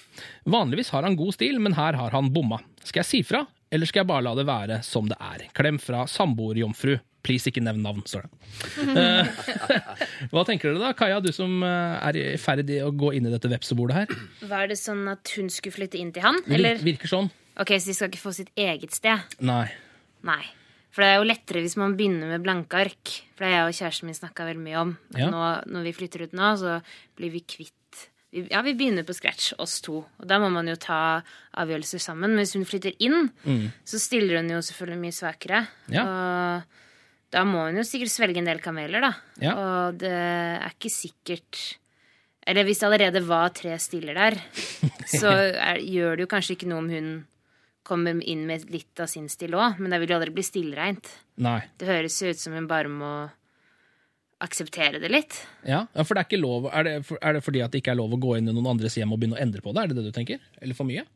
[0.46, 2.60] Vanligvis har han god stil, men her har han bomma.
[2.84, 5.48] Skal jeg si fra, eller skal jeg bare la det være som det er?
[5.58, 7.00] Klem fra samboerjomfru.
[7.22, 8.38] Please, ikke nevn navn, står det.
[8.98, 9.28] Eh,
[10.32, 13.28] Hva tenker dere da, Kaja, du som eh, er i ferd i å gå inn
[13.28, 14.16] i dette vepsebordet her?
[14.50, 16.40] Var det sånn at hun skulle flytte inn til han?
[16.50, 16.82] Eller?
[16.82, 17.30] Virker sånn?
[17.62, 19.36] Ok, Så de skal ikke få sitt eget sted?
[19.44, 19.68] Nei.
[20.26, 20.42] Nei.
[20.92, 23.12] For det er jo lettere hvis man begynner med blanke ark.
[23.36, 24.90] For det har jeg og kjæresten min snakka veldig mye om.
[25.16, 25.30] Ja.
[25.32, 26.80] nå, når vi flytter ut nå, så
[27.18, 27.78] blir vi kvitt
[28.32, 30.02] Ja, vi begynner på scratch, oss to.
[30.18, 31.20] Og da må man jo ta
[31.60, 32.32] avgjørelser sammen.
[32.32, 33.28] Men hvis hun flytter inn,
[33.84, 35.58] så stiller hun jo selvfølgelig mye svakere.
[35.86, 35.96] Mm.
[35.96, 36.04] Ja.
[36.08, 36.78] Og
[37.32, 39.12] da må hun jo sikkert svelge en del kameler, da.
[39.42, 39.52] Ja.
[39.56, 41.60] Og det er ikke sikkert
[42.46, 44.36] Eller hvis det allerede var tre stiller der,
[45.20, 47.12] så er, gjør det jo kanskje ikke noe om hun
[47.86, 51.06] kommer inn med litt av sin stil òg, men det vil jo aldri bli stillreint.
[51.78, 53.12] Det høres jo ut som hun bare må
[54.42, 55.38] akseptere det litt.
[55.62, 57.82] Ja, ja, for det er ikke lov er det, for, er det fordi at det
[57.82, 59.74] ikke er lov å gå inn i noen andres hjem og begynne å endre på
[59.74, 59.84] det?
[59.84, 60.42] Er det det du tenker?
[60.58, 61.06] Eller for mye?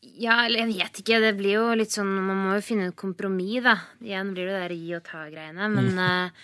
[0.00, 1.18] Ja, eller jeg vet ikke.
[1.22, 3.74] Det blir jo litt sånn Man må jo finne et kompromiss, da.
[4.04, 5.68] Igjen blir det der gi og ta-greiene.
[5.74, 6.40] Men, mm.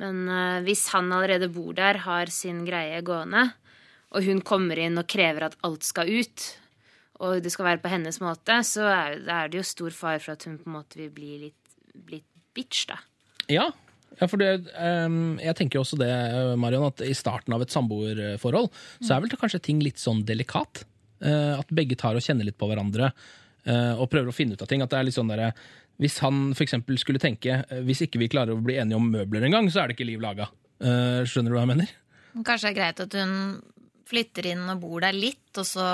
[0.00, 3.50] men eh, hvis han allerede bor der, har sin greie gående,
[4.14, 6.48] og hun kommer inn og krever at alt skal ut,
[7.22, 10.34] og det skal være på hennes måte, så er, er det jo stor fare for
[10.34, 11.76] at hun på en måte vil bli litt,
[12.10, 12.98] litt bitch, da.
[13.50, 13.68] Ja.
[14.20, 17.74] ja for det, um, jeg tenker også det, eh, Marion, at i starten av et
[17.74, 18.70] samboerforhold
[19.02, 20.86] så er vel det kanskje ting litt sånn delikat.
[21.24, 23.08] Eh, at begge tar og kjenner litt på hverandre
[23.64, 24.82] eh, og prøver å finne ut av ting.
[24.84, 25.52] At det er litt sånn der,
[26.02, 29.06] Hvis han for eksempel skulle tenke eh, hvis ikke vi klarer å bli enige om
[29.10, 30.50] møbler engang, så er det ikke liv laga.
[30.84, 31.92] Skjønner du hva jeg mener?
[32.44, 33.34] Kanskje det er greit at hun
[34.10, 35.84] flytter inn og bor der litt, og så,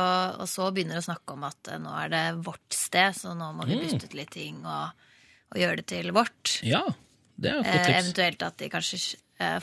[0.41, 3.69] og så begynner å snakke om at nå er det vårt sted, så nå må
[3.69, 3.85] vi Mm.
[3.85, 4.91] bytte ut litt ting og,
[5.53, 6.57] og gjøre det til vårt.
[6.67, 6.81] Ja,
[7.39, 8.01] det er et godt tips.
[8.01, 8.99] eventuelt at de kanskje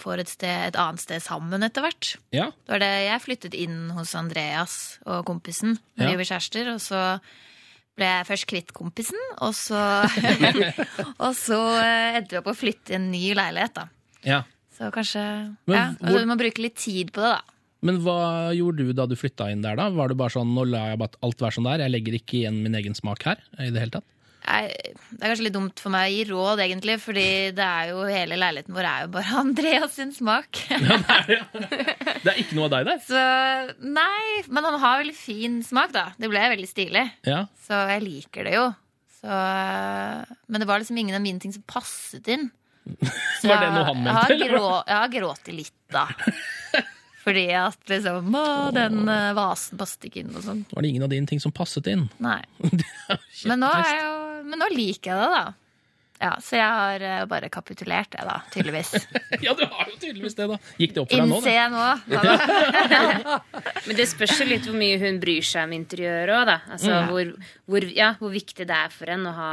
[0.02, 2.14] får et, sted, et annet sted sammen etter hvert.
[2.36, 2.50] Ja.
[2.66, 6.16] Det var det jeg flyttet inn hos Andreas og kompisen Vi Ja.
[6.18, 7.02] var kjærester, og så
[7.98, 9.80] ble jeg først kvitt kompisen, og så,
[11.26, 13.88] og så eh, endte vi opp å flytte i en ny leilighet, da.
[14.28, 14.44] ja.
[14.78, 15.22] Så kanskje
[15.66, 17.56] Men Ja, altså, du må bruke litt tid på det, da.
[17.88, 18.18] Men hva
[18.58, 19.88] gjorde du da du flytta inn der, da?
[19.94, 22.38] Var det bare sånn nå lar jeg bare alt være sånn der, jeg legger ikke
[22.44, 23.42] igjen min egen smak her?
[23.58, 24.06] i det hele tatt?
[24.48, 27.28] Jeg, det er kanskje litt dumt for meg å gi råd, egentlig, fordi
[27.58, 30.62] det er jo hele leiligheten vår er jo bare Andreas sin smak.
[30.72, 33.02] Det er ikke noe av deg der?
[33.04, 33.24] Så
[33.84, 36.10] nei, men han har veldig fin smak, da.
[36.18, 37.06] Det ble veldig stilig.
[37.28, 37.44] Ja.
[37.68, 38.68] Så jeg liker det jo.
[39.18, 39.40] Så,
[40.48, 42.48] men det var liksom ingen av mine ting som passet inn.
[43.42, 46.08] Så Var det noe han jeg mente, har, grå, jeg har grått litt, da.
[47.28, 50.62] Fordi at liksom Å, den eh, vasen passet ikke inn og sånn.
[50.72, 52.06] Var det ingen av dine ting som passet inn?
[52.24, 52.40] Nei.
[53.50, 55.46] Men nå, er jeg jo, men nå liker jeg det, da.
[56.18, 58.40] Ja, Så jeg har eh, bare kapitulert, det, da.
[58.54, 58.94] Tydeligvis.
[59.46, 60.56] ja, du har jo tydeligvis det, da.
[60.82, 61.38] Gikk det opp for deg nå?
[61.38, 61.84] Innser jeg nå.
[63.88, 66.58] Men det spørs jo litt hvor mye hun bryr seg om interiøret òg, da.
[66.74, 67.12] Altså Mm.
[67.12, 67.30] hvor,
[67.70, 69.52] hvor, ja, hvor viktig det er for henne å ha,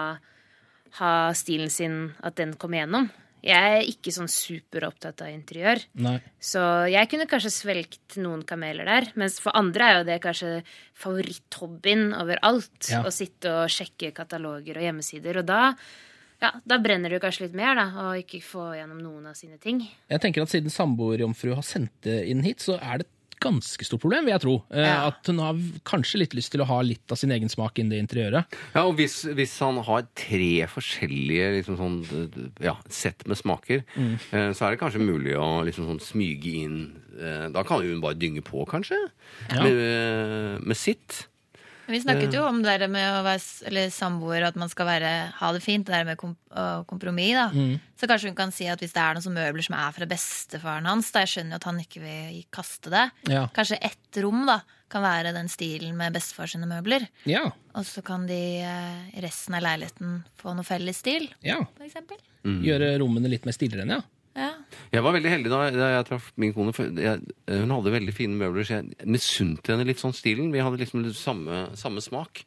[1.02, 3.10] ha stilen sin, at den kommer gjennom.
[3.44, 5.82] Jeg er ikke sånn superopptatt av interiør.
[6.00, 6.16] Nei.
[6.40, 9.10] Så jeg kunne kanskje svelgt noen kameler der.
[9.20, 10.52] Mens for andre er jo det kanskje
[11.02, 12.88] favoritthobbyen overalt.
[12.88, 13.02] Ja.
[13.04, 15.42] Å sitte og sjekke kataloger og hjemmesider.
[15.42, 15.74] Og da,
[16.40, 17.86] ja, da brenner det kanskje litt mer, da.
[18.06, 19.82] Og ikke få gjennom noen av sine ting.
[20.08, 23.13] Jeg tenker at Siden samboerjomfru har sendt det inn hit, så er det et
[23.44, 24.56] ganske stort problem, vil jeg tro.
[24.72, 25.08] Eh, Ja.
[25.10, 27.90] At hun har kanskje litt lyst til å ha litt av sin egen smak inn
[27.92, 28.56] det interiøret.
[28.74, 34.14] Ja, og hvis, hvis han har tre forskjellige liksom sånn, ja, sett med smaker, mm.
[34.56, 36.80] så er det kanskje mulig å liksom sånn smyge inn
[37.18, 38.98] eh, Da kan hun bare dynge på, kanskje,
[39.52, 41.26] med, eh, med sitt.
[41.86, 45.10] Vi snakket jo om det der med å være samboer og at man skal være,
[45.40, 45.84] ha det fint.
[45.86, 46.36] Det der med kom,
[46.88, 47.34] kompromiss.
[47.36, 47.48] da.
[47.52, 47.74] Mm.
[48.00, 50.08] Så kanskje hun kan si at hvis det er noen som møbler som er fra
[50.08, 53.46] bestefaren hans, da jeg skjønner jo at han ikke vil kaste det, Ja.
[53.54, 54.60] kanskje ett rom da,
[54.94, 57.08] kan være den stilen med bestefar sine møbler.
[57.26, 57.48] Ja.
[57.74, 61.58] Og så kan de eh, i resten av leiligheten få noe felles stil, ja.
[61.76, 62.20] for eksempel.
[62.44, 64.02] Gjøre rommene litt mer stiligere, ja.
[64.34, 64.50] Ja.
[64.90, 66.74] Jeg var veldig heldig da, da jeg traff min kone.
[66.98, 70.50] Jeg, hun hadde veldig fine møbler, så jeg misunte henne litt sånn stilen.
[70.54, 72.42] Vi hadde liksom samme, samme smak.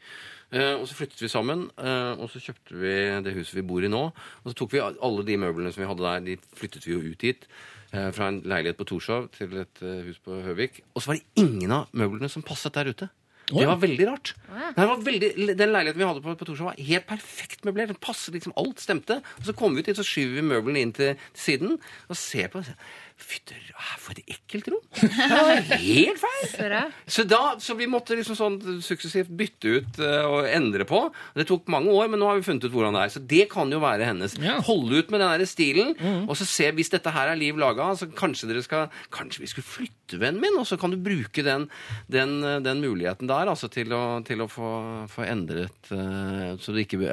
[0.47, 2.91] Uh, og så flyttet vi sammen, uh, og så kjøpte vi
[3.25, 4.03] det huset vi bor i nå.
[4.15, 7.01] Og så tok vi alle de møblene som vi hadde der, de flyttet vi jo
[7.03, 7.49] ut hit.
[7.91, 10.81] Uh, fra en leilighet på Torshov til et eh, hus på Høvik.
[10.91, 13.07] Og så var det ingen av møblene som passet der ute.
[13.47, 14.33] Det var veldig rart.
[14.75, 17.93] Det var veldig, den leiligheten vi hadde på, på Torshov, var helt perfekt møblert.
[17.93, 19.21] Den passet liksom, Alt stemte.
[19.39, 22.19] Og så kommer vi ut dit, så skyver vi møblene inn til, til siden og
[22.19, 22.59] ser på.
[22.59, 22.79] og sier,
[23.17, 24.83] Fytter, ah, for et ekkelt rom!
[24.93, 26.75] Det var helt feil!
[27.09, 30.99] Så, da, så vi måtte liksom sånn suksessivt bytte ut eh, og endre på.
[31.33, 33.13] Det tok mange år, men nå har vi funnet ut hvordan det er.
[33.15, 34.35] Så det kan jo være hennes.
[34.43, 34.59] Ja.
[34.67, 35.95] Holde ut med den der stilen,
[36.27, 39.49] og så se hvis dette her er liv laga, så kanskje dere skal Kanskje vi
[39.49, 41.65] skulle flytte, vennen min, og så kan du bruke den,
[42.11, 44.69] den, eh, den muligheten der altså, til å, til å få,
[45.11, 47.09] få endret eh, Så det ikke,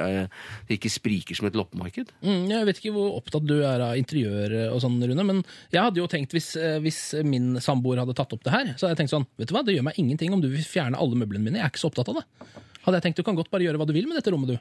[0.67, 2.13] det ikke spriker som et loppemarked.
[2.21, 5.41] Mm, jeg vet ikke hvor opptatt du er av interiør og sånn, Rune, men
[5.73, 8.87] jeg hadde jo tenkt hvis, eh, hvis min samboer hadde tatt opp det her, så
[8.87, 10.97] hadde jeg tenkt sånn, vet du hva, det gjør meg ingenting om du vil fjerne
[10.99, 12.25] alle møblene mine, jeg er ikke så opptatt av det.
[12.85, 14.59] Hadde jeg tenkt, du kan godt bare gjøre hva du vil med dette rommet, du.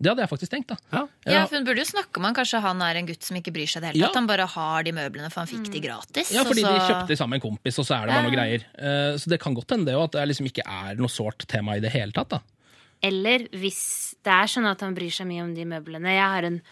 [0.00, 0.76] Det hadde jeg faktisk tenkt, da.
[0.94, 1.00] Ja.
[1.28, 3.52] Ja, for Hun burde jo snakke om han kanskje han er en gutt som ikke
[3.52, 4.06] bryr seg i det hele Ja.
[4.08, 4.16] tatt.
[4.16, 6.30] Han bare har de møblene, for han fikk de gratis.
[6.32, 8.64] Ja, fordi så- de kjøpte sammen en kompis, og så er det bare noe greier.
[8.80, 11.44] Eh, Så det kan godt hende det òg, at det liksom ikke er noe sårt
[11.46, 12.40] tema i det hele tatt, da.
[13.02, 16.08] Eller hvis det er sånn at han bryr seg mye om de møblene.
[16.08, 16.62] Jeg har en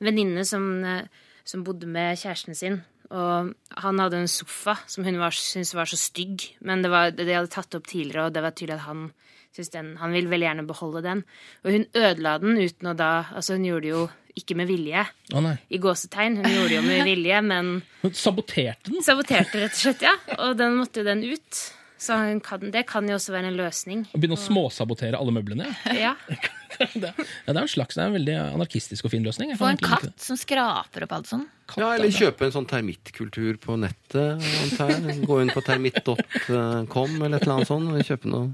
[0.00, 1.02] venninne som, eh,
[1.44, 2.82] som bodde med kjæresten sin.
[3.14, 3.52] Og
[3.82, 6.48] han hadde en sofa som hun var, syntes var så stygg.
[6.66, 9.08] Men det var, de hadde tatt opp tidligere, og det var tydelig at han
[9.56, 11.24] syntes den, han ville veldig gjerne beholde den.
[11.64, 14.04] Og hun ødela den uten å da Altså, hun gjorde det jo
[14.36, 15.06] ikke med vilje.
[15.32, 15.54] Å nei.
[15.72, 16.42] I gåsetegn.
[16.42, 19.02] Hun gjorde det jo med vilje, men Hun saboterte den.
[19.06, 20.12] saboterte rett og slett, ja.
[20.44, 21.62] Og den måtte jo den ut.
[21.96, 24.04] Så hun kan, det kan jo også være en løsning.
[24.12, 25.70] Å begynne å småsabotere alle møblene.
[25.96, 26.12] Ja.
[26.76, 29.54] det, ja, det er en slags, det er en veldig anarkistisk og fin løsning.
[29.56, 31.46] Få en katt som skraper opp alt sånn.
[31.74, 31.82] Det.
[31.82, 34.44] Ja, eller kjøpe en sånn termittkultur på nettet.
[34.62, 34.92] antar.
[35.26, 38.52] Gå inn på termitt.com eller et eller annet sånt og kjøpe noe.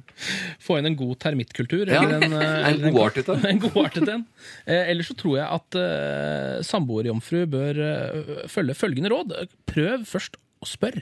[0.62, 1.92] Få inn en god termittkultur.
[1.92, 3.44] Ja, eller en, eh, en eller godartet en.
[3.52, 4.24] En godartet en.
[4.64, 9.36] Eh, ellers så tror jeg at uh, samboerjomfru bør eh, følge følgende råd.
[9.68, 11.00] Prøv først å spør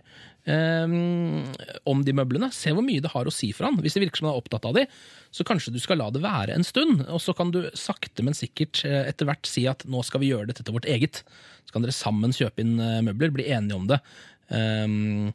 [0.50, 2.50] eh, om de møblene.
[2.54, 3.78] Se hvor mye det har å si for han.
[3.82, 4.86] Hvis det virker som han er opptatt av de,
[5.30, 7.04] så kanskje du skal la det være en stund.
[7.08, 10.32] Og så kan du sakte, men sikkert eh, etter hvert si at nå skal vi
[10.32, 11.22] gjøre dette til vårt eget.
[11.64, 14.00] Så kan dere sammen kjøpe inn eh, møbler, bli enige om det.
[14.50, 15.30] Um,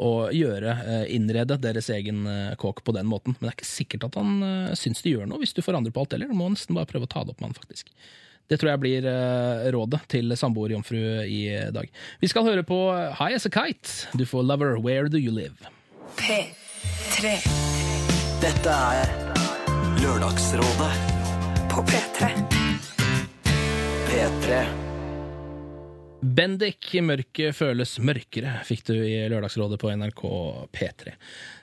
[0.00, 2.24] og gjøre, eh, innrede deres egen
[2.60, 3.36] kåk på den måten.
[3.36, 6.04] Men det er ikke sikkert at han syns det gjør noe hvis du forandrer på
[6.04, 6.30] alt heller.
[6.30, 7.92] Du må nesten bare prøve å ta det opp med han, faktisk.
[8.50, 11.86] Det tror jeg blir eh, rådet til samboerjomfru i dag.
[12.18, 14.10] Vi skal høre på High As A Kite.
[14.18, 15.70] Du får Lover, Where Do You Live?
[16.18, 17.36] P3
[18.42, 19.14] Dette er
[20.00, 20.92] Lørdagsrådet
[21.70, 22.30] på P3.
[24.10, 24.60] P3.
[26.20, 30.24] Bendik, mørket føles mørkere, fikk du i Lørdagsrådet på NRK
[30.74, 31.14] P3.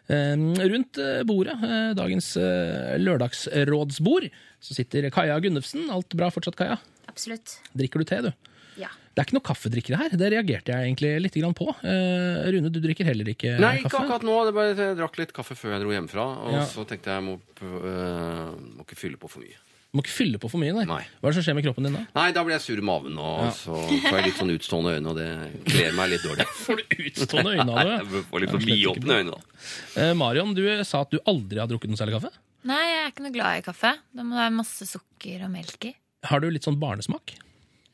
[0.09, 0.35] Eh,
[0.71, 4.29] Rundt eh, bordet, eh, dagens eh, lørdagsrådsbord,
[4.63, 5.89] så sitter Kaja Gunnufsen.
[5.93, 6.77] Alt bra fortsatt, Kaja?
[7.09, 7.57] Absolutt.
[7.77, 8.31] Drikker du te, du?
[8.77, 8.87] Ja.
[9.15, 10.13] Det er ikke noe kaffedrikkere her.
[10.21, 11.67] Det reagerte jeg egentlig litt på.
[11.81, 14.03] Eh, Rune, du drikker heller ikke Nei, ikke kaffe?
[14.05, 14.35] akkurat nå.
[14.45, 16.25] Det bare, jeg drakk litt kaffe før jeg dro hjemmefra.
[16.45, 16.65] Og Ja.
[16.69, 19.57] så tenkte jeg jeg må, øh, må ikke fylle på for mye.
[19.95, 20.83] Må ikke fylle på for mye, nei.
[20.85, 21.03] Nei.
[21.21, 22.01] Hva er det som skjer med kroppen din da?
[22.17, 23.51] Nei, da blir jeg sur i maven, og Ja.
[23.55, 25.29] så får jeg litt sånn utstående øyne, og det
[25.71, 26.45] kler meg litt dårlig.
[26.65, 27.95] Får du utstående øyne av det?
[27.97, 30.01] Jeg får litt for er vidåpne øyne, da.
[30.03, 32.33] Eh, Marion, du sa at du aldri har drukket noe særlig kaffe.
[32.67, 33.93] Nei, jeg er ikke noe glad i kaffe.
[34.13, 35.93] Da må det være masse sukker og melk i.
[36.27, 37.33] Har du litt sånn barnesmak?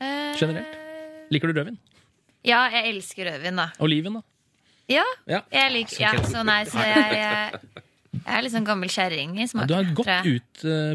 [0.02, 0.78] Eh, Generelt?
[1.32, 1.78] Liker du rødvin?
[2.44, 3.70] Ja, jeg elsker rødvin, da.
[3.80, 4.22] Oliven, da?
[4.92, 5.42] Ja, Ja.
[5.54, 7.62] jeg liker ja, så nei, så jeg, jeg,
[8.18, 9.68] jeg er litt sånn gammel kjerring i Ja, smaken.
[9.70, 10.34] du har godt tror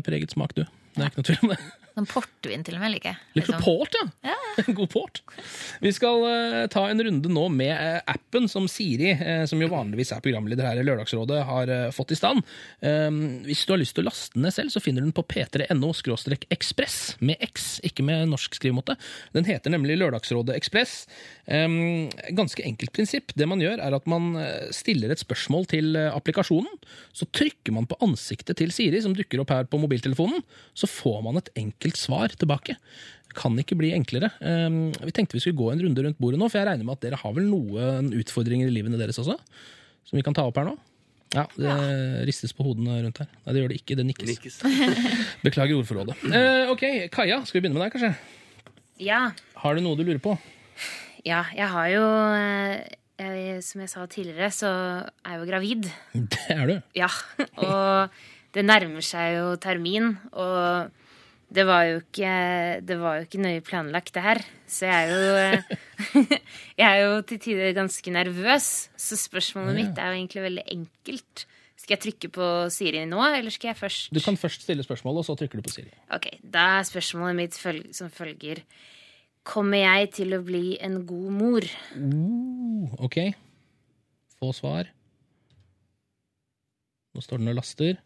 [0.03, 0.67] utpreget smak, du.
[0.99, 1.59] Det er ikke noe tvil om det.
[1.99, 3.19] Sånn portvin til og med liker jeg.
[3.35, 3.65] Liker du liksom.
[3.65, 4.31] port, ja?
[4.31, 4.65] ja.
[4.79, 5.21] God port.
[5.83, 9.71] Vi skal uh, ta en runde nå med uh, appen som Siri, uh, som jo
[9.73, 12.47] vanligvis er programleder her i Lørdagsrådet, har fått i stand.
[12.85, 15.17] Um, hvis du har lyst til å laste den ned selv, så finner du den
[15.17, 15.91] på p3.no
[16.55, 18.95] ekspress, med X, ikke med norsk skrivemåte.
[19.35, 21.01] Den heter nemlig Lørdagsrådet Ekspress.
[21.51, 22.07] Um,
[22.39, 23.35] ganske enkelt prinsipp.
[23.35, 24.31] Det man gjør, er at man
[24.75, 26.79] stiller et spørsmål til applikasjonen.
[27.17, 30.45] Så trykker man på ansiktet til Siri, som dukker opp her på mobiltelefonen.
[30.79, 32.77] Så får man et enkelt svar tilbake.
[33.39, 34.33] Kan ikke bli enklere.
[34.43, 36.99] Um, vi tenkte vi skulle gå en runde rundt bordet nå, for jeg regner med
[36.99, 39.39] at dere har vel noen utfordringer i livene deres også?
[40.09, 40.77] Som vi kan ta opp her nå?
[41.37, 41.73] Ja, det
[42.29, 43.29] ristes på hodene rundt her.
[43.45, 43.97] Nei, det gjør det ikke.
[43.99, 44.31] Det nikkes.
[44.33, 44.61] Nikkes.
[45.47, 46.17] Beklager ordforrådet.
[46.39, 48.13] Eh, ok, Kaja, skal vi begynne med deg, kanskje?
[49.05, 49.21] Ja.
[49.63, 50.35] Har du noe du lurer på?
[51.27, 52.05] Ja, jeg har jo
[52.39, 52.87] eh,
[53.19, 54.71] jeg, Som jeg sa tidligere, så
[55.05, 55.91] er jeg jo gravid.
[56.33, 56.77] Det er du.
[56.97, 57.11] Ja.
[57.61, 58.17] Og
[58.57, 60.89] det nærmer seg jo termin, og
[61.49, 62.33] det var jo ikke,
[62.85, 64.41] det var jo ikke nøye planlagt, det her.
[64.69, 66.17] Så jeg er jo
[66.81, 68.67] Jeg er jo til tider ganske nervøs,
[68.97, 71.47] så spørsmålet mitt er jo egentlig veldig enkelt.
[71.79, 75.23] Skal jeg trykke på Siri nå, eller skal jeg først Du kan først stille spørsmålet,
[75.23, 75.93] og så trykker du på Siri.
[76.13, 78.61] Ok, da er spørsmålet mitt føl som følger.
[79.49, 81.69] Kommer jeg til å bli en god mor?
[81.97, 83.23] Uh, ok.
[84.37, 84.91] Få svar.
[87.17, 87.97] Nå står den og laster.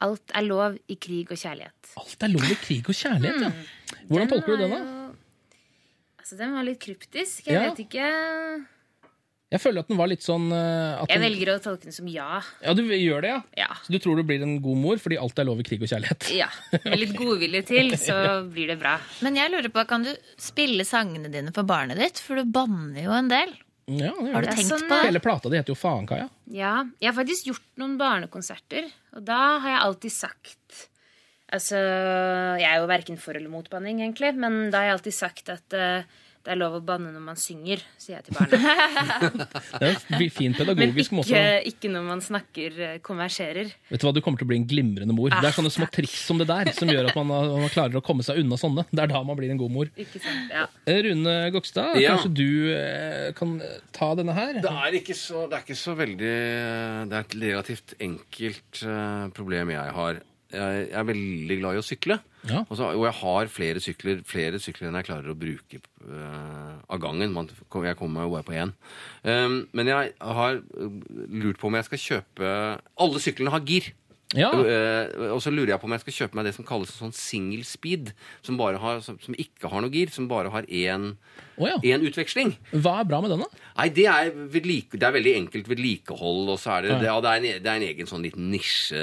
[0.00, 1.92] Alt er lov i krig og kjærlighet.
[2.00, 3.98] Alt er lov i krig og kjærlighet, ja.
[4.08, 4.80] Hvordan tolker du den, da?
[4.80, 5.06] Jo...
[6.20, 7.46] Altså, den var litt kryptisk.
[7.50, 7.68] Jeg Ja.
[7.70, 8.04] vet ikke.
[9.50, 12.06] Jeg føler at den var litt sånn eh, Jeg den, velger å tolke den som
[12.06, 12.38] ja.
[12.62, 13.40] Ja, du gjør det, ja?
[13.58, 13.66] Ja.
[13.82, 15.90] Så du tror du blir en god mor fordi alt er lov i krig og
[15.90, 16.28] kjærlighet?
[16.38, 16.46] ja.
[16.84, 18.92] Med litt godvilje til, så blir det bra.
[19.26, 22.22] Men jeg lurer på, kan du spille sangene dine for barnet ditt?
[22.22, 23.56] For du banner jo en del.
[23.90, 24.54] Ja, det Har du det.
[24.56, 25.06] tenkt sånn, på det?
[25.08, 26.28] Hele plata di heter jo Faen, Kaja.
[26.54, 28.86] Ja, jeg har faktisk gjort noen barnekonserter,
[29.16, 30.86] og da har jeg alltid sagt
[31.50, 31.74] Altså,
[32.60, 35.48] jeg er jo verken for eller mot banning, egentlig, men da har jeg alltid sagt
[35.50, 36.04] at eh,
[36.40, 38.56] det er lov å banne når man synger, sier jeg til barna.
[39.80, 41.28] Det er en fin pedagogisk måte.
[41.36, 43.68] ikke, ikke når man snakker eh, konverserer.
[43.90, 45.28] Vet du hva, Du kommer til å bli en glimrende mor.
[45.34, 47.28] Det er sånne små triks som det der som gjør at man,
[47.66, 48.86] man klarer å komme seg unna sånne.
[48.88, 49.92] Det er da man blir en god mor.
[50.00, 50.48] Ikke sant?
[50.56, 50.64] Ja.
[50.88, 52.16] Eh, Rune Gokstad, Ja.
[52.16, 53.58] kanskje du eh, kan
[53.96, 54.62] ta denne her?
[54.64, 56.34] Det er ikke så, det er ikke så veldig
[57.10, 58.84] Det er et relativt enkelt
[59.36, 60.24] problem jeg har.
[60.50, 62.16] Jeg, jeg er veldig glad i å sykle.
[62.48, 62.62] Ja.
[62.68, 66.78] Og, så, og jeg har flere sykler flere sykler enn jeg klarer å bruke uh,
[66.88, 67.34] av gangen.
[67.34, 68.72] Man, jeg kommer meg bare på én.
[69.26, 70.60] Um, men jeg har
[71.28, 72.52] lurt på om jeg skal kjøpe
[73.04, 73.90] Alle syklene har gir.
[74.38, 74.50] Ja.
[74.54, 77.14] Uh, og så lurer jeg på om jeg skal kjøpe meg det som kalles sånn
[77.16, 78.12] single speed.
[78.46, 81.14] Som, bare har, som, som ikke har noe gir, som bare har én,
[81.56, 81.78] oh, ja.
[81.82, 82.54] én utveksling.
[82.70, 83.64] Hva er bra med den, da?
[83.80, 86.98] Nei, det er, vedlike, det er veldig enkelt vedlikehold, og så er det, Ja.
[87.00, 89.02] det, ja, det, er en, det er en egen sånn liten nisje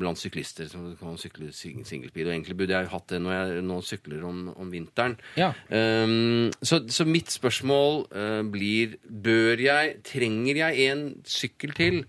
[0.00, 2.26] blant syklister som kan sykle single speed.
[2.26, 5.18] Og egentlig burde jeg hatt det når jeg nå sykler om, om vinteren.
[5.38, 5.52] Ja.
[5.70, 12.04] Um, så, så mitt spørsmål uh, blir Bør jeg, trenger jeg en sykkel til?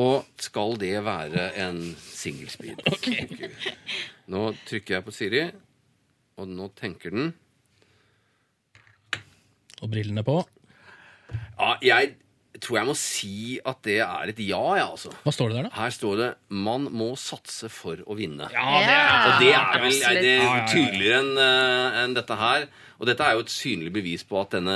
[0.00, 2.80] Og skal det være en single speed?
[2.92, 3.08] Ok.
[4.32, 5.42] Nå trykker jeg på Siri,
[6.40, 7.32] og nå tenker den
[9.82, 10.38] Og brillene på.
[11.58, 12.14] Ja, jeg
[12.62, 15.10] tror jeg må si at det er et ja, ja, altså.
[15.24, 15.72] Hva står det der, da?
[15.80, 18.48] Her står det 'man må satse for å vinne'.
[18.52, 20.38] Ja, det er Og det er vel er det
[20.70, 22.68] tydeligere enn en enn dette her.
[23.02, 24.74] Og dette er jo et synlig bevis på at denne,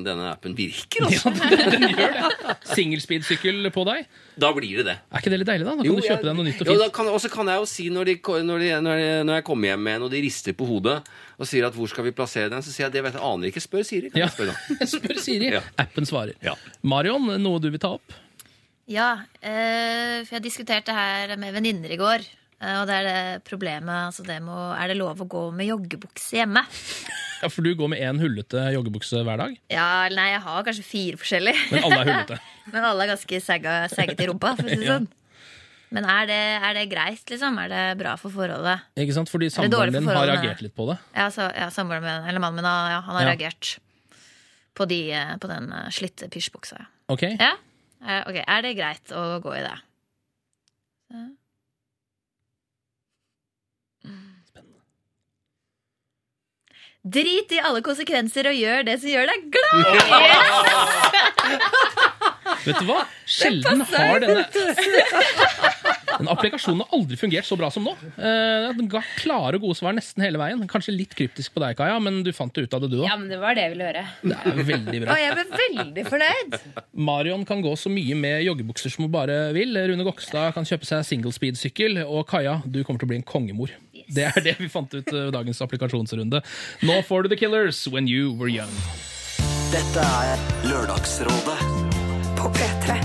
[0.00, 1.04] denne appen virker.
[1.04, 1.28] Altså.
[1.36, 2.54] Den gjør det.
[2.72, 4.06] Singelspeedsykkel på deg.
[4.40, 4.94] Da blir det det.
[5.12, 5.74] Er ikke det litt deilig, da?
[5.76, 7.10] Da kan Jo, du kjøpe jeg- deg noe nytt og fint.
[7.12, 8.14] og så kan jeg jo si når, de,
[8.48, 10.96] når, de, når, de, når jeg kommer hjem med en og de rister på hodet
[11.38, 13.46] og sier at 'hvor skal vi plassere den', så sier jeg det vet jeg aner
[13.52, 13.60] ikke.
[13.60, 14.08] Spør Siri.
[14.10, 14.26] Kan Ja.
[14.26, 14.86] jeg spørre da?
[14.96, 15.52] Spør Siri.
[15.52, 15.60] Ja.
[15.78, 16.32] Appen svarer.
[16.42, 16.54] Ja.
[16.82, 18.12] Marion, noe du vil ta opp?
[18.88, 22.24] Ja, eh, for jeg diskuterte her med venninner i går.
[22.62, 25.66] eh, Og det er det problemet altså det må, Er det lov å gå med
[25.68, 26.64] joggebukse hjemme?
[27.42, 30.62] Ja, For du går med én hullete joggebukse hver dag, Ja, eller nei, jeg har
[30.64, 31.70] kanskje fire forskjellige.
[31.72, 32.38] men alle er hullete.
[32.72, 34.96] Men alle er ganske sagga- i rumpa, for å si det Ja.
[34.98, 35.08] sånn.
[35.94, 37.58] Men er det, er det greit, liksom?
[37.62, 38.80] Er det bra for forholdet?
[38.98, 39.28] Ikke sant?
[39.30, 40.96] Fordi Er samboeren din har reagert litt på det.
[41.14, 43.28] Ja, så, ja samboeren min, eller mannen min, ja, han har Ja.
[43.36, 43.78] reagert
[44.74, 46.80] på, de, på den eh, slitte pysjbuksa.
[46.80, 46.86] ja.
[47.08, 47.22] Ok?
[47.38, 47.52] Ja?
[48.02, 49.76] Eh, Ok, er det greit å gå i det?
[51.12, 51.22] Så.
[57.06, 59.86] Drit i alle konsekvenser og gjør det som gjør deg glad!
[62.66, 63.04] Vet du hva?
[63.30, 64.42] Sjelden har denne
[66.18, 67.92] Den applikasjonen har aldri fungert så bra som nå.
[68.16, 70.62] Eh, Den ga klare gode svar nesten hele veien.
[70.70, 73.14] Kanskje litt kryptisk på deg, Kaja, men du fant det ut av det, du Ja,
[73.16, 73.20] òg.
[73.20, 74.04] men det var det jeg ville høre.
[74.22, 75.12] Det er veldig bra.
[75.12, 75.44] Og jeg ble
[75.84, 76.58] veldig fornøyd.
[76.94, 79.76] Marion kan gå så mye med joggebukser som hun bare vil.
[79.90, 82.00] Rune Gokstad kan kjøpe seg single speed-sykkel.
[82.06, 83.70] Og Kaja, du kommer til å bli en kongemor.
[84.08, 86.40] Det er det vi fant ut ved dagens applikasjonsrunde.
[86.86, 88.70] Nå får du The Killers, When You Were Young.
[89.72, 90.38] Dette er
[90.70, 91.58] Lørdagsrådet
[92.38, 93.00] på P3.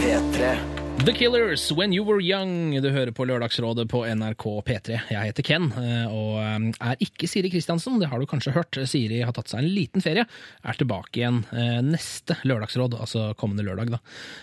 [0.00, 0.79] P3.
[1.00, 2.74] The Killers, When You Were Young.
[2.82, 4.98] Du hører på Lørdagsrådet på NRK P3.
[5.08, 7.96] Jeg heter Ken, eh, og eh, er ikke Siri Kristiansen.
[8.02, 8.76] Det har du kanskje hørt.
[8.84, 10.26] Siri har tatt seg en liten ferie.
[10.60, 13.94] Er tilbake igjen eh, neste lørdagsråd, altså kommende lørdag.
[13.94, 14.02] da.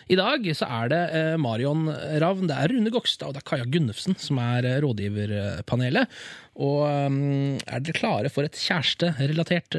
[0.09, 1.01] I dag så er det
[1.43, 1.91] Marion
[2.23, 6.17] Ravn, det er Rune Gokstad og det er Kaja Gunnufsen som er rådgiverpanelet.
[6.57, 9.77] Og er dere klare for et kjæresterelatert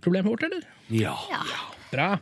[0.00, 0.64] problem vårt, eller?
[0.88, 1.18] Ja.
[1.92, 2.14] Bra.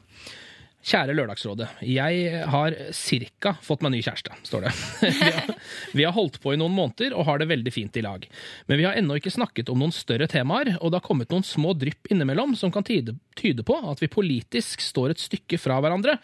[0.78, 1.66] Kjære Lørdagsrådet.
[1.84, 4.72] Jeg har cirka fått meg ny kjæreste, står det.
[5.18, 5.54] Vi har,
[5.98, 8.22] vi har holdt på i noen måneder og har det veldig fint i lag.
[8.70, 11.44] Men vi har ennå ikke snakket om noen større temaer, og det har kommet noen
[11.44, 15.76] små drypp innimellom som kan tyde, tyde på at vi politisk står et stykke fra
[15.82, 16.14] hverandre.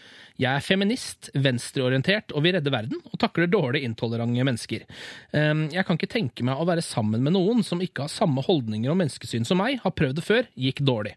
[0.40, 4.86] Jeg er feminist, venstreorientert og vil redde verden, og takler dårlig intolerante mennesker.
[5.36, 8.42] Ehm, Jeg kan ikke tenke meg å være sammen med noen som ikke har samme
[8.46, 11.14] holdninger og menneskesyn som meg, har prøvd det før, gikk dårlig.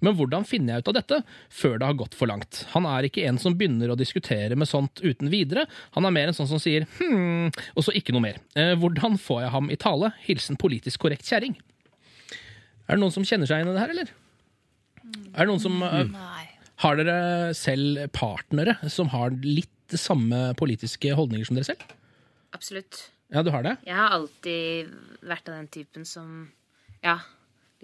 [0.00, 2.64] Men hvordan finner jeg ut av dette før det har gått for langt?
[2.76, 5.64] Han er ikke en som begynner å diskutere med sånt uten videre,
[5.96, 8.40] han er mer en sånn som sier hm, og så ikke noe mer.
[8.58, 10.12] Eh, Hvordan får jeg ham i tale?
[10.26, 11.56] Hilsen politisk korrekt kjerring.
[12.86, 14.12] Er det noen som kjenner seg igjen i det her, eller?
[15.32, 16.44] Er det noen som eh, Nei.
[16.84, 21.94] Har dere selv partnere som har litt samme politiske holdninger som dere selv?
[22.56, 23.06] Absolutt.
[23.32, 23.72] Ja, du har det?
[23.86, 24.92] Jeg har alltid
[25.26, 26.50] vært av den typen som
[27.04, 27.16] Ja,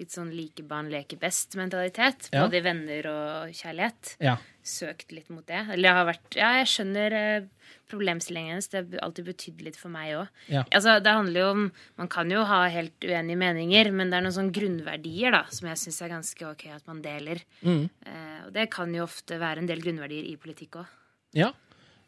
[0.02, 2.28] litt sånn like barn leker best-mentalitet.
[2.34, 2.44] Ja.
[2.44, 4.16] Både i venner og kjærlighet.
[4.22, 4.36] Ja.
[4.62, 5.64] Søkt litt mot det.
[5.72, 7.48] Eller jeg har vært Ja, jeg skjønner eh,
[7.90, 8.68] problemstillingen hennes.
[8.70, 10.44] Det har alltid betydd litt for meg òg.
[10.52, 10.62] Ja.
[10.70, 11.64] Altså, det handler jo om
[11.98, 15.70] Man kan jo ha helt uenige meninger, men det er noen sånne grunnverdier da, som
[15.70, 17.42] jeg syns er ganske ok at man deler.
[17.62, 17.84] Mm.
[18.06, 20.96] Eh, og det kan jo ofte være en del grunnverdier i politikk òg.
[21.38, 21.52] ja.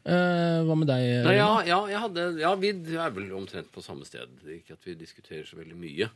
[0.05, 1.03] Eh, hva med deg?
[1.25, 4.29] Nei, ja, ja, jeg hadde, ja, vi er vel omtrent på samme sted.
[4.53, 6.11] Ikke at vi diskuterer så veldig mye.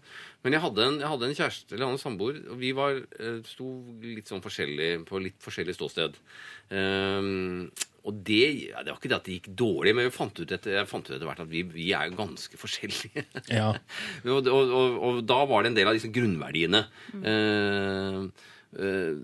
[0.44, 3.38] Men jeg hadde en, jeg hadde en kjæreste eller en samboer, og vi var, eh,
[3.48, 3.70] sto
[4.04, 6.20] litt sånn forskjellig, på litt forskjellig ståsted.
[6.68, 7.70] Um,
[8.04, 10.52] og det, ja, det var ikke det at det gikk dårlig, men vi fant ut
[10.52, 13.24] etter, jeg fant ut etter hvert at vi, vi er jo ganske forskjellige.
[13.52, 13.72] Ja.
[14.34, 16.84] og, og, og, og da var det en del av disse grunnverdiene.
[17.24, 18.22] Eh,
[18.84, 19.20] eh,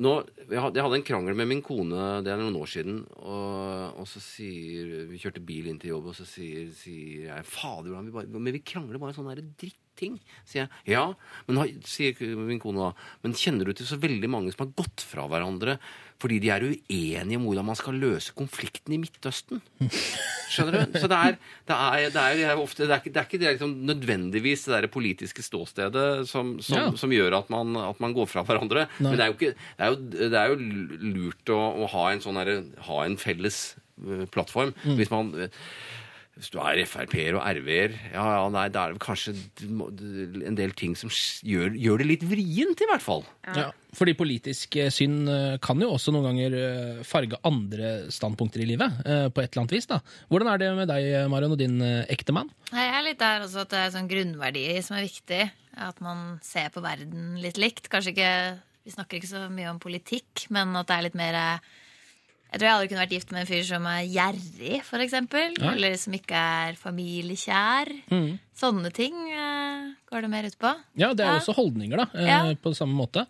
[0.00, 0.14] nå,
[0.48, 3.02] jeg hadde en krangel med min kone det er noen år siden.
[3.20, 7.48] Og, og så sier Vi kjørte bil inn til jobb, og så sier, sier jeg
[7.48, 9.50] Fader, hvordan vi bare Men vi krangler bare sånne der
[10.00, 10.18] dritting.
[10.48, 10.70] Sier jeg.
[10.94, 11.04] Ja,
[11.48, 12.92] men sier min kone da.
[13.24, 15.78] Men kjenner du til så veldig mange som har gått fra hverandre
[16.20, 19.62] fordi de er uenige om hvordan man skal løse konflikten i Midtøsten?
[20.52, 20.98] Skjønner du?
[21.00, 21.36] Så det er,
[21.70, 26.76] det er, det er, det ofte ikke liksom nødvendigvis det der politiske ståstedet som, som,
[26.76, 26.90] Ja.
[27.00, 28.84] som gjør at man, at man går fra hverandre.
[29.00, 29.08] Nei.
[29.08, 32.20] Men det er jo, ikke, det er jo, det jo lurt å, å ha en
[32.20, 33.62] sånn derre- ha en felles
[34.04, 34.74] eh, plattform.
[34.84, 34.96] Mm.
[35.00, 35.32] Hvis man
[36.40, 40.72] hvis du er Frp-er og RV-er, ja, ja, nei, da er det kanskje en del
[40.78, 43.26] ting som gjør, gjør det litt vrient, i hvert fall.
[43.44, 48.62] Ja, fordi politisk eh, syn eh, kan jo også noen ganger eh, farge andre standpunkter
[48.64, 49.88] i livet, på et eller annet vis.
[49.90, 50.00] da.
[50.30, 52.50] Hvordan er det med deg, Marion, og din ektemann?
[52.70, 55.42] Jeg er litt der også at det er sånn grunnverdier som er viktig.
[55.80, 57.88] At man ser på verden litt likt.
[57.92, 58.32] Kanskje ikke
[58.80, 61.70] Vi snakker ikke så mye om politikk, men at det er litt mer eh,
[62.50, 65.52] Jeg tror jeg aldri kunne vært gift med en fyr som er gjerrig, for eksempel.
[65.60, 65.70] Ja.
[65.70, 67.92] Eller som ikke er familiekjær.
[68.10, 68.30] Mm.
[68.58, 70.72] Sånne ting uh, går det mer ut på.
[70.98, 71.38] Ja, det er Ja.
[71.38, 72.54] også holdninger, da, eh, Ja.
[72.54, 73.26] på samme måte.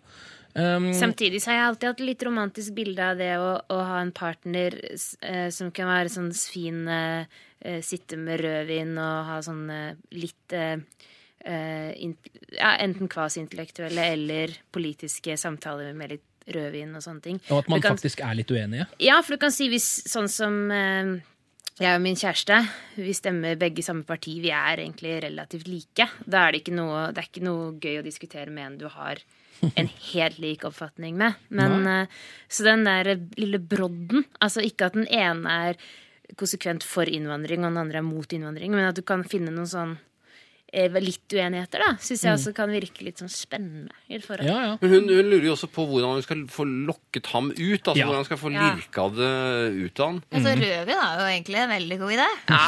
[0.53, 4.01] Um, Samtidig så har jeg alltid hatt litt romantisk bilde av det å, å ha
[4.01, 4.73] en partner
[5.21, 6.81] eh, som kan være sånn fin
[7.85, 9.67] Sitte med rødvin og ha sånn
[10.17, 17.39] litt int ja, Enten kvasi-intellektuelle eller politiske samtaler med litt rødvin og sånne ting.
[17.49, 18.87] og at man kan- faktisk er litt uenige.
[18.99, 21.21] Ja, for du kan si hvis sånn som eh,
[21.79, 26.09] jeg og min kjæreste, vi stemmer begge samme parti, vi er egentlig relativt like.
[26.27, 28.87] Da er det ikke noe, det er ikke noe gøy å diskutere med en du
[28.89, 29.17] har
[29.77, 31.35] en helt lik oppfatning med.
[31.49, 32.07] Men, eh,
[32.49, 35.75] så den der lille brodden, altså ikke at den ene er
[36.37, 39.67] konsekvent for innvandring og den andre er mot innvandring, men at du kan finne noen
[39.67, 39.97] sånn
[40.71, 44.47] litt uenigheter, da, syns jeg også kan virke litt sånn spennende i et forhold.
[44.47, 44.77] Ja, ja.
[44.79, 47.81] Men hun, hun lurer jo også på hvordan hun skal få lokket ham ut.
[47.83, 48.05] Altså Ja.
[48.07, 48.69] Hvordan hun skal få Ja.
[48.75, 49.31] lirka det
[49.85, 50.21] ut av han.
[50.31, 52.29] Altså, Rødvin er jo egentlig en veldig god idé.
[52.47, 52.61] Ja,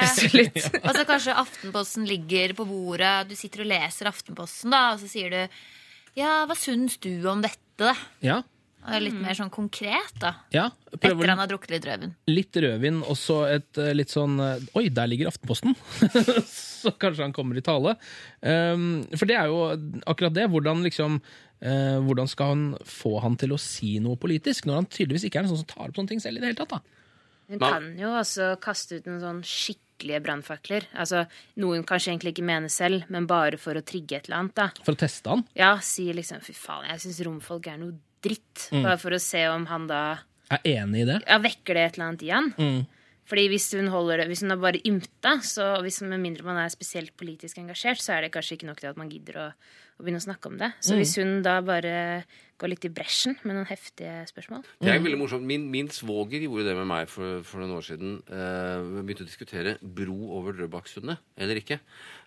[0.00, 0.58] absolutt.
[0.88, 5.30] Altså Kanskje Aftenposten ligger på bordet, du sitter og leser Aftenposten, da, og så sier
[5.30, 5.40] du
[6.18, 7.94] Ja, hva syns du om dette?
[8.22, 8.42] ja.
[8.84, 10.34] Og Litt mer sånn konkret, da.
[10.52, 10.66] ja.
[10.92, 12.12] Etter han har drukket litt rødvin.
[12.28, 15.72] litt rødvin og så et eh, litt sånn eh, Oi, der ligger Aftenposten!
[16.84, 17.96] så kanskje han kommer i tale.
[18.44, 19.62] Um, for det er jo
[20.10, 20.44] akkurat det.
[20.52, 24.90] Hvordan liksom uh, Hvordan skal han få han til å si noe politisk, når han
[24.92, 26.76] tydeligvis ikke er en sånn som tar opp sånne ting selv i det hele tatt?
[26.76, 27.00] da?
[27.48, 30.86] Hun kan jo også kaste ut en sånn skikkelige brannfakler.
[30.96, 31.24] Altså
[31.60, 34.56] noe hun kanskje egentlig ikke mener selv, men bare for å trigge et eller annet.
[34.60, 34.70] da.
[34.84, 35.44] For å teste han.
[35.56, 38.66] Ja, si liksom 'fy faen, jeg syns romfolk er noe dritt'.
[38.72, 38.82] Mm.
[38.88, 40.02] Bare for å se om han da
[40.50, 41.20] Er enig i det.
[41.28, 42.50] ja, vekker det et eller annet i han.
[42.58, 42.86] Mm.
[43.24, 46.58] Fordi hvis hun holder det, hvis hun har bare ymta, så hvis, med mindre man
[46.60, 49.46] er spesielt politisk engasjert, så er det kanskje ikke nok til at man gidder å,
[49.96, 50.68] å begynne å snakke om det.
[50.84, 50.98] Så Mm.
[51.00, 52.24] hvis hun da bare
[52.60, 55.42] går litt i bresjen med noen heftige spørsmål Det er veldig morsomt.
[55.48, 58.20] Min, min svoger gjorde det med meg for, for noen år siden.
[58.28, 61.80] Uh, vi begynte å diskutere bro over Drøbaksundet eller ikke.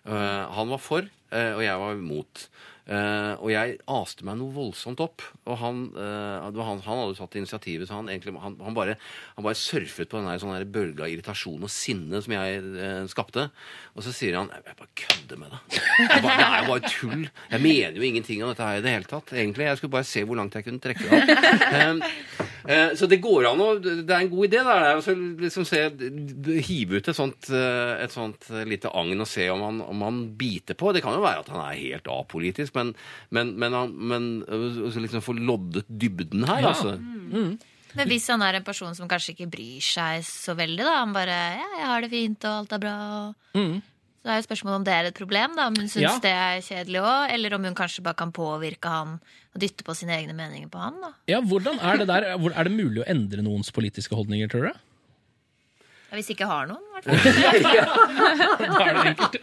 [0.04, 2.48] Uh, han var for, og jeg var imot.
[2.88, 5.24] Eh, og jeg aste meg noe voldsomt opp.
[5.44, 8.96] Og han, eh, han, han hadde tatt initiativet, så han, egentlig, han, bare,
[9.36, 13.48] han bare surfet på den sånn bølga av irritasjon og sinne som jeg eh, skapte.
[13.94, 15.80] Og så sier han Jeg bare kødder med deg.
[16.08, 17.26] Det er jo bare tull.
[17.52, 19.34] Jeg mener jo ingenting av dette her i det hele tatt.
[19.36, 22.47] Egentlig, Jeg skulle bare se hvor langt jeg kunne trekke det av.
[22.68, 24.60] Eh, så det går an å Det er en god idé.
[24.60, 25.80] da, det er å liksom se,
[26.68, 30.04] Hive ut et sånt, eh, et sånt eh, lite agn og se om han, om
[30.04, 30.92] han biter på.
[30.92, 32.92] Det kan jo være at han er helt apolitisk, men,
[33.32, 36.74] men, men, han, men øh, liksom få loddet dybden her, Ja.
[36.74, 36.98] altså.
[37.96, 41.14] Men hvis han er en person som kanskje ikke bryr seg så veldig, da, han
[41.16, 43.82] bare ja, 'jeg har det fint, og alt er bra', og Mm.
[44.22, 46.14] Så er jo spørsmålet om det er et problem, da, om hun syns Ja.
[46.22, 49.14] det er kjedelig òg, eller om hun kanskje bare kan påvirke han
[49.54, 50.98] og dytte på sine egne meninger på han.
[51.00, 51.12] da.
[51.30, 52.26] Ja, hvordan Er det der?
[52.34, 54.72] Er det mulig å endre noens politiske holdninger, tror du?
[56.10, 58.58] Ja, Hvis ikke har noen, i hvert fall.
[58.58, 59.36] Da er det enkelt.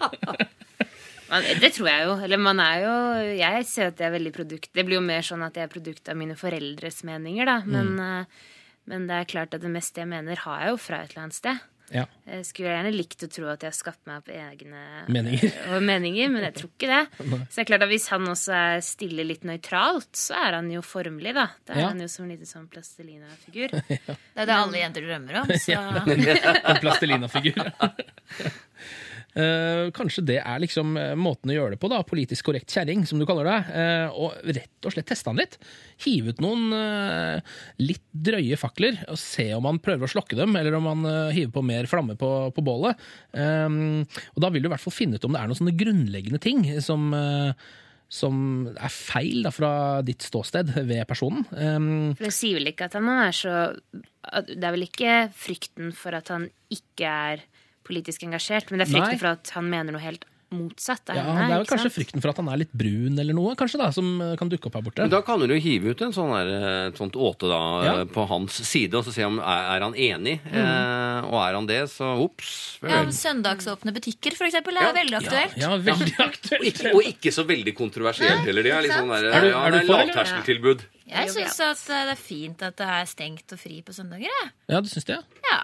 [1.29, 2.15] Man, det tror jeg jo.
[2.25, 2.91] Eller man er jo
[3.39, 5.71] Jeg ser at det er veldig produkt Det blir jo mer sånn at jeg er
[5.73, 7.55] produkt av mine foreldres meninger, da.
[7.65, 8.25] Men, mm.
[8.91, 11.23] men det er klart at det meste jeg mener, har jeg jo fra et eller
[11.25, 11.63] annet sted.
[11.93, 12.05] Ja.
[12.25, 14.79] Jeg skulle gjerne likt å tro at jeg har skapt meg opp egne
[15.13, 15.51] Meninger.
[15.91, 17.01] meninger, men jeg tror ikke det.
[17.51, 20.71] Så det er klart at hvis han også er stille litt nøytralt, så er han
[20.73, 21.47] jo formelig, da.
[21.67, 21.89] Da er Ja.
[21.93, 23.75] han jo som en liten sånn plastelina-figur.
[24.35, 25.53] Det er det alle jenter drømmer om.
[25.61, 27.61] Så En plastelina-figur.
[29.35, 31.99] Eh, kanskje det er liksom eh, måten å gjøre det på, da.
[32.07, 33.57] Politisk korrekt kjerring, som du kaller det.
[33.75, 35.57] Eh, og rett og slett teste han litt.
[36.05, 36.69] Hive ut noen
[37.81, 41.51] litt drøye fakler, og se om han prøver å slokke dem, eller om han hiver
[41.55, 42.99] på mer flamme på, på bålet.
[43.35, 46.41] Og da vil du i hvert fall finne ut om det er noen sånne grunnleggende
[46.43, 47.09] ting som
[48.15, 49.71] som er feil da, fra
[50.05, 51.41] ditt ståsted ved personen.
[51.51, 53.55] Um, For det sier vel ikke at han er så
[54.45, 57.45] Det er vel ikke frykten for at han ikke er
[57.85, 59.21] politisk engasjert, men det er frykten Nei.
[59.21, 60.25] for at han mener noe helt
[60.55, 61.47] motsatt av ja, henne.
[61.49, 61.95] det er vel kanskje sant?
[61.97, 64.69] frykten for at han er litt brun eller noe, kanskje da, som eh, kan dukke
[64.69, 65.01] opp her borte.
[65.01, 67.57] Men da kan du jo hive ut en sånn der, eh, et sånt åte da,
[67.83, 67.93] Ja.
[68.03, 70.35] eh, på hans side, og så se om er, er han enig.
[70.45, 72.77] Eh, og er han det, så ops.
[72.85, 75.57] ja, Søndagsåpne butikker, for eksempel, er veldig aktuelt.
[75.59, 76.61] Ja, veldig aktuelt.
[76.61, 78.63] Og ikke, og ikke så veldig kontroversielt heller.
[78.69, 80.13] Det er litt sånn der, Er du- ja, er du er for, eller?
[80.13, 80.85] lavterskeltilbud.
[81.09, 84.29] Jeg syns at det er fint at det er stengt og fri på søndager.
[84.29, 84.45] ja.
[84.69, 85.19] Ja, du syns det?
[85.51, 85.59] ja?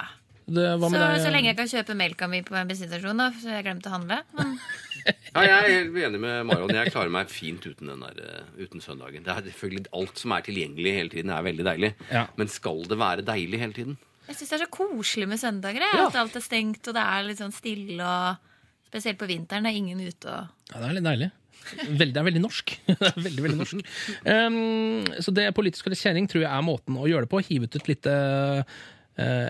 [0.52, 1.18] Det, hva Så, deg?
[1.24, 3.96] så lenge jeg kan kjøpe melka mi på en bensinstasjon, da, så jeg glemte å
[3.98, 4.22] handle.
[4.38, 4.56] Men
[5.32, 6.74] Ja, jeg er helt enig med Marion.
[6.76, 9.24] Jeg klarer meg fint uten, den der, eh, uten søndagen.
[9.26, 11.92] Det er selvfølgelig Alt som er tilgjengelig hele tiden, er veldig deilig.
[12.12, 12.26] Ja.
[12.38, 14.00] Men skal det være deilig hele tiden?
[14.32, 15.84] jeg syns det er så koselig med søndager.
[15.84, 15.98] jeg.
[15.98, 16.06] Ja.
[16.08, 18.48] At alt er stengt, og det er litt sånn stille og
[18.92, 19.64] Spesielt på vinteren.
[19.70, 21.30] Er ingen ute og Ja, det er litt deilig.
[21.88, 22.74] Veldig, det er veldig norsk.
[23.08, 23.92] Er veldig, veldig norsk.
[24.36, 27.40] Um, så det politisk kjerring tror jeg er måten å gjøre det på.
[27.48, 28.16] Hive ut et lite,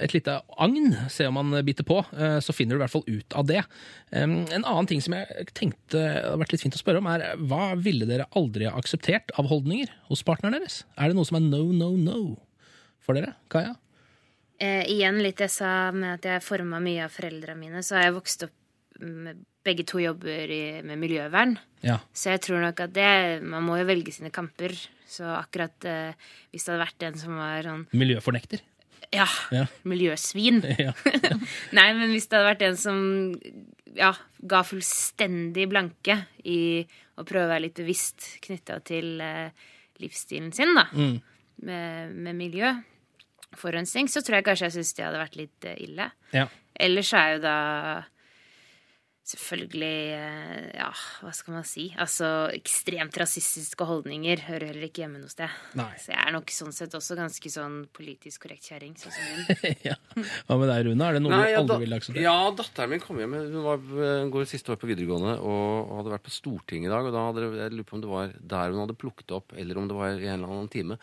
[0.03, 3.07] et lite agn, se om man biter på, eh, så finner du i hvert fall
[3.07, 3.64] ut av det.
[4.11, 7.38] En annen ting som jeg tenkte det hadde vært litt fint å spørre om, er
[7.39, 10.81] hva ville dere aldri ha akseptert av holdninger hos partneren deres?
[10.98, 12.22] Er det noe som er no, no, no
[13.03, 13.35] for dere?
[13.52, 13.76] Kaja?
[14.61, 18.10] Eh, igjen litt jeg sa med at jeg forma mye av foreldrene mine, så har
[18.10, 18.57] jeg vokst opp
[19.02, 21.56] med begge to jobber i, med miljøvern.
[21.85, 21.98] Ja.
[22.14, 24.73] Så jeg tror nok at det Man må jo velge sine kamper.
[25.10, 26.14] Så akkurat eh,
[26.53, 28.61] hvis det hadde vært en som var sånn Miljøfornekter?
[29.11, 29.65] Ja, Ja.
[29.84, 30.61] miljøsvin.
[30.86, 30.94] Ja.
[31.78, 32.99] Nei, men hvis det hadde vært en som
[33.98, 34.14] ja,
[34.48, 36.15] ga fullstendig blanke
[36.48, 36.86] i
[37.19, 39.49] å prøve å være litt bevisst knytta til eh,
[39.99, 41.18] livsstilen sin, da, Mm.
[41.68, 46.07] med, med miljøforurensning, så tror jeg kanskje jeg syns det hadde vært litt eh, ille.
[46.34, 46.48] Ja.
[46.82, 47.56] Ellers er jo da
[49.32, 50.90] selvfølgelig eh, Ja,
[51.24, 51.88] hva skal man si?
[51.99, 55.52] Altså, ekstremt rasistiske holdninger hører heller ikke hjemme noe sted.
[55.80, 55.90] Nei.
[56.02, 59.16] Så jeg er nok sånn sett også ganske sånn politisk korrekt kjerring, sånn
[59.90, 59.98] ja.
[60.48, 61.08] Hva med deg, Rune?
[61.08, 62.24] Er det noe Nei, du aldri da- ville akseptert?
[62.26, 63.38] Ja, datteren min kom hjem.
[63.41, 63.86] Hun var,
[64.36, 67.08] går siste år på videregående og hadde vært på Stortinget i dag.
[67.08, 69.80] Og da hadde jeg lurer på om det var der hun hadde plukket opp, eller
[69.82, 70.98] om det var i en eller annen time,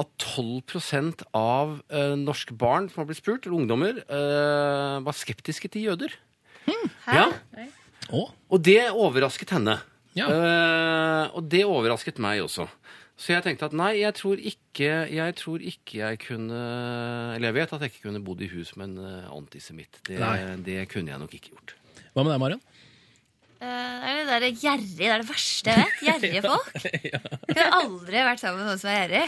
[0.00, 5.68] at 12 av eh, norske barn som har blitt spurt, eller ungdommer, eh, var skeptiske
[5.72, 6.14] til jøder.
[7.06, 7.28] Ja,
[8.12, 8.22] Å,
[8.52, 9.78] og det overrasket henne.
[10.18, 10.26] Ja.
[10.28, 12.66] Eh, og det overrasket meg også.
[13.16, 16.58] Så jeg tenkte at nei, jeg tror ikke jeg, tror ikke jeg kunne
[17.36, 20.00] Eller jeg vet at jeg ikke kunne bodd i hus med en eh, antisemitt.
[20.08, 20.36] Det, Nei.
[20.66, 21.74] det kunne jeg nok ikke gjort.
[22.12, 22.62] Hva med deg, Marion?
[23.62, 24.90] Eh, Det er det gjerrig.
[24.98, 26.00] Det er det verste jeg vet.
[26.08, 26.72] Gjerrige folk.
[26.82, 27.22] Jeg
[27.52, 29.26] kunne aldri vært sammen med noen som er gjerrig.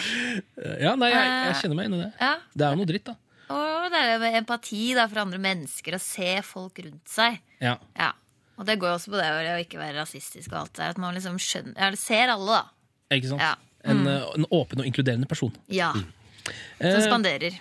[0.82, 2.10] Ja, nei, jeg, jeg Eh, kjenner meg inn i det.
[2.20, 2.32] Ja.
[2.54, 3.16] Det er jo noe dritt, da.
[3.52, 7.40] Og det er det med empati da, for andre mennesker, å se folk rundt seg.
[7.60, 7.76] Ja.
[7.98, 8.12] Ja.
[8.54, 10.94] Og det går jo også på det å ikke være rasistisk og alt det der.
[10.94, 13.16] At man liksom skjønner ja, ser alle, da.
[13.18, 13.42] Ikke sant?
[13.42, 13.54] Ja.
[13.84, 15.52] En, eh, en åpen og inkluderende person.
[15.68, 15.90] Ja.
[15.98, 16.23] Eh,
[16.84, 17.54] Som spanderer.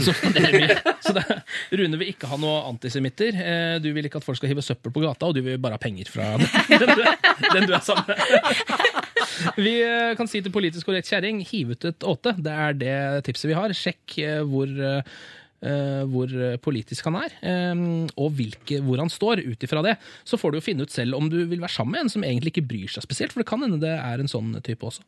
[0.00, 1.24] så, er så det,
[1.76, 3.36] Rune vil ikke ha noe antisemitter.
[3.36, 5.76] Eh, Du vil ikke at folk skal hive søppel på gata, og du vil bare
[5.76, 6.30] ha penger fra
[6.70, 7.04] den du,
[7.52, 8.16] den du er sammen med.
[9.66, 12.34] Vi eh, kan si til politisk korrekt kjerring, hiv ut et åte.
[12.40, 12.96] Det er det
[13.28, 13.74] tipset vi har.
[13.76, 15.41] Sjekk eh, hvor eh, eh,
[16.10, 17.82] hvor eh, politisk han er, eh,
[18.16, 19.44] og hvilke, hvor han står.
[19.46, 19.96] Ut ifra det
[20.28, 22.26] så får du jo finne ut selv om du vil være sammen med en som
[22.26, 25.04] egentlig ikke bryr seg spesielt, for det kan hende det er en sånn type også.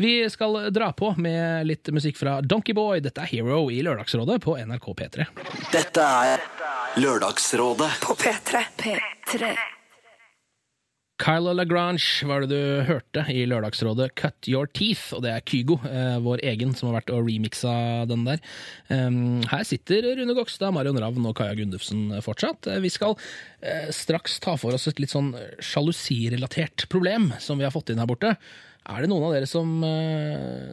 [0.00, 3.02] Vi skal dra på med litt musikk fra Donkeyboy.
[3.04, 5.28] Dette er Hero i Lørdagsrådet på NRK P3.
[5.74, 6.44] Dette er
[7.00, 8.66] Lørdagsrådet På P3.
[8.78, 9.73] P3.
[11.24, 15.78] Kyla Lagrange var det du hørte i Lørdagsrådet Cut Your Teeth, og det er Kygo,
[15.88, 17.72] eh, vår egen, som har vært og remixa
[18.10, 18.42] den der.
[18.92, 22.68] Um, her sitter Rune Gokstad, Marion Ravn og Kaja Gundufsen fortsatt.
[22.68, 23.16] Eh, Vi skal
[23.62, 25.32] eh, straks ta for oss et litt sånn
[25.64, 28.34] sjalusirelatert problem som vi har fått inn her borte.
[28.84, 29.78] Er det noen av dere som,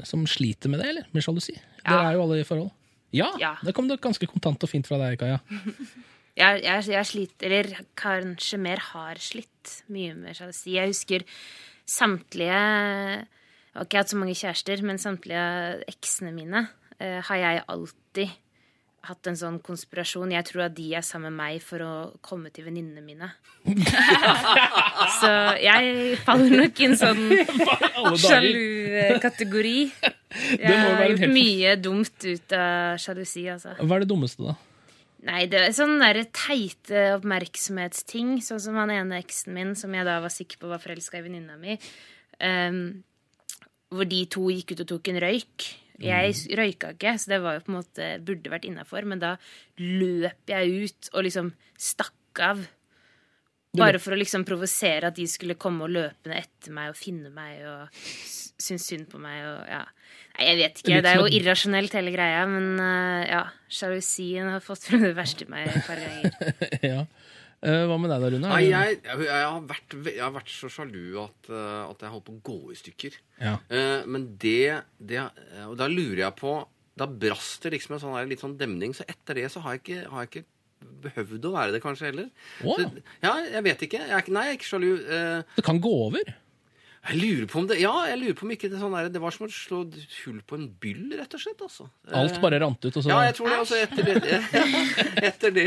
[0.04, 1.06] som sliter med det, eller?
[1.16, 1.56] Med sjalusi?
[1.56, 1.94] Ja.
[1.94, 2.74] Dere er jo alle i forhold.
[3.16, 3.56] Ja, Ja.
[3.64, 5.40] det kom det ganske kontant og fint fra deg, Kaja.
[6.32, 9.51] Jeg, jeg, jeg sliter, eller kanskje mer har slitt
[9.94, 10.76] mye med sjalusi.
[10.78, 11.26] Jeg husker
[11.92, 16.66] samtlige Jeg har ikke hatt så mange kjærester, men samtlige av eksene mine
[17.00, 18.30] eh, har jeg alltid
[19.08, 20.30] hatt en sånn konspirasjon.
[20.36, 23.32] Jeg tror at de er sammen med meg for å komme til venninnene mine.
[25.22, 27.24] så jeg faller nok i en sånn
[28.26, 29.78] sjalu-kategori.
[30.60, 33.74] Jeg må har gjort helt- mye dumt ut av sjalusi, altså.
[33.82, 34.54] Hva er det dummeste, da?
[35.28, 38.40] Nei, det er sånne der teite oppmerksomhetsting.
[38.42, 41.26] Sånn som han ene eksen min, som jeg da var sikker på var forelska i
[41.28, 41.76] venninna mi.
[42.42, 43.04] Um,
[43.94, 45.68] hvor de to gikk ut og tok en røyk.
[46.02, 49.06] Jeg s- røyka ikke, så det var jo på en måte burde vært innafor.
[49.06, 49.36] Men da
[49.78, 52.64] løp jeg ut og liksom stakk av.
[53.80, 57.30] Bare for å liksom provosere at de skulle komme og løpende etter meg og finne
[57.32, 59.40] meg og synes synd på meg.
[59.48, 59.84] Og, ja.
[60.36, 60.98] Nei, jeg vet ikke.
[61.06, 62.42] Det er jo irrasjonelt, hele greia.
[62.52, 66.52] Men eh, ja, sjalusien har fått frem det verste i meg et par ganger.
[66.92, 67.06] ja.
[67.62, 68.50] Eh, Hva med deg da, Rune?
[68.50, 72.14] Nei, jeg, jeg, jeg, har vært, jeg har vært så sjalu at, eh, at jeg
[72.16, 73.20] holdt på å gå i stykker.
[73.40, 73.58] Ja.
[73.70, 75.24] Eh, men det, det
[75.68, 76.56] Og da lurer jeg på
[77.00, 78.96] Da brast det liksom en sånn litt sånn demning.
[78.98, 80.50] Så etter det så har jeg ikke, har jeg ikke
[81.02, 82.30] behøvd å være det kanskje heller.
[82.64, 82.78] Wow.
[82.78, 84.00] Så, ja, jeg vet ikke.
[84.06, 84.92] Jeg er, ikke- nei, jeg er ikke sjalu.
[85.02, 86.34] Eh, Det kan gå over.
[87.10, 89.22] jeg lurer på om det Ja, jeg lurer på om ikke det sånn der, Det
[89.22, 89.80] var som å slå
[90.24, 91.62] hull på en byll, rett og slett.
[91.62, 91.90] altså.
[92.14, 93.58] Alt Eh, bare rant ut, og så ja, jeg tror det.
[93.58, 94.18] Altså, etter, det
[95.32, 95.66] etter, det,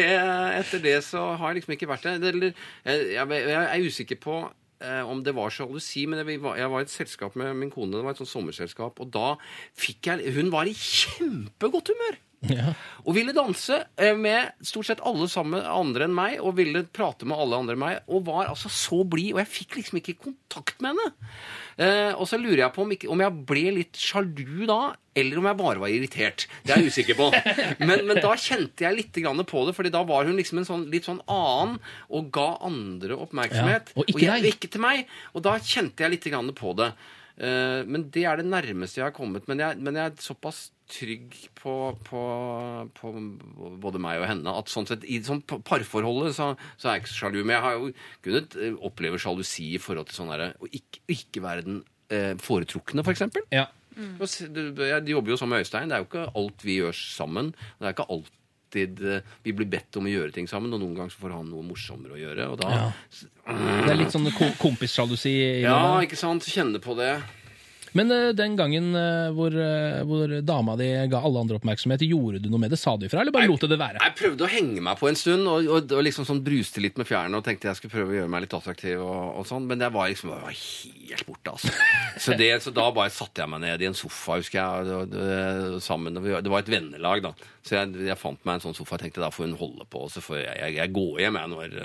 [0.61, 2.35] etter det så har jeg liksom ikke vært det.
[2.35, 2.55] Eller,
[2.85, 4.37] jeg, jeg, jeg er usikker på
[4.85, 7.71] eh, om det var sjalusi, men jeg var, jeg var i et selskap med min
[7.75, 7.91] kone.
[7.99, 9.35] Det var et sånt sommerselskap, og da
[9.75, 12.19] fikk jeg Hun var i kjempegodt humør!
[13.05, 17.29] Og ville danse eh, med stort sett alle sammen andre enn meg, og ville prate
[17.29, 20.17] med alle andre enn meg, og var altså så blid, og jeg fikk liksom ikke
[20.27, 21.31] kontakt med henne.
[21.75, 24.79] Eh, og så lurer jeg på om, ikke, om jeg ble litt sjalu da,
[25.15, 26.47] eller om jeg bare var irritert.
[26.67, 27.29] Det er jeg usikker på.
[27.85, 30.69] Men, men da kjente jeg litt grann på det, fordi da var hun liksom en
[30.69, 31.77] sånn, litt sånn annen,
[32.11, 33.93] og ga andre oppmerksomhet.
[33.93, 34.57] Ja, og ikke jeg, deg.
[34.57, 35.13] ikke til meg.
[35.35, 36.91] Og da kjente jeg litt grann på det.
[37.37, 39.47] Eh, men det er det nærmeste jeg har kommet.
[39.51, 41.75] Men jeg, men jeg er såpass trygg på,
[42.05, 42.23] på,
[42.99, 43.13] på
[43.81, 47.13] både meg og henne at sånn sett, i sånn parforholdet så, så er jeg ikke
[47.15, 47.41] så sjalu.
[47.43, 47.89] Men jeg har jo
[48.27, 51.81] kunnet eh, oppleve sjalusi i forhold til sånn derre å ikke, ikke være den
[52.13, 53.47] eh, foretrukne, for eksempel.
[53.55, 53.67] Ja.
[53.97, 54.17] Mm.
[54.21, 55.89] Jeg jobber jo sammen med Øystein.
[55.89, 57.53] Det er jo ikke alt vi gjør sammen.
[57.79, 60.97] Det er ikke alltid eh, vi blir bedt om å gjøre ting sammen, og noen
[60.99, 62.51] ganger så får han noe morsommere å gjøre.
[62.53, 62.91] Og da, Ja.
[63.47, 65.35] Det er litt sånn ko kompissjalusi.
[65.65, 66.45] ja, ikke sant?
[66.49, 67.15] Kjenne på det.
[67.95, 72.41] Men eh, den gangen eh, hvor, eh, hvor dama di ga alle andre oppmerksomhet, gjorde
[72.43, 72.81] du noe med det?
[72.81, 74.03] Sa du ifra, eller bare lot du det være?
[74.03, 76.99] Jeg prøvde å henge meg på en stund og, og, og liksom sånn bruste litt
[76.99, 79.69] med fjærene og tenkte jeg skulle prøve å gjøre meg litt attraktiv, og, og sånn,
[79.71, 80.59] men jeg var liksom jeg var
[81.15, 81.55] helt borte.
[81.55, 81.75] altså.
[82.19, 86.19] Så, det, så da bare satte jeg meg ned i en sofa, husker jeg, sammen.
[86.19, 87.54] Det var et vennelag, da.
[87.65, 90.03] Så jeg, jeg fant meg en sånn sofa og tenkte da får hun holde på,
[90.05, 91.77] og så får jeg, jeg, jeg gå hjem jeg, når,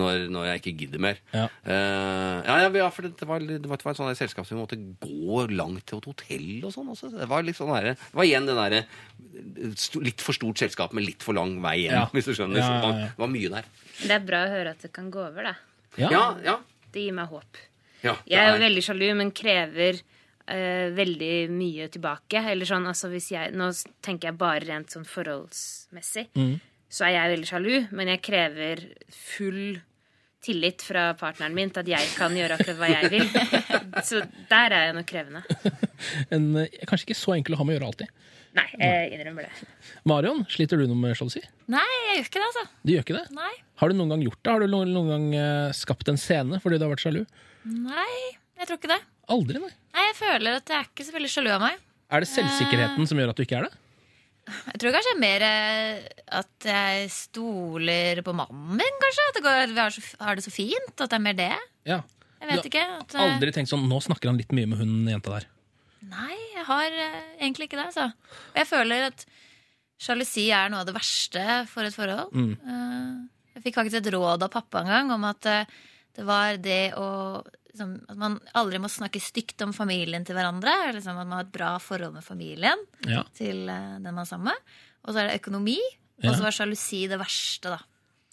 [0.00, 1.18] når, når jeg ikke gidder mer.
[1.34, 1.42] Ja.
[1.68, 4.56] uh, ja, ja, for det, det, var, det var det var et sånt selskap som
[4.56, 7.12] vi måtte gå langt til et hotell og sånn også.
[7.12, 8.82] Det var litt sånn der, det var igjen den derre
[10.00, 12.04] litt for stort selskap med litt for lang vei hjem, Ja.
[12.14, 12.62] hvis du skjønner.
[12.62, 13.12] Ja, ja, det var, ja.
[13.12, 13.72] det var mye der.
[13.98, 15.54] Det er bra å høre at det kan gå over, da.
[16.00, 16.08] Ja.
[16.14, 16.56] Ja, ja.
[16.94, 17.60] Det gir meg håp.
[18.00, 20.00] ja det Jeg er jo veldig sjalu, men krever
[20.50, 22.42] eh, veldig mye tilbake.
[22.52, 23.70] Eller sånn, altså hvis jeg, Nå
[24.04, 26.28] tenker jeg bare rent sånn forholdsmessig.
[26.88, 29.78] Så er jeg veldig sjalu, men jeg krever full
[30.44, 33.26] tillit fra partneren min til at jeg kan gjøre akkurat hva jeg vil.
[34.08, 35.44] Så der er jeg nok krevende.
[36.30, 38.10] En, eh, kanskje ikke så enkel å ha med å gjøre alltid.
[38.54, 39.66] Nei, jeg innrømmer det.
[40.06, 41.42] Marion, sliter du noe med sjalusi?
[41.74, 42.62] Nei, jeg gjør ikke det, altså.
[42.86, 43.24] Du gjør ikke det?
[43.34, 43.50] Nei.
[43.82, 44.52] Har du noen gang gjort det?
[44.52, 47.24] Har du noen, noen gang eh, skapt en scene fordi du har vært sjalu?
[47.66, 48.12] Nei,
[48.60, 49.00] jeg tror ikke det.
[49.34, 49.74] Aldri, nei.
[49.96, 51.84] Nei, Jeg føler at jeg er ikke så veldig sjalu av meg.
[52.08, 53.74] Er det selvsikkerheten som gjør at du ikke er det?
[54.48, 56.06] Jeg tror kanskje mer eh,
[56.38, 59.26] at jeg stoler på mannen min, kanskje.
[59.28, 60.94] At det går, vi har, så, har det så fint.
[60.96, 61.50] At det er mer det.
[61.88, 62.00] Ja.
[62.38, 62.86] Jeg vet Du ikke.
[63.02, 65.48] At, eh, Aldri tenkt sånn Nå snakker han litt mye med hun jenta der.
[66.08, 67.90] Nei, jeg har eh, egentlig ikke det.
[67.90, 68.08] Altså.
[68.54, 69.26] Og jeg føler at
[69.98, 72.32] sjalusi er noe av det verste for et forhold.
[72.32, 72.54] Mm.
[72.56, 73.12] Eh,
[73.58, 75.78] jeg fikk faktisk et råd av pappa en gang om at eh,
[76.18, 77.08] det var det å
[77.70, 80.72] liksom, At man aldri må snakke stygt om familien til hverandre.
[80.96, 83.22] Liksom, at man har et bra forhold med familien Ja.
[83.38, 84.74] til eh, den man er sammen med.
[85.06, 85.78] Og så er det økonomi.
[86.24, 87.78] Og så var sjalusi det verste, da.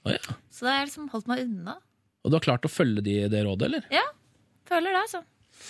[0.05, 0.33] Oh, ja.
[0.49, 1.75] Så da har jeg liksom holdt meg unna.
[2.25, 3.85] Og du har klart å følge de, det rådet, eller?
[3.93, 4.01] Ja,
[4.65, 5.21] føler det, altså.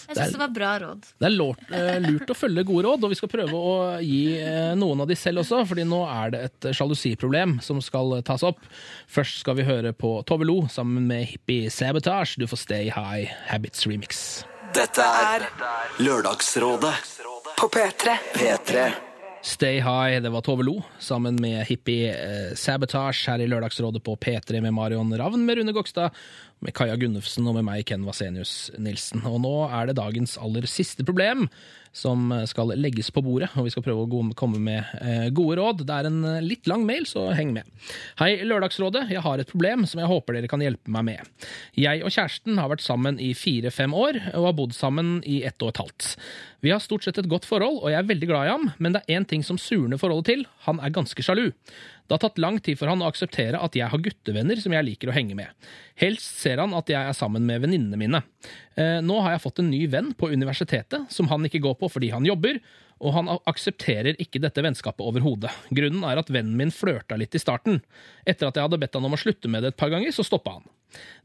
[0.07, 1.01] Jeg Det er- syns det var bra råd.
[1.19, 4.37] Det er lort, eh, lurt å følge gode råd, og vi skal prøve å gi
[4.39, 8.43] eh, noen av de selv også, fordi nå er det et sjalusiproblem som skal tas
[8.43, 8.59] opp.
[9.09, 12.37] Først skal vi høre på Tove Lo sammen med Hippie Sabotage.
[12.37, 14.43] Du får Stay High Habits Remix.
[14.73, 15.47] Dette er
[15.99, 16.93] Lørdagsrådet
[17.57, 18.17] På P3.
[18.33, 18.93] P3.
[19.45, 24.15] Stay High, det var Tove Lo sammen med Hippie eh, Sabotage her i Lørdagsrådet på
[24.17, 26.15] P3 med Marion Ravn, med Rune Gokstad,
[26.65, 29.21] med Kaja Gunnufsen og med meg, Ken Vasenius Nilsen.
[29.29, 31.45] Og nå er det dagens aller siste problem
[31.95, 35.85] som skal legges på bordet, og vi skal prøve å komme med eh, gode råd.
[35.87, 37.69] Det er en eh, litt lang mail, så heng med.
[38.19, 39.05] Hei, Lørdagsrådet.
[39.13, 41.47] Jeg har et problem som jeg håper dere kan hjelpe meg med.
[41.79, 45.61] Jeg og kjæresten har vært sammen i fire-fem år, og har bodd sammen i ett
[45.63, 46.09] og et halvt.
[46.65, 48.95] Vi har stort sett et godt forhold, og jeg er veldig glad i ham, men
[48.95, 50.47] det er én ting som surner forholdet til.
[50.65, 51.51] Han er ganske sjalu.
[52.05, 54.85] Det har tatt lang tid for han å akseptere at jeg har guttevenner som jeg
[54.85, 55.69] liker å henge med.
[55.97, 58.21] Helst ser han at jeg er sammen med venninnene mine.
[58.77, 61.89] Eh, nå har jeg fått en ny venn på universitetet, som han ikke går på
[61.95, 62.61] fordi han jobber,
[63.03, 65.51] og han aksepterer ikke dette vennskapet overhodet.
[65.75, 67.81] Grunnen er at vennen min flørta litt i starten.
[68.23, 70.23] Etter at jeg hadde bedt han om å slutte med det et par ganger, så
[70.25, 70.65] stoppa han.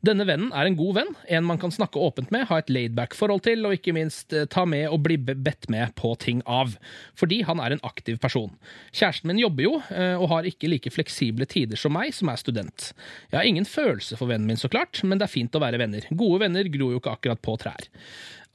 [0.03, 3.43] Denne vennen er en god venn, en man kan snakke åpent med, ha et laidback-forhold
[3.45, 6.73] til, og ikke minst eh, ta med og bli bedt med på ting av.
[7.21, 8.55] Fordi han er en aktiv person.
[8.91, 12.41] Kjæresten min jobber jo, eh, og har ikke like fleksible tider som meg, som er
[12.41, 12.91] student.
[13.29, 15.81] Jeg har ingen følelse for vennen min, så klart, men det er fint å være
[15.83, 16.09] venner.
[16.11, 17.91] Gode venner gror jo ikke akkurat på trær.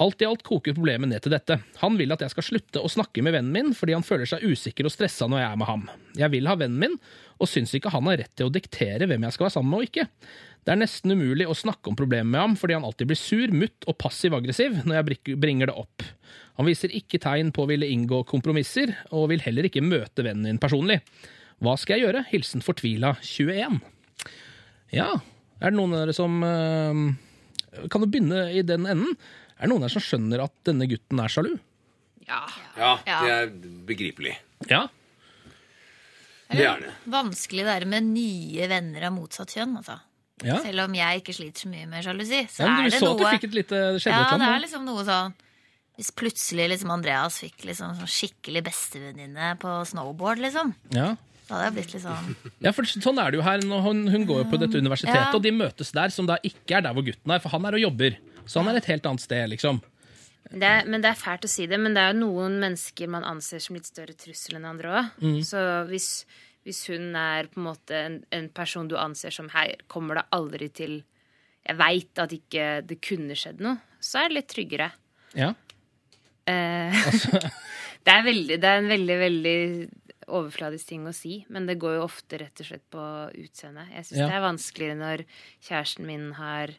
[0.03, 1.55] Alt i alt koker problemet ned til dette.
[1.79, 4.43] Han vil at jeg skal slutte å snakke med vennen min fordi han føler seg
[4.43, 5.85] usikker og stressa når jeg er med ham.
[6.19, 6.97] Jeg vil ha vennen min,
[7.39, 9.79] og syns ikke han har rett til å diktere hvem jeg skal være sammen med
[9.85, 10.05] og ikke.
[10.65, 13.53] Det er nesten umulig å snakke om problemet med ham fordi han alltid blir sur,
[13.55, 16.03] mutt og passiv-aggressiv når jeg bringer det opp.
[16.59, 20.49] Han viser ikke tegn på å ville inngå kompromisser, og vil heller ikke møte vennen
[20.49, 20.99] min personlig.
[21.63, 22.25] Hva skal jeg gjøre?
[22.33, 23.79] Hilsen fortvila 21.
[24.95, 25.07] Ja,
[25.61, 29.15] er det noen av dere som eh, Kan jo begynne i den enden?
[29.55, 31.53] Er det noen her som skjønner at denne gutten er sjalu?
[32.27, 32.41] Ja.
[32.77, 33.51] Ja, det er
[33.87, 34.35] begripelig.
[34.69, 34.87] Ja.
[36.51, 36.91] Det er det.
[37.09, 39.97] Vanskelig det der med nye venner av motsatt kjønn, altså.
[40.43, 40.57] Ja.
[40.61, 43.07] Selv om jeg ikke sliter så mye med sjalusi, så Ja, men er det så
[43.07, 45.31] noe at du fikk et lite Ja, det er liksom noe sånn
[45.95, 50.73] Hvis plutselig liksom Andreas fikk liksom sånn skikkelig bestevenninne på snowboard, liksom.
[50.91, 51.13] Ja.
[51.47, 52.35] Da hadde jeg blitt litt sånn
[52.67, 53.63] Ja, for sånn er det jo her.
[53.63, 55.31] Hun, hun går jo på dette universitetet, Ja.
[55.31, 57.79] og de møtes der, som da ikke er der hvor gutten er, for han er
[57.79, 58.19] og jobber.
[58.45, 59.81] Så han er et helt annet sted, liksom.
[60.45, 63.09] Det er, men det er fælt å si det, men det er jo noen mennesker
[63.09, 65.07] man anser som litt større trussel enn andre òg.
[65.23, 65.39] Mm.
[65.47, 66.09] Så hvis,
[66.67, 70.27] hvis hun er på en måte en, en person du anser som Hei, kommer det
[70.37, 70.99] aldri til
[71.65, 74.91] Jeg veit at ikke det kunne skjedd noe, så er det litt tryggere.
[75.33, 75.49] Ja.
[76.45, 76.93] Eh,
[78.05, 79.59] det, er veldig, det er en veldig, veldig
[80.25, 83.01] overfladisk ting å si, men det går jo ofte rett og slett på
[83.33, 83.91] utseendet.
[83.97, 84.29] Jeg syns Ja.
[84.29, 85.25] det er vanskeligere når
[85.65, 86.73] kjæresten min har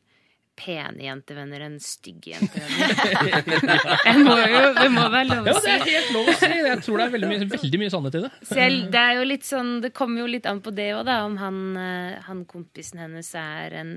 [0.57, 3.83] pene jentevenner enn stygge jentevenner.
[4.07, 5.73] Jeg må jo, det må være lov ja, å det si.
[5.75, 6.51] er helt lov å si.
[6.67, 8.31] Jeg tror det er veldig mye, veldig mye sannhet i det.
[8.51, 11.19] Selv, det er jo litt sånn, det kommer jo litt an på det òg, da.
[11.29, 13.93] Om han, eh, han kompisen hennes er en,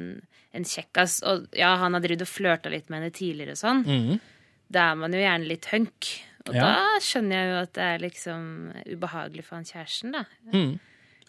[0.56, 1.20] en kjekkas.
[1.32, 3.86] Og ja, han har drevet og flørta litt med henne tidligere og sånn.
[3.88, 4.20] Mhm.
[4.70, 6.12] Da er man jo gjerne litt hunk.
[6.50, 6.62] Og Ja.
[6.68, 8.44] da skjønner jeg jo at det er liksom
[8.96, 10.22] ubehagelig for han kjæresten, da.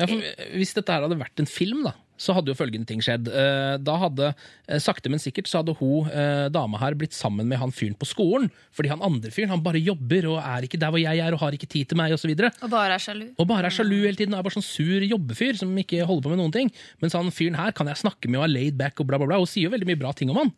[0.01, 0.23] Ja, for
[0.57, 3.30] hvis dette her hadde vært en film, da, så hadde jo følgende ting skjedd.
[3.32, 4.32] Eh, Da hadde,
[4.68, 7.97] eh, sakte, men sikkert, så hadde hun eh, dama her blitt sammen med han fyren
[7.97, 8.51] på skolen.
[8.76, 11.40] Fordi han andre fyren han bare jobber og er ikke der hvor jeg er og
[11.40, 12.34] har ikke tid til meg, osv.
[12.36, 13.26] Og bare er sjalu.
[13.40, 16.28] Og bare er sjalu hele tiden og er bare sånn sur jobbefyr som ikke holder
[16.28, 16.72] på med noen ting.
[17.01, 19.30] Mens han fyren her kan jeg snakke med og er laid back og bla, bla,
[19.32, 19.40] bla.
[19.40, 20.52] Hun sier jo veldig mye bra ting om han.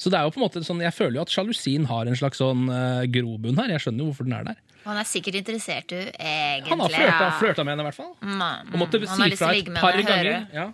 [0.00, 2.16] Så det er jo på en måte sånn, jeg føler jo at sjalusien har en
[2.18, 3.74] slags sånn uh, grobunn her.
[3.76, 4.60] Jeg skjønner jo hvorfor den er der.
[4.82, 5.98] Han er sikkert interessert du.
[6.00, 6.72] egentlig.
[6.72, 7.66] Han har flørta, ja.
[7.68, 8.14] med henne, i hvert fall.
[8.18, 10.48] Mm, Og måtte si fra et par ganger.
[10.50, 10.72] Ja.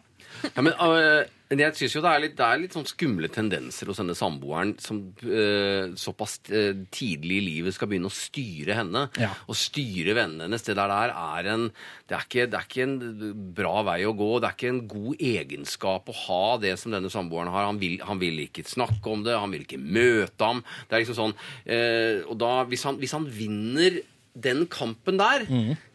[0.55, 3.89] Ja, men uh, jeg synes jo det er litt, det er litt sånn skumle tendenser
[3.89, 9.07] hos denne samboeren som uh, såpass uh, tidlig i livet skal begynne å styre henne.
[9.21, 9.31] Ja.
[9.49, 10.67] Og styre vennene hennes.
[10.67, 11.69] Det der der er en
[12.09, 14.31] det er, ikke, det er ikke en bra vei å gå.
[14.41, 17.69] Det er ikke en god egenskap å ha det som denne samboeren har.
[17.71, 20.63] Han vil, han vil ikke snakke om det, han vil ikke møte ham.
[20.89, 24.03] Det er liksom sånn uh, Og da, hvis han, hvis han vinner
[24.45, 25.47] den kampen der,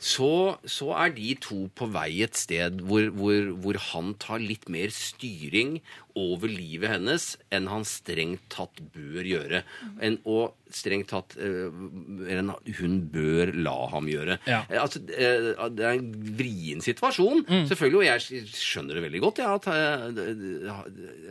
[0.03, 4.67] så, så er de to på vei et sted hvor, hvor, hvor han tar litt
[4.73, 5.77] mer styring
[6.19, 9.63] over livet hennes enn han strengt tatt bør gjøre.
[10.05, 11.71] En, og strengt tatt eh,
[12.33, 14.37] enn hun bør la ham gjøre.
[14.49, 14.59] Ja.
[14.69, 19.41] Eh, Altså, eh, det er en vrien situasjon, selvfølgelig, og jeg skjønner det veldig godt.
[19.41, 19.65] Ja, at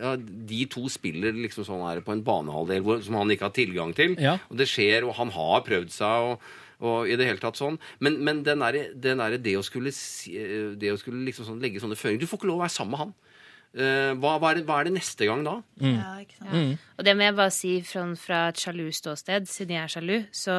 [0.03, 0.17] ja,
[0.53, 4.17] de to spiller liksom sånn her på en banehalvdel som han ikke har tilgang til.
[4.51, 6.33] Og det skjer, og han har prøvd seg.
[6.33, 6.51] og
[6.83, 7.79] og i det hele tatt sånn.
[8.03, 11.63] Men, men den er, den er det å skulle, eh, det å skulle liksom sånn,
[11.63, 13.15] legge sånne føringer Du får ikke lov å være sammen med han.
[13.73, 15.55] Uh, hva, hva, er det, hva er det neste gang da?
[15.81, 16.83] Ja, ikke sant?
[17.01, 20.17] Og det må jeg bare si fra, fra et sjalu ståsted, siden jeg er sjalu.
[20.37, 20.59] Så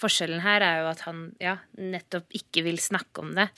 [0.00, 3.48] forskjellen her er jo at han ja, nettopp ikke vil snakke om det.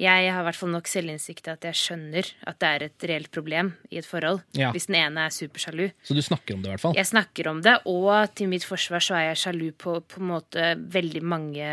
[0.00, 3.06] Jeg har i hvert fall nok selvinnsikt til at jeg skjønner at det er et
[3.10, 4.40] reelt problem i et forhold.
[4.56, 4.70] Ja.
[4.74, 5.90] Hvis den ene er supersjalu.
[6.02, 6.96] Så du snakker om det, i hvert fall.
[6.96, 10.30] Jeg snakker om det, og til mitt forsvar så er jeg sjalu på på en
[10.32, 11.68] måte veldig mange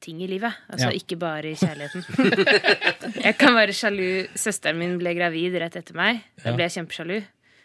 [0.00, 0.52] ting i livet.
[0.72, 0.96] Altså Ja.
[0.96, 2.04] ikke bare i kjærligheten.
[3.26, 6.22] jeg kan være sjalu Søsteren min ble gravid rett etter meg.
[6.44, 7.18] Da ble jeg kjempesjalu.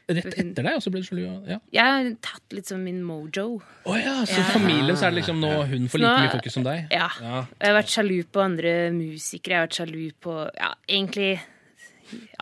[0.05, 1.23] Rett etter deg, og så ble du sjalu?
[1.49, 1.57] Ja.
[1.73, 3.45] Jeg har tatt litt sånn min mojo.
[3.89, 4.45] Oh, ja, så ja.
[4.53, 6.83] familien så er det liksom nå hun får like Nå- mye fokus som deg?
[6.93, 7.07] Ja.
[7.23, 7.39] Ja.
[7.57, 9.55] Jeg har vært sjalu på andre musikere.
[9.55, 11.31] Jeg har vært sjalu på ja, egentlig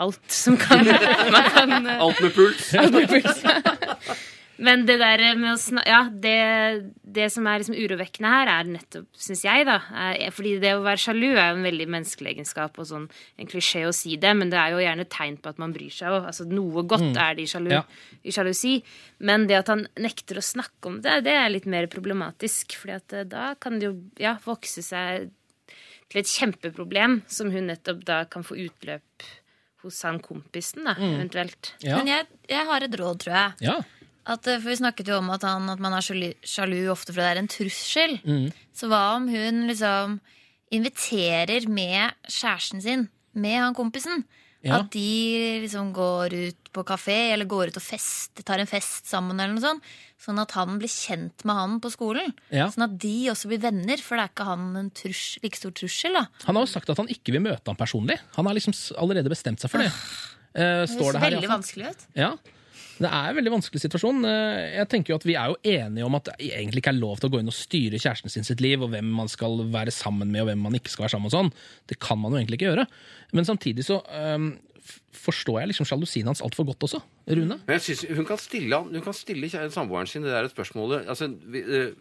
[0.03, 0.83] alt som kan
[1.35, 2.73] man kan eh, Alt med puls.
[2.83, 3.43] alt med puls.
[4.61, 8.67] Men det der med å snakke Ja, det, det som er liksom urovekkende her, er
[8.69, 12.35] nettopp, syns jeg, da er, Fordi det å være sjalu er jo en veldig menneskelig
[12.35, 13.07] egenskap og sånn
[13.41, 15.89] en klisjé å si det, men det er jo gjerne tegn på at man bryr
[15.93, 16.27] seg òg.
[16.29, 17.81] Altså, noe godt er det i, sjalu, Ja.
[18.23, 18.75] i sjalusi.
[19.25, 22.77] Men det at han nekter å snakke om det, det er litt mer problematisk.
[22.77, 25.31] fordi at eh, da kan det jo ja, vokse seg
[26.13, 29.25] til et kjempeproblem som hun nettopp da kan få utløp
[29.83, 31.73] hos han kompisen, da, eventuelt.
[31.83, 31.97] Ja.
[31.97, 33.51] Men jeg, jeg har et råd, tror jeg.
[33.65, 33.81] ja.
[34.25, 37.11] At, eh, for Vi snakket jo om at, han, at man er sjalu, sjalu ofte
[37.11, 38.15] fordi det er en trussel.
[38.73, 40.19] Så hva om hun liksom
[40.73, 44.23] inviterer med kjæresten sin, med han kompisen?
[44.63, 44.77] Ja.
[44.79, 49.09] At de liksom går ut på kafé eller går ut og fest, tar en fest
[49.11, 49.35] sammen.
[49.39, 49.83] eller noe sånt
[50.23, 52.31] Sånn at han blir kjent med han på skolen.
[52.47, 52.69] Ja.
[52.71, 55.73] Sånn at de også blir venner, for det er ikke han en trus, like stor
[55.75, 56.15] trussel.
[56.15, 58.15] da Han har jo sagt at han ikke vil møte ham personlig.
[58.37, 58.71] Han har liksom
[59.03, 59.91] allerede bestemt seg for det.
[60.55, 62.05] Det står det høres her veldig hvert vanskelig ut.
[62.15, 62.31] Ja.
[63.01, 64.19] Det er en veldig vanskelig situasjon.
[64.29, 66.99] Eh, Jeg tenker jo at Vi er jo enige om at det egentlig ikke er
[66.99, 69.63] lov til å gå inn og styre kjæresten sin sitt liv, og hvem man skal
[69.73, 71.33] være sammen med, og hvem man ikke skal være sammen med.
[71.33, 71.53] og sånn.
[71.89, 72.85] Det kan man jo egentlig ikke gjøre.
[73.33, 73.97] Men samtidig så
[74.37, 74.51] um,
[75.23, 77.01] forstår jeg liksom sjalusien hans altfor godt også.
[77.31, 77.57] Rune?
[77.65, 81.07] Men jeg synes Hun kan stille, hun kan stille samboeren sin det der spørsmålet.
[81.09, 81.95] Altså, eh,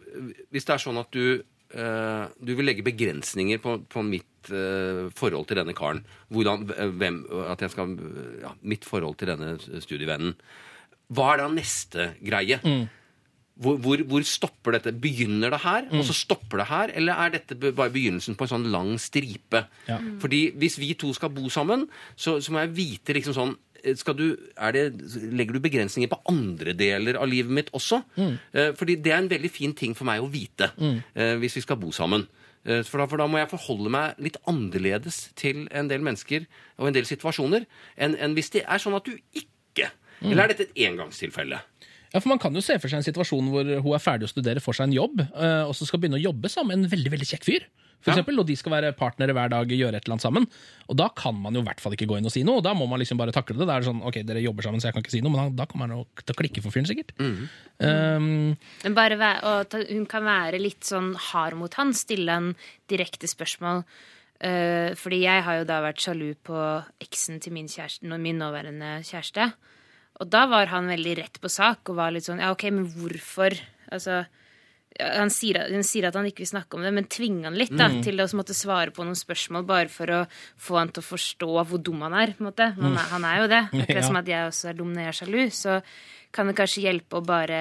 [0.51, 1.41] hvis det er sånn at du,
[1.73, 6.01] eh, du vil legge begrensninger på, på mitt forhold til denne karen.
[6.27, 6.65] Hvordan,
[6.99, 7.93] hvem, at jeg skal,
[8.41, 10.33] ja, mitt forhold til denne studievennen.
[11.13, 12.59] Hva er da neste greie?
[13.53, 14.95] Hvor, hvor, hvor stopper dette?
[14.97, 16.93] Begynner det her, og så stopper det her?
[16.97, 19.65] Eller er dette bare begynnelsen på en sånn lang stripe?
[19.85, 19.99] Ja.
[20.23, 21.85] Fordi hvis vi to skal bo sammen,
[22.15, 23.53] så, så må jeg vite liksom sånn
[23.83, 24.25] eh, skal du,
[24.57, 24.85] er det,
[25.37, 28.01] Legger du begrensninger på andre deler av livet mitt også?
[28.17, 28.33] Mm.
[28.79, 30.97] fordi det er en veldig fin ting for meg å vite mm.
[31.43, 32.25] hvis vi skal bo sammen.
[32.65, 36.45] Eh, For da, for da må jeg forholde meg litt annerledes til en del mennesker
[36.79, 37.65] og en del situasjoner
[37.99, 39.51] enn enn hvis det er sånn at du ikke
[40.23, 41.59] Eller er dette et engangstilfelle?
[42.13, 44.33] Ja, for Man kan jo se for seg en situasjon hvor hun er ferdig å
[44.33, 46.91] studere, får seg en jobb, eh, og så skal begynne å jobbe sammen med en
[46.97, 47.65] veldig veldig kjekk fyr.
[48.03, 48.17] For Ja.
[48.19, 50.45] eksempel, og de skal være partnere hver dag, gjøre et eller annet sammen.
[50.89, 52.57] Og Da kan man jo i hvert fall ikke gå inn og si noe.
[52.57, 53.65] og Da må man liksom bare takle det.
[53.65, 55.55] Da er det sånn, ok, dere jobber sammen, så jeg kan ikke si noe, men
[55.55, 57.13] da, da kommer jo til å klikke for fyren, sikkert.
[57.79, 62.29] Um, Men bare være, og ta- hun kan være litt sånn hard mot han, stille
[62.29, 62.55] han
[62.91, 63.83] direkte spørsmål.
[64.43, 66.57] Uh, fordi jeg har jo da vært sjalu på
[67.01, 69.53] eksen til min, kjæreste, min nåværende kjæreste.
[70.21, 72.85] Og da var han veldig rett på sak og var litt sånn Ja, OK, men
[72.93, 73.55] hvorfor?
[73.91, 74.23] Altså
[75.01, 77.71] han sier, hun sier at han ikke vil snakke om det, men tvinger han litt
[77.73, 80.19] da, til å måtte svare på noen spørsmål bare for å
[80.61, 82.35] få han til å forstå hvor dum han er.
[82.37, 82.67] på en måte.
[82.77, 83.61] Han, er, han er jo det.
[83.73, 84.05] Akkurat Ja.
[84.05, 85.41] som at jeg også er dum når jeg er sjalu.
[85.49, 85.79] Så
[86.37, 87.59] kan det kanskje hjelpe å bare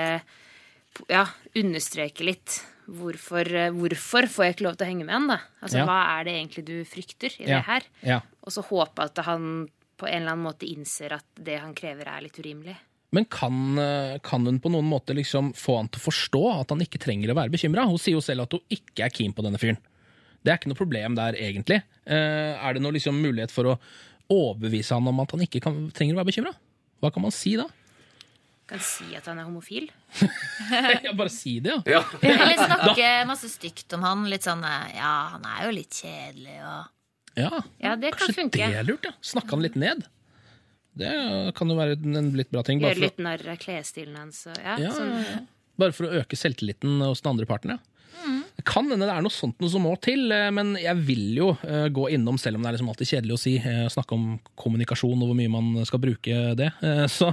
[1.09, 1.24] ja,
[1.57, 2.59] understreke litt
[2.93, 3.49] hvorfor,
[3.81, 5.39] hvorfor får jeg ikke lov til å henge med han, da?
[5.65, 5.87] Altså, Ja.
[5.89, 7.89] Hva er det egentlig du frykter i det her?
[8.05, 8.20] ja.
[8.45, 9.70] Og så håpe at han
[10.03, 12.74] på en eller annen måte innser at det han krever, er litt urimelig.
[13.15, 16.73] Men kan, eh, kan hun på noen måte liksom få han til å forstå at
[16.73, 17.85] han ikke trenger å være bekymra?
[17.87, 19.79] Hun sier jo selv at hun ikke er keen på denne fyren.
[20.43, 21.83] Det er ikke noe problem der, egentlig.
[22.03, 23.77] Eh, er det noe liksom mulighet for å
[24.33, 26.55] overbevise han om at han ikke kan, trenger å være bekymra?
[27.03, 27.69] Hva kan man si da?
[28.73, 29.91] Kan si at han er homofil.
[31.05, 32.01] ja, bare si det, ja.
[32.01, 32.03] Ja.
[32.24, 34.27] Eller snakke masse stygt om han.
[34.33, 36.91] Litt sånn eh, Ja, han er jo litt kjedelig og
[37.38, 38.59] Ja, Ja, det kan Kanskje funke.
[38.60, 39.12] det er lurt, ja.
[39.24, 40.04] Snakke han litt ned.
[40.98, 41.12] Det
[41.56, 42.82] kan jo være en litt bra ting.
[42.82, 44.44] Gjøre litt narr av klesstilen hans.
[44.60, 45.46] Ja, ja, sånn.
[45.80, 47.78] bare for å øke selvtilliten hos den andre parten, ja.
[48.22, 48.42] Mm.
[48.68, 51.48] Kan hende det er noe sånt noe som må til, eh, men jeg vil jo
[51.64, 54.26] eh, gå innom, selv om det er liksom alltid kjedelig å si, eh, snakke om
[54.60, 56.68] kommunikasjon og hvor mye man skal bruke det.
[57.10, 57.32] Så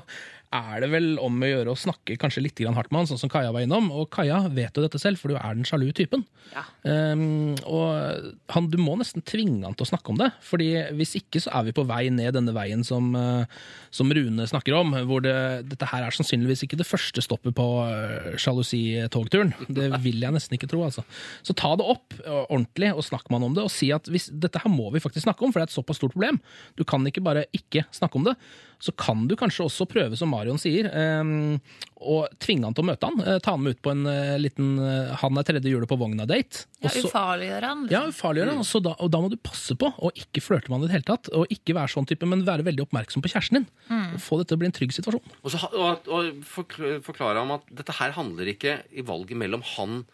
[0.50, 3.30] er det vel om å gjøre å snakke kanskje litt hardt med han, sånn som
[3.30, 3.92] Kaja var innom.
[3.94, 6.24] Og Kaja vet jo dette selv, for du er den sjalu typen.
[6.56, 6.64] Ja.
[6.82, 11.14] Um, og han, du må nesten tvinge han til å snakke om det, fordi hvis
[11.20, 13.46] ikke så er vi på vei ned denne veien som, uh,
[13.94, 15.36] som Rune snakker om, hvor det,
[15.70, 19.54] dette her er sannsynligvis ikke det første stoppet på uh, sjalusitogturen.
[19.80, 21.04] Det vil jeg nesten ikke tro, altså.
[21.46, 24.10] Så ta det opp uh, ordentlig og snakk med han om det, og si at
[24.10, 26.42] hvis, dette her må vi faktisk snakke om, for det er et såpass stort problem.
[26.80, 28.36] Du kan ikke bare ikke snakke om det.
[28.80, 30.88] Så kan du kanskje også prøve, som Marion sier,
[31.20, 31.58] um,
[32.00, 33.18] å tvinge han til å møte han.
[33.26, 35.98] Uh, ta han med ut på en uh, liten uh, Han er tredje hjulet på
[36.00, 36.62] vogna-date.
[36.86, 37.82] ja, ufarliggjøre han.
[37.92, 38.16] ja, Liksom.
[38.16, 38.54] ufarliggjøre.
[38.56, 38.68] han.
[38.70, 40.96] Så da, og da må du passe på å ikke flørte med han i det
[40.96, 41.28] hele tatt.
[41.36, 43.68] Og ikke være sånn type, men være veldig oppmerksom på kjæresten din.
[44.16, 45.36] Og få dette til å bli en trygg situasjon.
[45.44, 50.06] Og, så, og, og forklare ham at dette her handler ikke i valget mellom han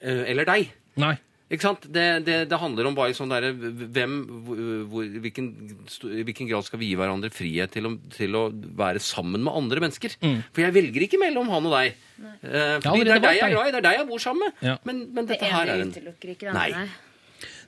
[0.00, 0.72] eh, eller deg.
[1.04, 1.18] Nei.
[1.46, 1.84] Ikke sant?
[1.94, 4.14] Det, det, det handler om bare sånn derre hvem
[4.90, 5.50] hvor, hvilken,
[6.10, 9.54] I hvilken grad skal vi gi hverandre frihet til å, til å være sammen med
[9.54, 10.16] andre mennesker?
[10.18, 11.94] For jeg velger ikke mellom han og deg.
[12.42, 14.48] Eh, fordi det er deg jeg er glad i, det er deg jeg bor sammen
[14.48, 14.64] med.
[14.66, 14.74] Ja.
[14.90, 16.70] Men, men Det dette her er ene en utelukker ikke det Nei.
[16.72, 17.05] andre.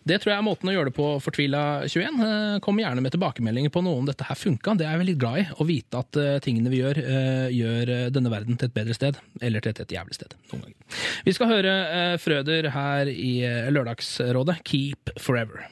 [0.08, 2.20] Det tror jeg er måten å gjøre det på Fortvila21.
[2.24, 4.76] Eh, Kom gjerne med tilbakemeldinger på noe om dette her funka.
[4.78, 5.46] Det er jeg veldig glad i.
[5.52, 9.18] Å vite at eh, tingene vi gjør, eh, gjør denne verden til et bedre sted.
[9.44, 10.36] Eller til et, et jævlig sted.
[10.52, 11.00] Noen ganger.
[11.28, 11.74] Vi skal høre
[12.22, 13.32] Frøder her i
[13.74, 14.60] Lørdagsrådet.
[14.68, 15.66] Keep forever.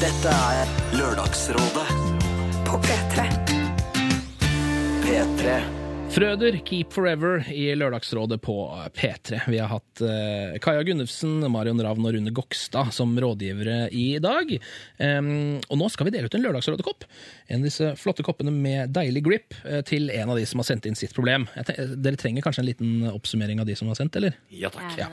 [0.00, 1.86] Dette er Lørdagsrådet
[2.66, 3.28] På P3.
[5.04, 5.79] P3.
[6.10, 8.54] Frøder, Keep Forever i Lørdagsrådet på
[8.96, 9.38] P3.
[9.46, 14.50] Vi har hatt eh, Kaja Gunnufsen, Marion Ravn og Rune Gokstad som rådgivere i dag.
[15.70, 17.06] Og nå skal vi dele ut en Lørdagsrådekopp.
[17.46, 20.68] En av disse flotte koppene med deilig grip eh, til en av de som har
[20.72, 21.46] sendt inn sitt problem.
[21.54, 24.34] Dere trenger kanskje en liten oppsummering av de som har sendt, eller?
[24.50, 24.98] Ja takk.
[24.98, 25.08] Ja,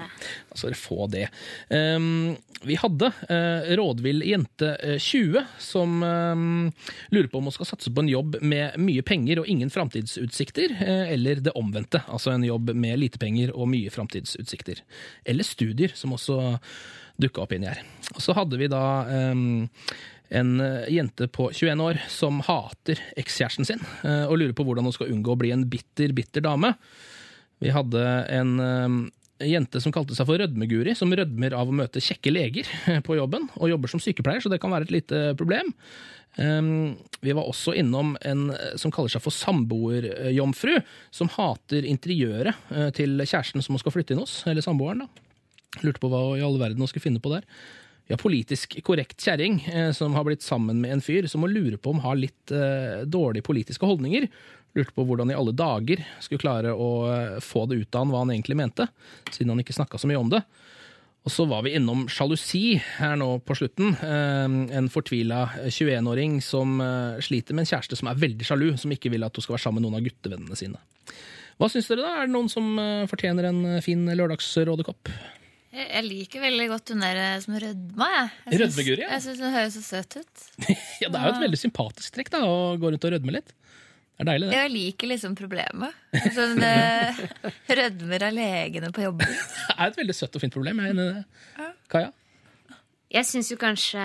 [0.50, 1.28] da skal dere få det.
[1.70, 6.72] Um, vi hadde uh, rådvill jente eh, 20 som um,
[7.10, 10.74] lurer på om hun skal satse på en jobb med mye penger og ingen framtidsutsikter,
[10.82, 12.02] eh, eller det omvendte.
[12.08, 14.84] Altså en jobb med lite penger og mye framtidsutsikter.
[15.28, 16.58] Eller studier, som også
[17.22, 17.82] dukka opp inni her.
[18.16, 18.84] Og så hadde vi da
[19.34, 19.68] um,
[20.30, 24.88] en eh, jente på 21 år som hater ekskjæresten sin, eh, og lurer på hvordan
[24.88, 26.74] hun skal unngå å bli en bitter, bitter dame.
[27.64, 28.04] Vi hadde
[28.34, 28.98] en eh,
[29.48, 32.70] jente som kalte seg for Rødmeguri, som rødmer av å møte kjekke leger
[33.08, 35.72] på jobben, og jobber som sykepleier, så det kan være et lite problem.
[36.38, 40.76] Um, vi var også innom en eh, som kaller seg for samboerjomfru,
[41.14, 45.06] som hater interiøret eh, til kjæresten som hun skal flytte inn hos, eller samboeren.
[45.06, 45.82] da.
[45.82, 47.48] Lurte på hva i all verden hun skulle finne på der.
[48.08, 51.82] Har politisk korrekt kjerring eh, som har blitt sammen med en fyr som må lure
[51.82, 52.54] på om har litt
[53.10, 54.30] dårlige politiske holdninger.
[54.78, 58.22] Lurte på hvordan i alle dager skulle klare å få det ut av han hva
[58.22, 58.86] han egentlig mente,
[59.32, 60.44] siden han ikke snakka så mye om det.
[61.28, 63.96] Og så var vi innom sjalusi her nå på slutten.
[64.00, 68.94] Eh, En fortvila 21-åring som eh, sliter med en kjæreste som er veldig sjalu, som
[68.96, 70.80] ikke vil at hun skal være sammen med noen av guttevennene sine.
[71.58, 72.14] Hva syns dere, da?
[72.22, 75.12] Er det noen som eh, fortjener en eh, fin lørdagsrådekopp?
[75.78, 78.08] Jeg, liker veldig godt hun der som rødma.
[78.48, 78.56] Jeg.
[78.56, 80.46] Jeg syns hun høres så søt ut.
[81.04, 83.52] Ja, Det er jo et veldig sympatisk trekk da, å gå rundt og rødme litt.
[84.18, 84.58] Det er deilig, det.
[84.58, 85.98] Jeg liker liksom problemet.
[86.34, 87.20] Sånn eh,
[87.80, 89.30] rødmer av legene på jobben.
[89.30, 90.80] Det er et veldig søtt og fint problem.
[90.82, 91.68] Jeg er enig i det.
[91.94, 92.10] Kaja?
[93.08, 94.02] Jeg syns jo kanskje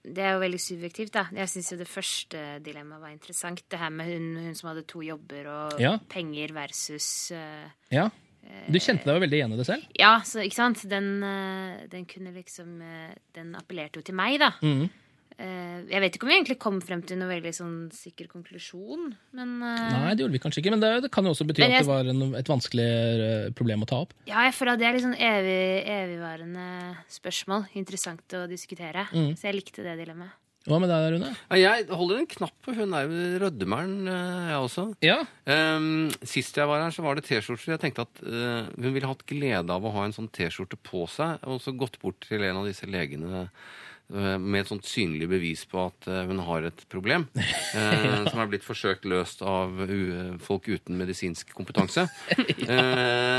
[0.00, 1.26] Det er jo veldig subjektivt, da.
[1.36, 3.60] Jeg syns jo det første dilemmaet var interessant.
[3.68, 5.96] Det her med hun, hun som hadde to jobber, og Ja.
[6.08, 8.06] penger versus uh, Ja.
[8.68, 9.84] Du kjente deg jo veldig igjen i det selv?
[9.98, 10.80] Ja, så ikke sant?
[10.90, 14.48] Den, eh, den kunne liksom eh, Den appellerte jo til meg, da.
[14.62, 14.88] Mhm.
[15.38, 19.14] Eh, Jeg vet ikke om vi egentlig kom frem til noen veldig sånn sikker konklusjon,
[19.38, 21.64] men eh, Nei, det gjorde vi kanskje ikke, men det, det kan jo også bety
[21.64, 24.12] jeg, at det var en, et vanskelig eh, problem å ta opp.
[24.28, 25.58] Ja, jeg føler at det er litt sånn evig,
[25.96, 26.68] evigvarende
[27.12, 27.66] spørsmål.
[27.80, 29.08] Interessant å diskutere.
[29.12, 29.34] Mm.
[29.38, 30.38] Så jeg likte det dilemmaet.
[30.62, 31.30] Hva med deg, Rune?
[31.50, 34.84] Ja, Jeg holder en knapp på hun er jo rødmeren, jeg også.
[35.02, 35.16] Ja.
[35.42, 37.72] Um, sist jeg var her, så var det T-skjorter.
[37.74, 41.02] Jeg tenkte at uh, hun ville hatt glede av å ha en sånn T-skjorte på
[41.10, 43.48] seg, og så gått bort til en av disse legene
[44.12, 47.86] med et sånt synlig bevis på at eh, hun har et problem, ja.
[48.30, 49.82] som er blitt forsøkt løst av
[50.44, 52.06] folk uten medisinsk kompetanse.
[52.66, 52.88] ja.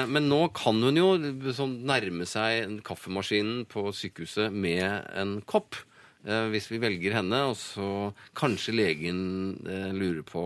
[0.14, 1.10] men nå kan hun jo
[1.56, 4.86] sånn nærme seg kaffemaskinen på sykehuset med
[5.20, 5.78] en kopp.
[6.24, 7.88] Eh, hvis vi velger henne, og så
[8.40, 9.18] kanskje legen
[9.68, 10.44] eh, lurer på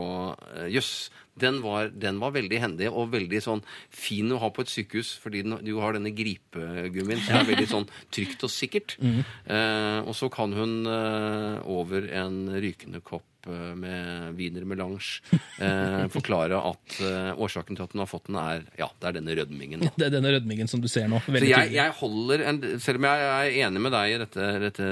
[0.55, 3.61] eh, Jøss, den, var- den var veldig hendig og veldig sånn
[3.93, 7.67] fin å ha på et sykehus, fordi den, du har denne gripegummien som er veldig
[7.69, 8.97] sånn trygt og sikkert.
[9.45, 15.21] Eh, og så kan hun over en rykende kopp eh, med wiener melange
[15.61, 19.17] eh, forklare at eh, årsaken til at hun har fått den, er ja, det er
[19.19, 19.85] denne rødmingen.
[19.85, 19.91] da.
[20.01, 21.19] Det er denne rødmingen som du ser nå.
[21.27, 24.87] Så jeg, jeg holder en, Selv om jeg er enig med deg i dette, dette,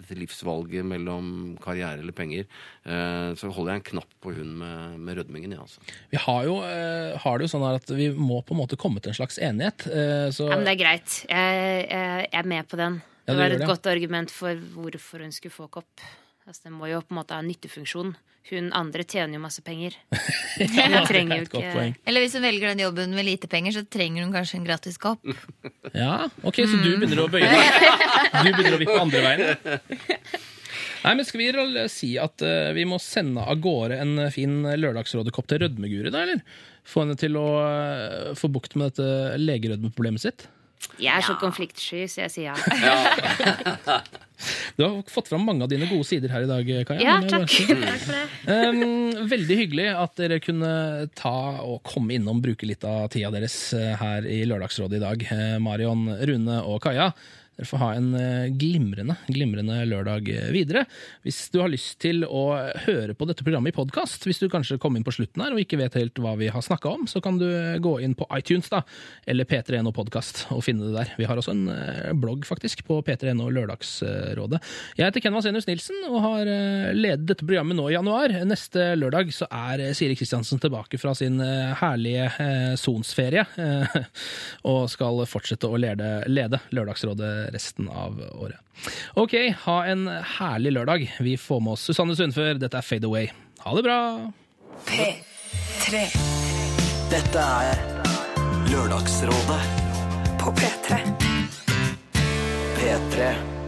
[0.00, 1.30] dette livsvalget mellom
[1.62, 2.46] karriere eller penger,
[2.84, 5.80] eh, så holder jeg en knapp på hun med, med rødmingen, ja, altså.
[6.10, 8.78] Vi har jo, eh, har det jo sånn her at vi må på en måte
[8.80, 9.86] komme til en slags enighet.
[9.90, 11.20] eh, så Ja, men det er greit.
[11.28, 13.00] Jeg, jeg, jeg er med på den.
[13.26, 13.66] Ja, Det var et det.
[13.68, 16.00] godt argument for hvorfor hun skulle få kopp.
[16.50, 18.08] Altså, det må jo på en måte ha nyttefunksjon.
[18.50, 19.94] Hun andre tjener jo masse penger.
[20.58, 24.24] Hun trenger jo ikke Eller hvis hun velger den jobben med lite penger, så trenger
[24.24, 25.22] hun kanskje en gratis kopp.
[25.94, 27.86] Ja, ok, så du begynner å bøye deg.
[28.44, 29.70] Du begynner å vippe andre veien.
[31.04, 35.50] Nei, men Skal vi si at uh, vi må sende av gårde en fin lørdagsrådekopp
[35.50, 36.42] til Rødmeguri, da, eller?
[36.82, 40.50] Få henne til å uh, få bukt med dette legerødmeproblemet sitt?
[41.00, 44.00] Jeg er så konfliktsky, så jeg sier ja.
[44.76, 47.04] Du har fått fram mange av dine gode sider her i dag, Kaja.
[47.04, 47.56] Ja, bare takk.
[47.68, 48.26] Takk for det.
[48.50, 50.70] Um, veldig hyggelig at dere kunne
[51.18, 55.24] ta og komme innom, bruke litt av tida deres eh, her i Lørdagsrådet i dag.
[55.36, 57.10] Eh, Marion, Rune og Kaja.
[57.60, 60.86] Dere får ha en eh, glimrende, glimrende lørdag eh, videre.
[61.26, 62.54] Hvis du har lyst til å
[62.86, 65.60] høre på dette programmet i podkast, hvis du kanskje kom inn på slutten her og
[65.60, 67.44] ikke vet helt hva vi har snakka om, så kan du
[67.84, 68.80] gå inn på iTunes da,
[69.28, 71.12] eller P3NO Podkast og finne det der.
[71.20, 74.62] Vi har også en eh, blogg faktisk på P3NO Lørdagsrådet.
[74.96, 78.38] Jeg heter Ken Vasenius Nilsen og har eh, ledet dette programmet nå i januar.
[78.48, 84.00] Neste lørdag så er eh, Siri Kristiansen tilbake fra sin eh, herlige eh, sonsferie eh,
[84.72, 88.58] og skal fortsette å lede, lede Lørdagsrådet resten av året.
[89.20, 89.36] Ok,
[89.66, 90.06] ha en
[90.38, 91.06] herlig lørdag.
[91.20, 92.58] Vi får med oss Susanne Sundfør.
[92.60, 93.30] Dette er Fade Away.
[93.64, 94.00] Ha det bra!
[94.88, 96.04] P3.
[97.10, 97.80] Dette er
[98.70, 99.62] Lørdagsrådet
[100.40, 101.00] på P3.
[102.80, 103.59] P3.